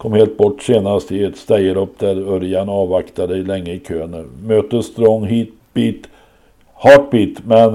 kom 0.03 0.13
helt 0.13 0.37
bort 0.37 0.63
senast 0.63 1.13
i 1.13 1.25
ett 1.25 1.37
stejerlopp 1.37 1.99
där 1.99 2.35
Örjan 2.35 2.69
avvaktade 2.69 3.35
länge 3.35 3.73
i 3.73 3.79
kön. 3.79 4.31
Möter 4.47 4.81
Strong 4.81 5.27
Heatbeat 5.27 6.11
Heartbeat 6.75 7.45
men 7.45 7.75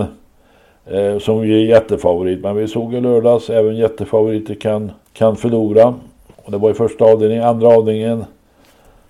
eh, 0.86 1.20
som 1.20 1.48
ju 1.48 1.62
är 1.62 1.66
jättefavorit. 1.66 2.42
Men 2.42 2.56
vi 2.56 2.68
såg 2.68 2.94
i 2.94 3.02
lördags 3.02 3.50
även 3.50 3.76
jättefavoriter 3.76 4.56
kan, 4.56 4.92
kan 5.14 5.36
förlora. 5.36 5.94
Och 6.36 6.52
det 6.52 6.58
var 6.58 6.72
i 6.72 6.74
första 6.74 7.06
avdelningen. 7.06 7.44
Andra 7.44 7.68
avdelningen. 7.68 8.26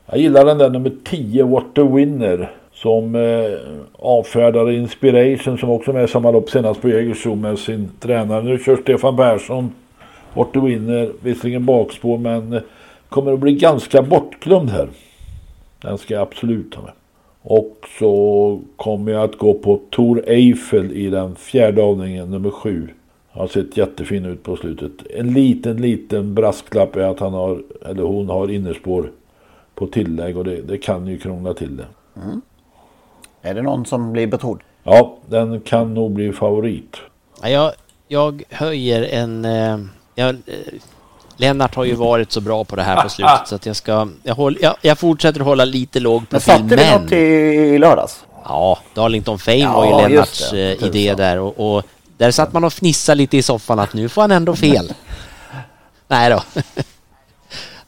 Jag 0.06 0.20
gillar 0.20 0.46
den 0.46 0.58
där 0.58 0.70
nummer 0.70 0.92
10 1.04 1.44
What 1.44 1.66
the 1.76 1.84
Winner. 1.84 2.52
Som 2.74 3.16
eh, 3.16 3.60
avfärdade 4.00 4.74
Inspiration 4.74 5.58
som 5.58 5.70
också 5.70 5.94
med 5.94 6.04
i 6.04 6.08
samma 6.08 6.32
lopp 6.32 6.50
senast 6.50 6.82
på 6.82 6.90
Jägersro 6.90 7.36
med 7.36 7.60
sin 7.60 7.90
tränare. 8.00 8.44
Nu 8.44 8.58
kör 8.58 8.76
Stefan 8.76 9.18
Persson. 9.18 9.72
What 10.34 10.54
the 10.54 10.60
Winner. 10.60 11.12
Visserligen 11.22 11.66
bakspår 11.66 12.18
men 12.18 12.54
eh, 12.54 12.62
kommer 13.10 13.34
att 13.34 13.40
bli 13.40 13.54
ganska 13.54 14.02
bortglömd 14.02 14.70
här. 14.70 14.90
Den 15.82 15.98
ska 15.98 16.14
jag 16.14 16.22
absolut 16.22 16.76
ha 16.76 16.84
med. 16.84 16.92
Och 17.42 17.88
så 18.00 18.62
kommer 18.76 19.12
jag 19.12 19.24
att 19.24 19.38
gå 19.38 19.54
på 19.54 19.80
Tor 19.90 20.24
Eiffel 20.28 20.92
i 20.92 21.10
den 21.10 21.36
fjärde 21.36 21.84
avdelningen, 21.84 22.32
nummer 22.32 22.50
sju. 22.50 22.90
Har 23.32 23.48
sett 23.48 23.78
jättefin 23.78 24.26
ut 24.26 24.44
på 24.44 24.56
slutet. 24.56 24.92
En 25.16 25.34
liten, 25.34 25.82
liten 25.82 26.36
brasklapp 26.36 26.96
är 26.96 27.02
att 27.02 27.20
han 27.20 27.34
har, 27.34 27.62
eller 27.86 28.04
hon 28.04 28.30
har 28.30 28.52
innerspår 28.52 29.12
på 29.76 29.88
tillägg 29.88 30.38
och 30.38 30.44
det, 30.44 30.62
det 30.62 30.78
kan 30.78 31.08
ju 31.08 31.18
krångla 31.18 31.54
till 31.54 31.78
det. 31.78 31.86
Mm. 32.16 32.42
Är 33.42 33.54
det 33.54 33.62
någon 33.62 33.86
som 33.86 34.12
blir 34.12 34.28
betrodd? 34.28 34.60
Ja, 34.84 35.18
den 35.30 35.62
kan 35.62 35.94
nog 35.94 36.12
bli 36.12 36.34
favorit. 36.34 36.98
Ja, 37.42 37.50
jag, 37.50 37.72
jag 38.08 38.44
höjer 38.50 39.04
en... 39.04 39.46
Eh, 39.46 39.80
jag, 40.16 40.30
eh, 40.30 40.74
Lennart 41.38 41.76
har 41.76 41.84
ju 41.86 41.94
varit 41.96 42.32
så 42.32 42.42
bra 42.42 42.64
på 42.64 42.76
det 42.76 42.84
här 42.84 43.04
på 43.04 43.10
slutet 43.10 43.48
så 43.48 43.56
att 43.56 43.66
jag 43.66 43.76
ska... 43.76 44.08
Jag, 44.24 44.36
håll, 44.36 44.58
jag, 44.62 44.76
jag 44.82 44.98
fortsätter 45.00 45.40
hålla 45.40 45.66
lite 45.66 46.00
låg 46.00 46.22
Men 46.22 46.26
profil, 46.42 46.54
satte 46.54 46.76
vi 46.76 46.92
något 46.92 47.12
i, 47.12 47.16
i 47.76 47.78
lördags? 47.78 48.24
Ja, 48.44 48.80
Darlington 48.94 49.40
Fame 49.40 49.58
Ja, 49.58 49.74
var 49.74 49.86
ju 50.02 50.10
Lennarts 50.10 50.52
det. 50.52 50.72
eh, 50.82 50.84
idé 50.88 51.14
där 51.14 51.40
och, 51.40 51.76
och 51.78 51.84
där 52.18 52.32
satt 52.32 52.54
man 52.54 52.64
och 52.64 52.74
fnissade 52.74 53.16
lite 53.18 53.38
i 53.38 53.42
soffan 53.44 53.80
att 53.80 53.94
nu 53.94 54.10
får 54.10 54.22
han 54.22 54.32
ändå 54.32 54.56
fel. 54.56 54.94
Nej 56.08 56.30
då. 56.30 56.44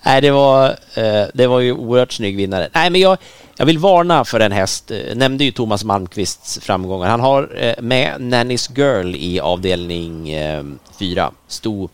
Nej, 0.04 0.22
det 0.22 0.32
var, 0.32 0.70
eh, 0.94 1.24
det 1.34 1.48
var 1.48 1.60
ju 1.60 1.74
oerhört 1.74 2.12
snygg 2.12 2.38
vinnare. 2.38 2.70
Nej, 2.74 2.90
men 2.90 3.02
jag, 3.02 3.18
jag 3.58 3.66
vill 3.66 3.78
varna 3.78 4.26
för 4.26 4.40
en 4.40 4.52
häst. 4.52 4.92
Eh, 4.92 5.16
Nämnde 5.16 5.44
ju 5.44 5.52
Thomas 5.52 5.84
Malmqvists 5.84 6.60
framgångar. 6.62 7.10
Han 7.10 7.20
har 7.20 7.76
med 7.82 8.22
Nannys 8.22 8.70
Girl 8.76 9.16
i 9.16 9.40
avdelning 9.40 10.30
eh, 10.30 10.64
fyra. 11.00 11.32
Sto, 11.48 11.90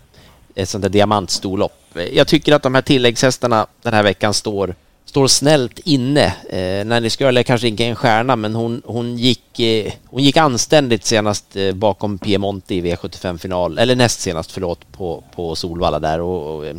ett 0.56 0.70
sånt 0.70 0.82
där 0.82 0.90
diamantstorlopp. 0.90 1.98
Jag 2.14 2.28
tycker 2.28 2.54
att 2.54 2.64
de 2.64 2.76
här 2.76 2.82
tilläggshästarna 2.82 3.68
den 3.82 3.94
här 3.94 4.04
veckan 4.04 4.34
står 4.34 4.76
står 5.06 5.28
snällt 5.28 5.80
inne. 5.80 6.26
Eh, 6.50 6.86
Nanny 6.86 7.10
Girl 7.20 7.38
är 7.38 7.44
kanske 7.44 7.68
inte 7.68 7.86
en 7.86 7.96
stjärna, 7.96 8.36
men 8.36 8.56
hon, 8.56 8.82
hon, 8.86 9.18
gick, 9.18 9.60
eh, 9.60 9.94
hon 10.06 10.24
gick 10.24 10.38
anständigt 10.38 11.06
senast 11.06 11.56
eh, 11.56 11.74
bakom 11.74 12.18
Piemonte 12.18 12.76
i 12.76 12.82
V75-final, 12.82 13.80
eller 13.80 13.96
näst 13.96 14.20
senast, 14.20 14.52
förlåt, 14.52 14.92
på, 14.92 15.24
på 15.36 15.56
Solvalla 15.56 16.00
där. 16.00 16.22
Och, 16.22 16.56
och, 16.56 16.66
eh, 16.66 16.76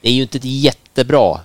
det 0.00 0.08
är 0.08 0.12
ju 0.12 0.22
inte 0.22 0.38
ett 0.38 0.44
jättebra 0.44 1.40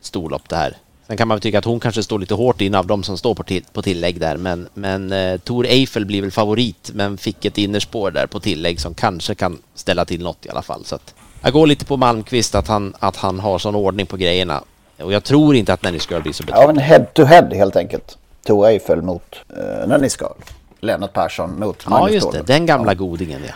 storlopp 0.00 0.48
det 0.48 0.56
här. 0.56 0.76
Sen 1.10 1.16
kan 1.16 1.28
man 1.28 1.34
väl 1.34 1.42
tycka 1.42 1.58
att 1.58 1.64
hon 1.64 1.80
kanske 1.80 2.02
står 2.02 2.18
lite 2.18 2.34
hårt 2.34 2.60
in 2.60 2.74
av 2.74 2.86
de 2.86 3.02
som 3.02 3.18
står 3.18 3.34
på, 3.34 3.42
till, 3.42 3.64
på 3.72 3.82
tillägg 3.82 4.20
där, 4.20 4.36
men, 4.36 4.68
men 4.74 5.12
eh, 5.12 5.38
Tor 5.38 5.66
Eiffel 5.66 6.06
blir 6.06 6.22
väl 6.22 6.30
favorit, 6.30 6.90
men 6.94 7.16
fick 7.16 7.44
ett 7.44 7.58
innerspår 7.58 8.10
där 8.10 8.26
på 8.26 8.40
tillägg 8.40 8.80
som 8.80 8.94
kanske 8.94 9.34
kan 9.34 9.58
ställa 9.74 10.04
till 10.04 10.22
något 10.22 10.46
i 10.46 10.50
alla 10.50 10.62
fall. 10.62 10.84
Så 10.84 10.94
att 10.94 11.14
jag 11.42 11.52
går 11.52 11.66
lite 11.66 11.84
på 11.84 11.96
Malmqvist 11.96 12.54
att 12.54 12.68
han, 12.68 12.94
att 12.98 13.16
han 13.16 13.40
har 13.40 13.58
sån 13.58 13.74
ordning 13.74 14.06
på 14.06 14.16
grejerna. 14.16 14.62
Och 14.98 15.12
jag 15.12 15.24
tror 15.24 15.56
inte 15.56 15.72
att 15.72 15.82
Nannys 15.82 16.10
Girl 16.10 16.22
blir 16.22 16.32
så 16.32 16.44
Ja, 16.48 16.70
en 16.70 16.78
head 16.78 17.04
to 17.14 17.24
head 17.24 17.48
helt 17.52 17.76
enkelt. 17.76 18.18
Tor 18.46 18.66
Eiffel 18.66 19.02
mot 19.02 19.36
uh, 19.56 19.88
Nannys 19.88 20.18
Girl. 20.20 20.42
Lennart 20.80 21.12
Persson 21.12 21.60
mot 21.60 21.82
Ja, 21.84 21.90
Magnus 21.90 22.14
just 22.14 22.32
det. 22.32 22.42
Den 22.42 22.66
gamla 22.66 22.94
godingen, 22.94 23.40
ja. 23.46 23.54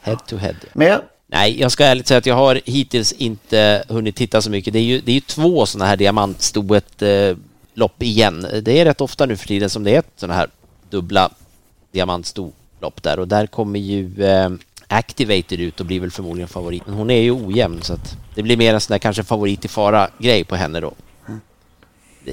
Head 0.00 0.18
to 0.26 0.36
head. 0.36 0.56
Mer? 0.72 1.00
Nej, 1.26 1.60
jag 1.60 1.72
ska 1.72 1.84
ärligt 1.84 2.06
säga 2.06 2.18
att 2.18 2.26
jag 2.26 2.34
har 2.34 2.60
hittills 2.64 3.12
inte 3.12 3.84
hunnit 3.88 4.16
titta 4.16 4.42
så 4.42 4.50
mycket. 4.50 4.72
Det 4.72 4.78
är 4.78 4.82
ju, 4.82 5.00
det 5.00 5.12
är 5.12 5.14
ju 5.14 5.20
två 5.20 5.66
sådana 5.66 5.88
här 5.88 5.96
diamantstoet 5.96 7.02
eh, 7.02 7.36
lopp 7.74 8.02
igen. 8.02 8.46
Det 8.62 8.80
är 8.80 8.84
rätt 8.84 9.00
ofta 9.00 9.26
nu 9.26 9.36
för 9.36 9.48
tiden 9.48 9.70
som 9.70 9.84
det 9.84 9.94
är 9.94 9.98
ett 9.98 10.12
sådana 10.16 10.34
här 10.34 10.48
dubbla 10.90 11.30
diamantstolopp 11.92 13.02
där 13.02 13.18
och 13.18 13.28
där 13.28 13.46
kommer 13.46 13.78
ju 13.78 14.24
eh, 14.24 14.50
Activated 14.88 15.60
ut 15.60 15.80
och 15.80 15.86
blir 15.86 16.00
väl 16.00 16.10
förmodligen 16.10 16.48
favorit. 16.48 16.86
Men 16.86 16.94
hon 16.94 17.10
är 17.10 17.20
ju 17.20 17.30
ojämn 17.30 17.82
så 17.82 17.92
att 17.92 18.16
det 18.34 18.42
blir 18.42 18.56
mer 18.56 18.74
en 18.74 18.80
sån 18.80 18.94
där 18.94 18.98
kanske 18.98 19.24
favorit 19.24 19.64
i 19.64 19.68
fara-grej 19.68 20.44
på 20.44 20.56
henne 20.56 20.80
då. 20.80 20.92
Mm. 21.28 21.40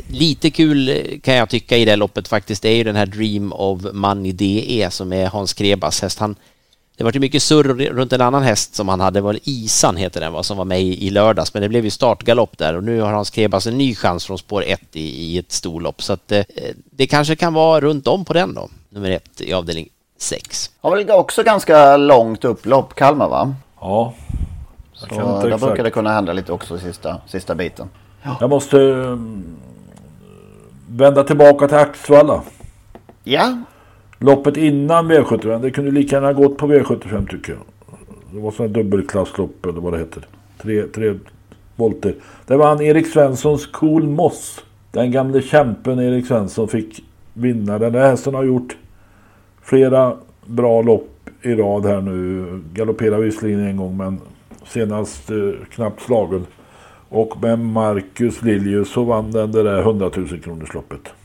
Lite 0.08 0.52
kul 0.52 0.90
eh, 0.90 1.20
kan 1.20 1.36
jag 1.36 1.50
tycka 1.50 1.78
i 1.78 1.86
det 1.86 1.96
loppet 1.96 2.28
faktiskt, 2.28 2.62
det 2.62 2.70
är 2.70 2.76
ju 2.76 2.84
den 2.84 2.96
här 2.96 3.06
Dream 3.06 3.54
of 3.54 3.82
Money 3.94 4.32
DE 4.32 4.92
som 4.92 5.14
är 5.14 5.28
Hans 5.28 5.54
Krebas 5.54 6.02
häst. 6.02 6.20
Han, 6.20 6.36
det 6.98 7.04
var 7.04 7.12
ju 7.12 7.20
mycket 7.20 7.44
surr 7.44 7.64
runt 7.94 8.14
en 8.14 8.22
annan 8.22 8.44
häst 8.44 8.76
som 8.76 8.90
han 8.90 9.00
hade, 9.00 9.20
det 9.20 9.24
var 9.24 9.40
Isan 9.44 9.98
heter 9.98 10.22
den 10.22 10.34
va, 10.34 10.44
som 10.44 10.58
var 10.58 10.66
med 10.66 10.82
i, 10.82 11.08
i 11.08 11.10
lördags, 11.10 11.54
men 11.54 11.64
det 11.64 11.70
blev 11.70 11.84
ju 11.84 11.90
startgalopp 11.90 12.58
där 12.58 12.76
och 12.76 12.84
nu 12.84 13.02
har 13.02 13.14
Hans 13.14 13.30
Krebas 13.30 13.68
en 13.68 13.78
ny 13.78 13.96
chans 13.96 14.26
från 14.26 14.38
spår 14.38 14.64
1 14.68 14.82
i, 14.94 15.02
i 15.02 15.38
ett 15.38 15.52
storlopp 15.52 16.04
så 16.04 16.14
att 16.14 16.32
eh, 16.32 16.44
det 16.92 17.08
kanske 17.08 17.36
kan 17.36 17.54
vara 17.54 17.82
runt 17.82 18.08
om 18.08 18.26
på 18.26 18.34
den 18.34 18.54
då, 18.54 18.70
nummer 18.90 19.12
ett 19.12 19.42
i 19.42 19.54
avdelning 19.54 19.90
6. 20.18 20.72
Har 20.82 20.96
väl 20.96 21.12
också 21.12 21.44
ganska 21.44 21.98
långt 21.98 22.46
upplopp, 22.46 22.96
Kalmar 22.96 23.30
va? 23.30 23.56
Ja. 23.80 24.14
Så 24.94 25.06
där 25.06 25.46
exakt. 25.46 25.64
brukar 25.64 25.84
det 25.84 25.92
kunna 25.92 26.14
hända 26.14 26.34
lite 26.34 26.52
också 26.52 26.78
sista, 26.78 27.18
sista 27.28 27.56
biten. 27.56 27.90
Jag 28.40 28.50
måste 28.50 28.78
um, 28.78 29.46
vända 30.88 31.24
tillbaka 31.24 31.68
till 31.68 31.78
Axvalla. 31.78 32.42
Ja. 33.24 33.58
Loppet 34.24 34.58
innan 34.58 35.12
V75, 35.12 35.62
det 35.62 35.72
kunde 35.72 35.92
lika 35.92 36.16
gärna 36.16 36.34
gått 36.34 36.58
på 36.58 36.68
V75 36.68 37.28
tycker 37.28 37.54
jag. 37.54 37.62
Det 38.34 38.40
var 38.40 38.52
sån 38.52 38.66
här 38.66 38.74
dubbelklasslopp 38.74 39.66
eller 39.66 39.82
vad 39.82 39.94
det 39.94 40.00
heter. 40.00 40.26
Tre, 40.62 40.84
tre 40.84 41.14
volter. 41.76 42.16
Det 42.48 42.58
var 42.58 42.68
han 42.68 42.82
Erik 42.82 43.08
Svenssons 43.08 43.68
Cool 43.68 44.08
Moss. 44.08 44.64
Den 44.92 45.12
gamle 45.12 45.42
kämpen 45.42 46.00
Erik 46.00 46.28
Svensson 46.28 46.68
fick 46.68 47.04
vinna. 47.34 47.80
Den 47.80 47.94
där 47.94 48.10
hästen 48.10 48.34
har 48.34 48.44
gjort 48.44 48.78
flera 49.62 50.18
bra 50.46 50.82
lopp 50.82 51.30
i 51.42 51.56
rad 51.56 51.86
här 51.86 52.02
nu. 52.02 52.46
Galopperar 52.74 53.20
visserligen 53.20 53.60
en 53.68 53.78
gång 53.78 53.98
men 53.98 54.20
senast 54.66 55.32
eh, 55.32 55.38
knappt 55.70 56.02
slagen. 56.02 56.46
Och 57.10 57.42
med 57.42 57.60
Marcus 57.60 58.42
Liljus 58.42 58.92
så 58.92 59.04
vann 59.04 59.32
den 59.32 59.52
det 59.52 59.64
där 59.64 59.80
100 59.80 60.10
000-kronorsloppet. 60.10 61.21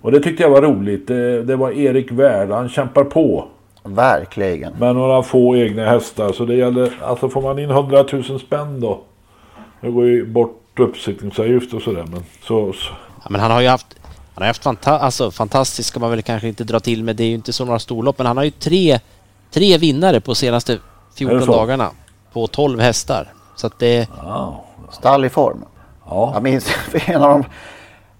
Och 0.00 0.12
det 0.12 0.20
tyckte 0.20 0.42
jag 0.42 0.50
var 0.50 0.62
roligt. 0.62 1.08
Det, 1.08 1.42
det 1.42 1.56
var 1.56 1.70
Erik 1.70 2.12
Värd. 2.12 2.50
Han 2.50 2.68
kämpar 2.68 3.04
på. 3.04 3.44
Verkligen. 3.82 4.72
Med 4.72 4.94
några 4.94 5.22
få 5.22 5.56
egna 5.56 5.84
hästar. 5.84 6.32
Så 6.32 6.44
det 6.44 6.54
gäller, 6.54 6.92
alltså 7.02 7.28
får 7.28 7.42
man 7.42 7.58
in 7.58 7.70
100 7.70 8.04
000 8.12 8.40
spänn 8.40 8.80
då. 8.80 9.00
Det 9.80 9.90
går 9.90 10.06
ju 10.06 10.26
bort 10.26 10.62
uppsittningsavgift 10.78 11.74
och 11.74 11.82
sådär. 11.82 12.04
Men 12.10 12.22
så, 12.42 12.72
så. 12.72 12.92
Ja, 13.24 13.30
men 13.30 13.40
han 13.40 13.50
har 13.50 13.60
ju 13.60 13.68
haft 13.68 13.96
han 14.34 14.42
har 14.42 14.46
haft 14.46 14.62
fanta 14.62 14.98
alltså, 14.98 15.30
fantastiskt 15.30 15.88
ska 15.88 16.00
man 16.00 16.10
väl 16.10 16.22
kanske 16.22 16.48
inte 16.48 16.64
dra 16.64 16.80
till 16.80 17.04
med. 17.04 17.16
Det 17.16 17.24
är 17.24 17.28
ju 17.28 17.34
inte 17.34 17.52
så 17.52 17.64
några 17.64 17.78
storlopp, 17.78 18.18
men 18.18 18.26
han 18.26 18.36
har 18.36 18.44
ju 18.44 18.50
tre, 18.50 19.00
tre 19.50 19.78
vinnare 19.78 20.20
på 20.20 20.34
senaste 20.34 20.72
Är 20.72 20.78
14 21.16 21.38
det 21.38 21.44
så? 21.44 21.52
dagarna. 21.52 21.90
På 22.32 22.46
12 22.46 22.80
hästar. 22.80 23.32
Så 23.56 23.66
att 23.66 23.78
det... 23.78 24.08
Stall 24.90 25.24
i 25.24 25.28
form. 25.28 25.64
Ja. 26.04 26.30
Jag 26.34 26.42
minns 26.42 26.70
en 27.06 27.22
av 27.22 27.30
de 27.30 27.44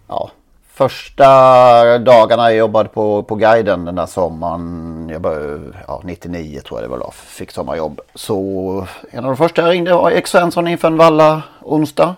ja, 0.09 0.31
första 0.77 1.99
dagarna 1.99 2.43
jag 2.43 2.59
jobbade 2.59 2.89
på, 2.89 3.23
på 3.23 3.35
guiden 3.35 3.85
den 3.85 3.95
där 3.95 4.07
sommaren. 4.07 5.09
Jag 5.13 5.21
började, 5.21 5.61
ja, 5.87 6.01
99 6.05 6.61
tror 6.61 6.81
jag 6.81 6.85
det 6.85 6.91
var 6.91 6.99
då. 6.99 7.11
Fick 7.11 7.51
sommarjobb. 7.51 8.01
Så 8.15 8.87
en 9.11 9.19
av 9.19 9.31
de 9.31 9.37
första 9.37 9.63
jag 9.63 9.71
ringde 9.71 9.95
var 9.95 10.11
Erik 10.11 10.27
Svensson 10.27 10.69
inför 10.69 10.89
en 10.89 10.97
valla 10.97 11.43
onsdag. 11.63 12.15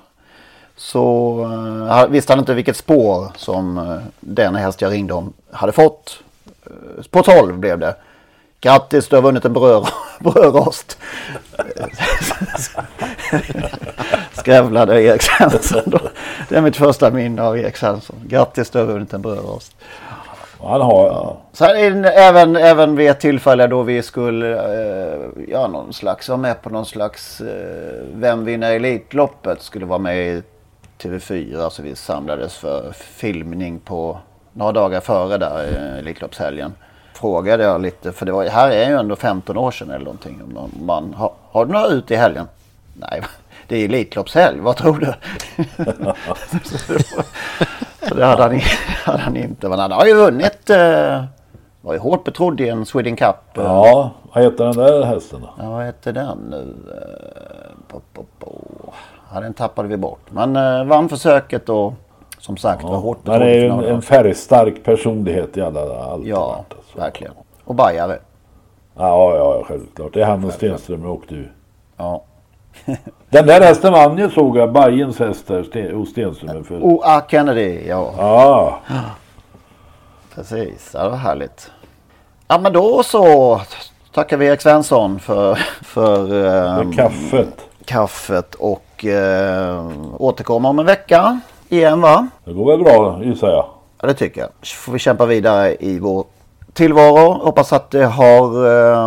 Så 0.77 1.35
uh, 1.45 2.07
visste 2.07 2.33
han 2.33 2.41
inte 2.41 2.55
vilket 2.55 2.77
spår 2.77 3.33
som 3.37 3.79
uh, 3.79 3.99
den 4.21 4.55
häst 4.55 4.81
jag 4.81 4.93
ringde 4.93 5.15
om 5.15 5.33
hade 5.51 5.73
fått. 5.73 6.21
Uh, 6.71 7.03
på 7.11 7.23
12 7.23 7.59
blev 7.59 7.79
det. 7.79 7.97
Grattis, 8.61 9.09
du 9.09 9.17
har 9.17 9.23
vunnit 9.23 9.45
en 9.45 9.53
brödrost. 10.21 10.99
Skrävlade 14.49 15.03
Erik 15.03 15.23
Svensson. 15.23 15.93
Det 16.49 16.57
är 16.57 16.61
mitt 16.61 16.77
första 16.77 17.11
minne 17.11 17.43
av 17.43 17.59
Erik 17.59 17.77
Svensson. 17.77 18.17
Grattis, 18.27 18.71
du 18.71 18.79
har 18.79 18.87
vunnit 18.87 19.13
en 19.13 19.23
brödrost. 19.23 19.77
Han 20.63 20.81
har... 20.81 21.37
Sen 21.53 22.05
även, 22.05 22.57
även 22.57 22.97
vid 22.97 23.11
ett 23.11 23.21
tillfälle 23.21 23.67
då 23.67 23.83
vi 23.83 24.03
skulle 24.03 24.55
eh, 24.55 25.49
göra 25.49 25.69
någon 25.69 25.93
slags, 25.93 26.29
vara 26.29 26.39
med 26.39 26.63
på 26.63 26.71
någon 26.71 26.87
slags 26.87 27.41
eh, 27.41 28.05
Vem 28.15 28.45
vinner 28.45 28.73
Elitloppet 28.73 29.63
skulle 29.63 29.87
vara 29.87 29.99
med 29.99 30.29
i 30.29 30.43
TV4. 31.03 31.69
Så 31.69 31.83
vi 31.83 31.95
samlades 31.95 32.55
för 32.57 32.93
filmning 32.93 33.79
på 33.79 34.19
några 34.53 34.73
dagar 34.73 35.01
före 35.01 35.39
där 35.39 35.65
eh, 35.65 35.99
Elitloppshelgen. 35.99 36.73
Frågade 37.15 37.65
jag 37.65 37.81
lite, 37.81 38.13
för 38.13 38.27
det 38.27 38.33
var, 38.33 38.45
här 38.45 38.71
är 38.71 38.91
ju 38.91 38.97
ändå 38.97 39.17
15 39.17 39.57
år 39.57 39.71
sedan 39.71 39.91
eller 39.91 40.05
någonting. 40.05 40.41
Om 40.45 40.51
någon 40.51 40.71
man, 40.87 41.15
har, 41.15 41.33
har 41.51 41.67
du 41.67 41.73
några 41.73 41.87
ut 41.87 42.11
i 42.11 42.17
helgen? 42.17 42.49
Nej, 42.95 43.23
det 43.69 43.77
är 43.77 43.85
Elitloppshelg, 43.85 44.61
vad 44.61 44.77
tror 44.77 44.99
du? 44.99 45.15
Så 48.09 48.15
det 48.15 48.25
hade 48.25 48.43
han, 48.43 48.61
hade 49.05 49.19
han 49.19 49.37
inte. 49.37 49.69
Men 49.69 49.79
han 49.79 49.93
har 49.93 50.07
ju 50.07 50.15
vunnit. 50.15 50.71
Eh, 50.71 51.25
var 51.81 51.93
ju 51.93 51.99
hårt 51.99 52.25
betrodd 52.25 52.61
i 52.61 52.69
en 52.69 52.87
Sweden 52.87 53.17
Cup. 53.17 53.37
eh. 53.59 53.65
Ja, 53.65 54.11
vad 54.33 54.45
heter 54.45 54.65
den 54.65 54.77
där 54.77 55.03
hästen 55.05 55.41
då? 55.41 55.51
Ja, 55.65 55.71
vad 55.71 55.85
heter 55.87 56.13
den 56.13 56.39
nu? 56.51 56.75
Eh, 56.95 57.77
po, 57.89 58.01
po, 58.15 58.25
po. 58.39 58.61
Ja, 59.35 59.41
den 59.41 59.55
tappade 59.55 59.89
vi 59.89 59.97
bort. 59.97 60.21
Men 60.31 60.57
eh, 60.57 60.85
vann 60.85 61.09
försöket 61.09 61.69
och 61.69 61.93
som 62.39 62.57
sagt 62.57 62.83
var 62.85 62.97
hårt 62.97 63.19
Han 63.27 63.39
betrodd. 63.39 63.49
är 63.49 63.55
i 63.59 63.61
ju 63.61 63.69
en, 63.69 63.85
en 63.85 64.03
färgstark 64.03 64.85
personlighet 64.85 65.57
i 65.57 65.61
alla 65.61 66.03
allt. 66.05 66.27
Ja, 66.27 66.65
verkligen. 66.97 67.33
Och 67.65 67.75
bajare. 67.75 68.19
Ja, 68.97 69.37
ja, 69.37 69.65
självklart. 69.69 70.15
Det 70.15 70.21
är 70.23 70.27
han 70.27 70.45
och 70.45 70.53
Stenström 70.53 71.07
och 71.07 71.23
du. 71.29 71.49
Ja. 71.97 72.23
Den 73.31 73.47
där 73.47 73.61
hästen 73.61 73.93
vann 73.93 74.19
ju 74.19 74.31
såg 74.31 74.57
jag. 74.57 74.73
Bajens 74.73 75.19
häst 75.19 75.45
Sten- 75.49 75.95
hos 75.95 76.11
Stenström. 76.11 76.65
För... 76.65 76.79
O.A. 76.85 77.23
Kennedy, 77.29 77.87
ja. 77.89 78.13
Ja. 78.19 78.79
Precis, 80.35 80.91
ja, 80.95 81.03
det 81.03 81.09
var 81.11 81.17
härligt. 81.17 81.71
Ja 82.49 82.59
men 82.59 82.73
då 82.73 83.03
så 83.03 83.61
tackar 84.15 84.37
vi 84.37 84.47
Erik 84.47 84.61
Svensson 84.61 85.19
för, 85.21 85.55
för, 85.85 86.21
ehm, 86.23 86.93
För 86.93 86.97
kaffet. 87.03 87.49
kaffet 87.85 88.55
och 88.55 89.05
eh, 89.05 89.89
återkommer 90.19 90.69
om 90.69 90.79
en 90.79 90.87
vecka 90.87 91.41
igen 91.69 92.01
va? 92.01 92.27
Det 92.45 92.53
går 92.53 92.67
väl 92.77 92.85
bra 92.85 93.21
gissar 93.25 93.49
jag. 93.49 93.67
Ja 94.01 94.09
det 94.09 94.15
tycker 94.15 94.41
jag. 94.41 94.51
Så 94.63 94.77
får 94.77 94.93
vi 94.93 94.99
kämpa 94.99 95.27
vidare 95.27 95.77
i 95.81 95.99
vår 95.99 96.25
tillvaro. 96.73 97.33
Hoppas 97.33 97.73
att 97.73 97.91
det 97.91 98.05
har 98.07 98.67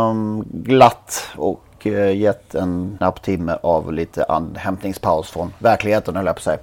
ehm, 0.09 0.43
glatt 0.47 1.23
och 1.37 1.61
eh, 1.87 2.17
gett 2.17 2.55
en 2.55 2.95
knapp 2.97 3.21
timme 3.21 3.57
av 3.63 3.93
lite 3.93 4.23
andhämtningspaus 4.25 5.29
från 5.29 5.53
verkligheten 5.59 6.15
höll 6.15 6.25
jag 6.25 6.35
på 6.35 6.41
säga. 6.41 6.59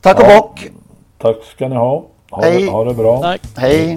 Tack 0.00 0.16
och 0.20 0.24
Ja. 0.28 0.40
bock! 0.40 0.68
Tack 1.18 1.36
ska 1.44 1.68
ni 1.68 1.76
ha. 1.76 2.04
Ha, 2.30 2.42
Hej. 2.42 2.62
det, 2.64 2.70
ha 2.70 2.84
det 2.84 2.94
bra. 2.94 3.36
Hej! 3.56 3.96